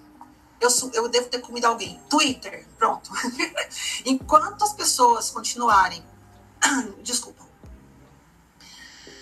Eu, 0.61 0.71
eu 0.93 1.09
devo 1.09 1.29
ter 1.29 1.41
comido 1.41 1.67
alguém. 1.67 2.01
Twitter, 2.09 2.67
pronto. 2.79 3.11
Enquanto 4.05 4.63
as 4.63 4.73
pessoas 4.73 5.31
continuarem, 5.31 6.05
desculpa, 7.03 7.45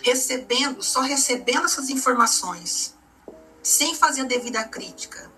recebendo, 0.03 0.83
só 0.83 1.01
recebendo 1.01 1.65
essas 1.65 1.91
informações, 1.91 2.95
sem 3.63 3.95
fazer 3.95 4.23
a 4.23 4.25
devida 4.25 4.65
crítica, 4.65 5.31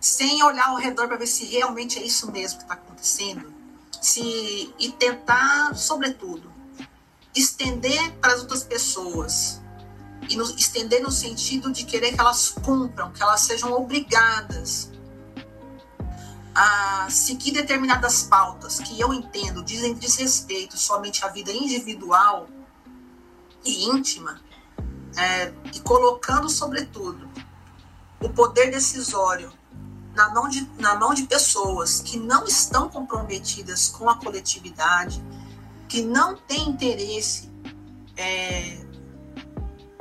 sem 0.00 0.42
olhar 0.42 0.68
ao 0.68 0.76
redor 0.76 1.08
para 1.08 1.16
ver 1.16 1.26
se 1.26 1.44
realmente 1.46 1.98
é 1.98 2.02
isso 2.02 2.30
mesmo 2.30 2.58
que 2.58 2.64
está 2.64 2.74
acontecendo, 2.74 3.52
se 4.00 4.74
e 4.78 4.92
tentar, 4.92 5.74
sobretudo, 5.74 6.52
estender 7.34 8.12
para 8.20 8.34
as 8.34 8.40
outras 8.40 8.62
pessoas 8.62 9.60
e 10.28 10.36
no, 10.36 10.44
estender 10.56 11.02
no 11.02 11.10
sentido 11.10 11.72
de 11.72 11.84
querer 11.84 12.12
que 12.12 12.20
elas 12.20 12.50
cumpram, 12.50 13.10
que 13.12 13.22
elas 13.22 13.40
sejam 13.40 13.72
obrigadas 13.72 14.91
a 16.54 17.08
seguir 17.10 17.52
determinadas 17.52 18.24
pautas 18.24 18.78
que 18.78 19.00
eu 19.00 19.12
entendo 19.12 19.64
dizem 19.64 19.94
desrespeito 19.94 20.76
somente 20.76 21.24
à 21.24 21.28
vida 21.28 21.50
individual 21.50 22.48
e 23.64 23.86
íntima, 23.86 24.40
é, 25.16 25.52
e 25.72 25.80
colocando, 25.80 26.48
sobretudo, 26.48 27.28
o 28.20 28.28
poder 28.28 28.70
decisório 28.70 29.52
na 30.14 30.28
mão, 30.30 30.48
de, 30.48 30.68
na 30.78 30.94
mão 30.94 31.14
de 31.14 31.24
pessoas 31.24 32.00
que 32.00 32.18
não 32.18 32.44
estão 32.44 32.88
comprometidas 32.88 33.88
com 33.88 34.08
a 34.08 34.16
coletividade, 34.16 35.22
que 35.88 36.02
não 36.02 36.36
tem 36.36 36.68
interesse 36.68 37.50
é, 38.16 38.78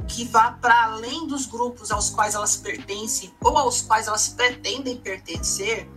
que 0.07 0.25
vá 0.25 0.51
para 0.51 0.83
além 0.85 1.27
dos 1.27 1.45
grupos 1.45 1.91
aos 1.91 2.09
quais 2.09 2.35
elas 2.35 2.55
pertencem 2.55 3.33
ou 3.41 3.57
aos 3.57 3.81
quais 3.81 4.07
elas 4.07 4.27
pretendem 4.29 4.97
pertencer. 4.97 5.89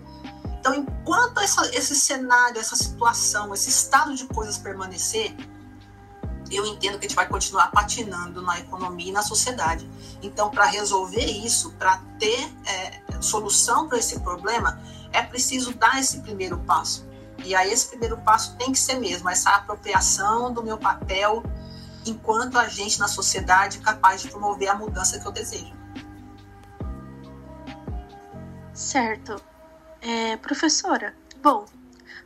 Então, 0.64 0.74
enquanto 0.76 1.40
essa, 1.40 1.60
esse 1.76 1.94
cenário, 1.94 2.58
essa 2.58 2.74
situação, 2.74 3.52
esse 3.52 3.68
estado 3.68 4.14
de 4.14 4.24
coisas 4.24 4.56
permanecer, 4.56 5.36
eu 6.50 6.64
entendo 6.64 6.98
que 6.98 7.04
a 7.04 7.08
gente 7.08 7.14
vai 7.14 7.28
continuar 7.28 7.70
patinando 7.70 8.40
na 8.40 8.58
economia 8.58 9.10
e 9.10 9.12
na 9.12 9.20
sociedade. 9.20 9.86
Então, 10.22 10.50
para 10.50 10.64
resolver 10.64 11.22
isso, 11.22 11.72
para 11.72 11.98
ter 12.18 12.50
é, 12.64 13.02
solução 13.20 13.88
para 13.90 13.98
esse 13.98 14.20
problema, 14.20 14.80
é 15.12 15.22
preciso 15.22 15.74
dar 15.74 16.00
esse 16.00 16.22
primeiro 16.22 16.56
passo. 16.60 17.06
E 17.44 17.54
aí 17.54 17.70
esse 17.70 17.88
primeiro 17.88 18.16
passo 18.22 18.56
tem 18.56 18.72
que 18.72 18.78
ser 18.78 18.94
mesmo 18.94 19.28
essa 19.28 19.50
apropriação 19.50 20.50
do 20.50 20.62
meu 20.62 20.78
papel 20.78 21.42
enquanto 22.06 22.58
agente 22.58 22.98
na 22.98 23.06
sociedade 23.06 23.80
capaz 23.80 24.22
de 24.22 24.28
promover 24.28 24.68
a 24.68 24.74
mudança 24.74 25.20
que 25.20 25.26
eu 25.26 25.32
desejo. 25.32 25.74
Certo. 28.72 29.53
É, 30.04 30.36
professora, 30.36 31.14
bom, 31.42 31.64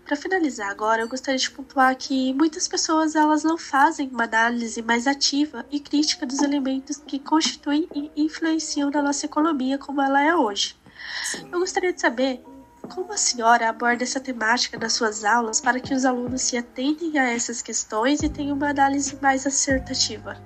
para 0.05 0.17
finalizar 0.17 0.69
agora, 0.69 1.03
eu 1.03 1.09
gostaria 1.09 1.39
de 1.39 1.49
pontuar 1.49 1.95
que 1.95 2.35
muitas 2.35 2.67
pessoas 2.67 3.15
elas 3.15 3.45
não 3.45 3.57
fazem 3.57 4.09
uma 4.09 4.25
análise 4.25 4.83
mais 4.83 5.07
ativa 5.07 5.65
e 5.71 5.79
crítica 5.79 6.27
dos 6.27 6.41
elementos 6.41 6.97
que 7.07 7.21
constituem 7.21 7.89
e 7.95 8.11
influenciam 8.17 8.91
na 8.91 9.01
nossa 9.01 9.27
economia 9.27 9.79
como 9.79 10.03
ela 10.03 10.21
é 10.21 10.35
hoje. 10.35 10.77
Sim. 11.25 11.49
Eu 11.53 11.61
gostaria 11.61 11.93
de 11.93 12.01
saber 12.01 12.43
como 12.89 13.13
a 13.13 13.17
senhora 13.17 13.69
aborda 13.69 14.03
essa 14.03 14.19
temática 14.19 14.77
nas 14.77 14.95
suas 14.95 15.25
aulas 15.25 15.61
para 15.61 15.79
que 15.79 15.95
os 15.95 16.05
alunos 16.05 16.43
se 16.43 16.57
atentem 16.57 17.17
a 17.17 17.31
essas 17.31 17.63
questões 17.63 18.23
e 18.23 18.29
tenham 18.29 18.57
uma 18.57 18.71
análise 18.71 19.17
mais 19.23 19.47
assertativa? 19.47 20.43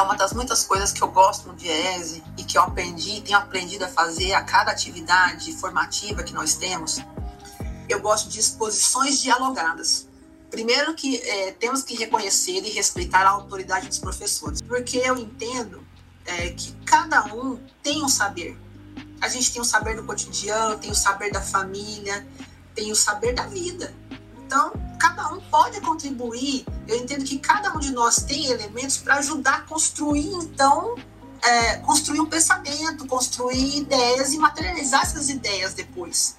É 0.00 0.02
uma 0.02 0.16
das 0.16 0.32
muitas 0.32 0.64
coisas 0.64 0.92
que 0.92 1.02
eu 1.02 1.08
gosto 1.08 1.46
no 1.46 1.54
Diese 1.54 2.24
e 2.38 2.42
que 2.42 2.56
eu 2.56 2.62
aprendi, 2.62 3.20
tenho 3.20 3.36
aprendido 3.36 3.84
a 3.84 3.88
fazer 3.88 4.32
a 4.32 4.42
cada 4.42 4.70
atividade 4.70 5.52
formativa 5.52 6.22
que 6.22 6.32
nós 6.32 6.54
temos. 6.54 7.02
Eu 7.86 8.00
gosto 8.00 8.30
de 8.30 8.40
exposições 8.40 9.20
dialogadas. 9.20 10.08
Primeiro 10.50 10.94
que 10.94 11.18
é, 11.18 11.52
temos 11.52 11.82
que 11.82 11.94
reconhecer 11.94 12.64
e 12.64 12.70
respeitar 12.70 13.26
a 13.26 13.28
autoridade 13.28 13.88
dos 13.88 13.98
professores, 13.98 14.62
porque 14.62 14.96
eu 14.96 15.18
entendo 15.18 15.86
é, 16.24 16.48
que 16.48 16.72
cada 16.86 17.22
um 17.34 17.60
tem 17.82 18.02
um 18.02 18.08
saber, 18.08 18.58
a 19.20 19.28
gente 19.28 19.52
tem 19.52 19.60
o 19.60 19.66
saber 19.66 19.96
do 19.96 20.04
cotidiano, 20.04 20.78
tem 20.78 20.90
o 20.90 20.94
saber 20.94 21.30
da 21.30 21.42
família, 21.42 22.26
tem 22.74 22.90
o 22.90 22.96
saber 22.96 23.34
da 23.34 23.46
vida. 23.46 23.94
Então, 24.50 24.72
cada 24.98 25.32
um 25.32 25.40
pode 25.42 25.80
contribuir. 25.80 26.66
Eu 26.88 26.96
entendo 26.96 27.24
que 27.24 27.38
cada 27.38 27.72
um 27.72 27.78
de 27.78 27.92
nós 27.92 28.16
tem 28.16 28.46
elementos 28.46 28.96
para 28.96 29.14
ajudar 29.18 29.58
a 29.58 29.60
construir, 29.60 30.26
então, 30.34 30.96
é, 31.40 31.76
construir 31.76 32.18
um 32.18 32.26
pensamento, 32.26 33.06
construir 33.06 33.76
ideias 33.76 34.32
e 34.32 34.38
materializar 34.38 35.02
essas 35.02 35.28
ideias 35.28 35.72
depois. 35.74 36.36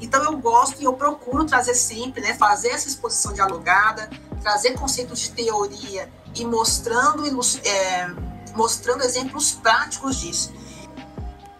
Então, 0.00 0.24
eu 0.24 0.38
gosto 0.38 0.80
e 0.80 0.84
eu 0.84 0.94
procuro 0.94 1.44
trazer 1.44 1.74
sempre, 1.74 2.22
né, 2.22 2.32
fazer 2.32 2.68
essa 2.68 2.88
exposição 2.88 3.34
dialogada, 3.34 4.08
trazer 4.40 4.72
conceitos 4.72 5.20
de 5.20 5.32
teoria 5.32 6.10
e 6.34 6.42
mostrando, 6.42 7.22
é, 7.66 8.08
mostrando 8.54 9.02
exemplos 9.02 9.52
práticos 9.52 10.16
disso 10.16 10.54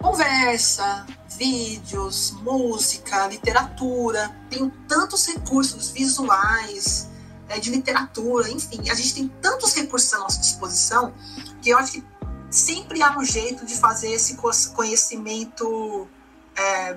conversa, 0.06 1.04
vídeos, 1.36 2.32
música, 2.42 3.26
literatura. 3.28 4.34
Tem 4.50 4.68
tantos 4.88 5.26
recursos 5.26 5.90
visuais, 5.90 7.08
é, 7.48 7.60
de 7.60 7.70
literatura, 7.70 8.50
enfim, 8.50 8.90
a 8.90 8.94
gente 8.94 9.14
tem 9.14 9.28
tantos 9.40 9.72
recursos 9.74 10.12
à 10.14 10.18
nossa 10.18 10.40
disposição 10.40 11.14
que 11.62 11.70
eu 11.70 11.78
acho 11.78 11.92
que 11.92 12.04
sempre 12.50 13.02
há 13.02 13.16
um 13.16 13.24
jeito 13.24 13.64
de 13.64 13.76
fazer 13.76 14.10
esse 14.10 14.36
conhecimento 14.74 16.08
é, 16.56 16.96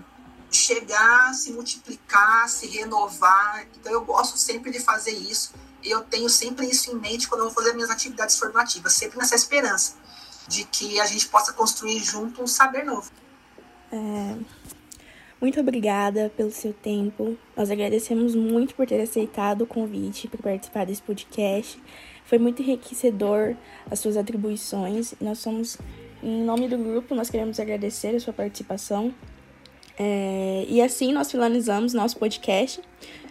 chegar, 0.51 1.33
se 1.33 1.51
multiplicar, 1.51 2.47
se 2.49 2.67
renovar. 2.67 3.65
Então 3.75 3.91
eu 3.91 4.03
gosto 4.03 4.37
sempre 4.37 4.71
de 4.71 4.79
fazer 4.79 5.11
isso. 5.11 5.53
E 5.81 5.89
eu 5.89 6.01
tenho 6.01 6.29
sempre 6.29 6.65
isso 6.65 6.91
em 6.91 6.95
mente 6.95 7.27
quando 7.27 7.41
eu 7.41 7.45
vou 7.45 7.53
fazer 7.53 7.73
minhas 7.73 7.89
atividades 7.89 8.37
formativas, 8.37 8.93
sempre 8.93 9.17
nessa 9.17 9.35
esperança 9.35 9.93
de 10.47 10.63
que 10.65 10.99
a 10.99 11.05
gente 11.05 11.27
possa 11.27 11.53
construir 11.53 11.99
junto 12.03 12.41
um 12.41 12.47
saber 12.47 12.83
novo. 12.83 13.11
É, 13.91 14.35
muito 15.41 15.59
obrigada 15.59 16.31
pelo 16.35 16.51
seu 16.51 16.73
tempo. 16.73 17.37
Nós 17.55 17.71
agradecemos 17.71 18.35
muito 18.35 18.75
por 18.75 18.85
ter 18.85 18.99
aceitado 19.01 19.61
o 19.61 19.67
convite 19.67 20.27
para 20.27 20.41
participar 20.41 20.85
desse 20.85 21.01
podcast. 21.01 21.81
Foi 22.25 22.37
muito 22.37 22.61
enriquecedor 22.61 23.55
as 23.89 23.99
suas 23.99 24.17
atribuições. 24.17 25.13
Nós 25.21 25.39
somos, 25.39 25.77
em 26.21 26.43
nome 26.43 26.67
do 26.67 26.77
grupo, 26.77 27.15
nós 27.15 27.29
queremos 27.29 27.59
agradecer 27.59 28.15
a 28.15 28.19
sua 28.19 28.33
participação. 28.33 29.13
É, 29.97 30.65
e 30.67 30.81
assim 30.81 31.11
nós 31.11 31.31
finalizamos 31.31 31.93
nosso 31.93 32.17
podcast 32.17 32.81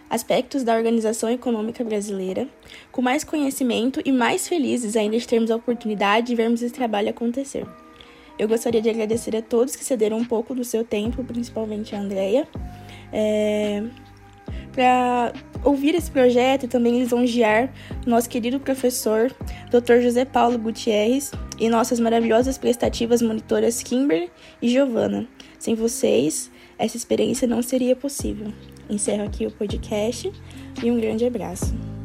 aspectos 0.09 0.63
da 0.63 0.75
organização 0.75 1.29
econômica 1.29 1.83
brasileira, 1.83 2.47
com 2.91 3.01
mais 3.01 3.23
conhecimento 3.23 4.01
e 4.03 4.11
mais 4.11 4.47
felizes 4.47 4.95
ainda 4.95 5.17
de 5.17 5.27
termos 5.27 5.51
a 5.51 5.55
oportunidade 5.55 6.27
de 6.27 6.35
vermos 6.35 6.63
esse 6.63 6.73
trabalho 6.73 7.09
acontecer. 7.09 7.67
Eu 8.39 8.47
gostaria 8.47 8.81
de 8.81 8.89
agradecer 8.89 9.35
a 9.35 9.41
todos 9.41 9.75
que 9.75 9.83
cederam 9.83 10.17
um 10.17 10.23
pouco 10.23 10.55
do 10.55 10.63
seu 10.63 10.85
tempo, 10.85 11.21
principalmente 11.25 11.93
a 11.93 11.99
Andrea, 11.99 12.47
é, 13.11 13.83
para 14.71 15.33
ouvir 15.61 15.93
esse 15.93 16.09
projeto 16.09 16.63
e 16.63 16.67
também 16.69 16.99
lisonjear 16.99 17.69
nosso 18.07 18.29
querido 18.29 18.57
professor, 18.57 19.29
Dr. 19.69 19.99
José 20.01 20.23
Paulo 20.23 20.57
Gutierrez, 20.57 21.31
e 21.59 21.67
nossas 21.67 21.99
maravilhosas 21.99 22.57
prestativas 22.57 23.21
monitoras 23.21 23.83
Kimber 23.83 24.29
e 24.61 24.69
Giovana. 24.69 25.27
Sem 25.59 25.75
vocês, 25.75 26.49
essa 26.77 26.95
experiência 26.95 27.45
não 27.45 27.61
seria 27.61 27.93
possível. 27.93 28.53
Encerro 28.89 29.25
aqui 29.25 29.45
o 29.45 29.51
podcast 29.51 30.31
e 30.81 30.89
um 30.89 30.97
grande 30.97 31.25
abraço. 31.25 31.98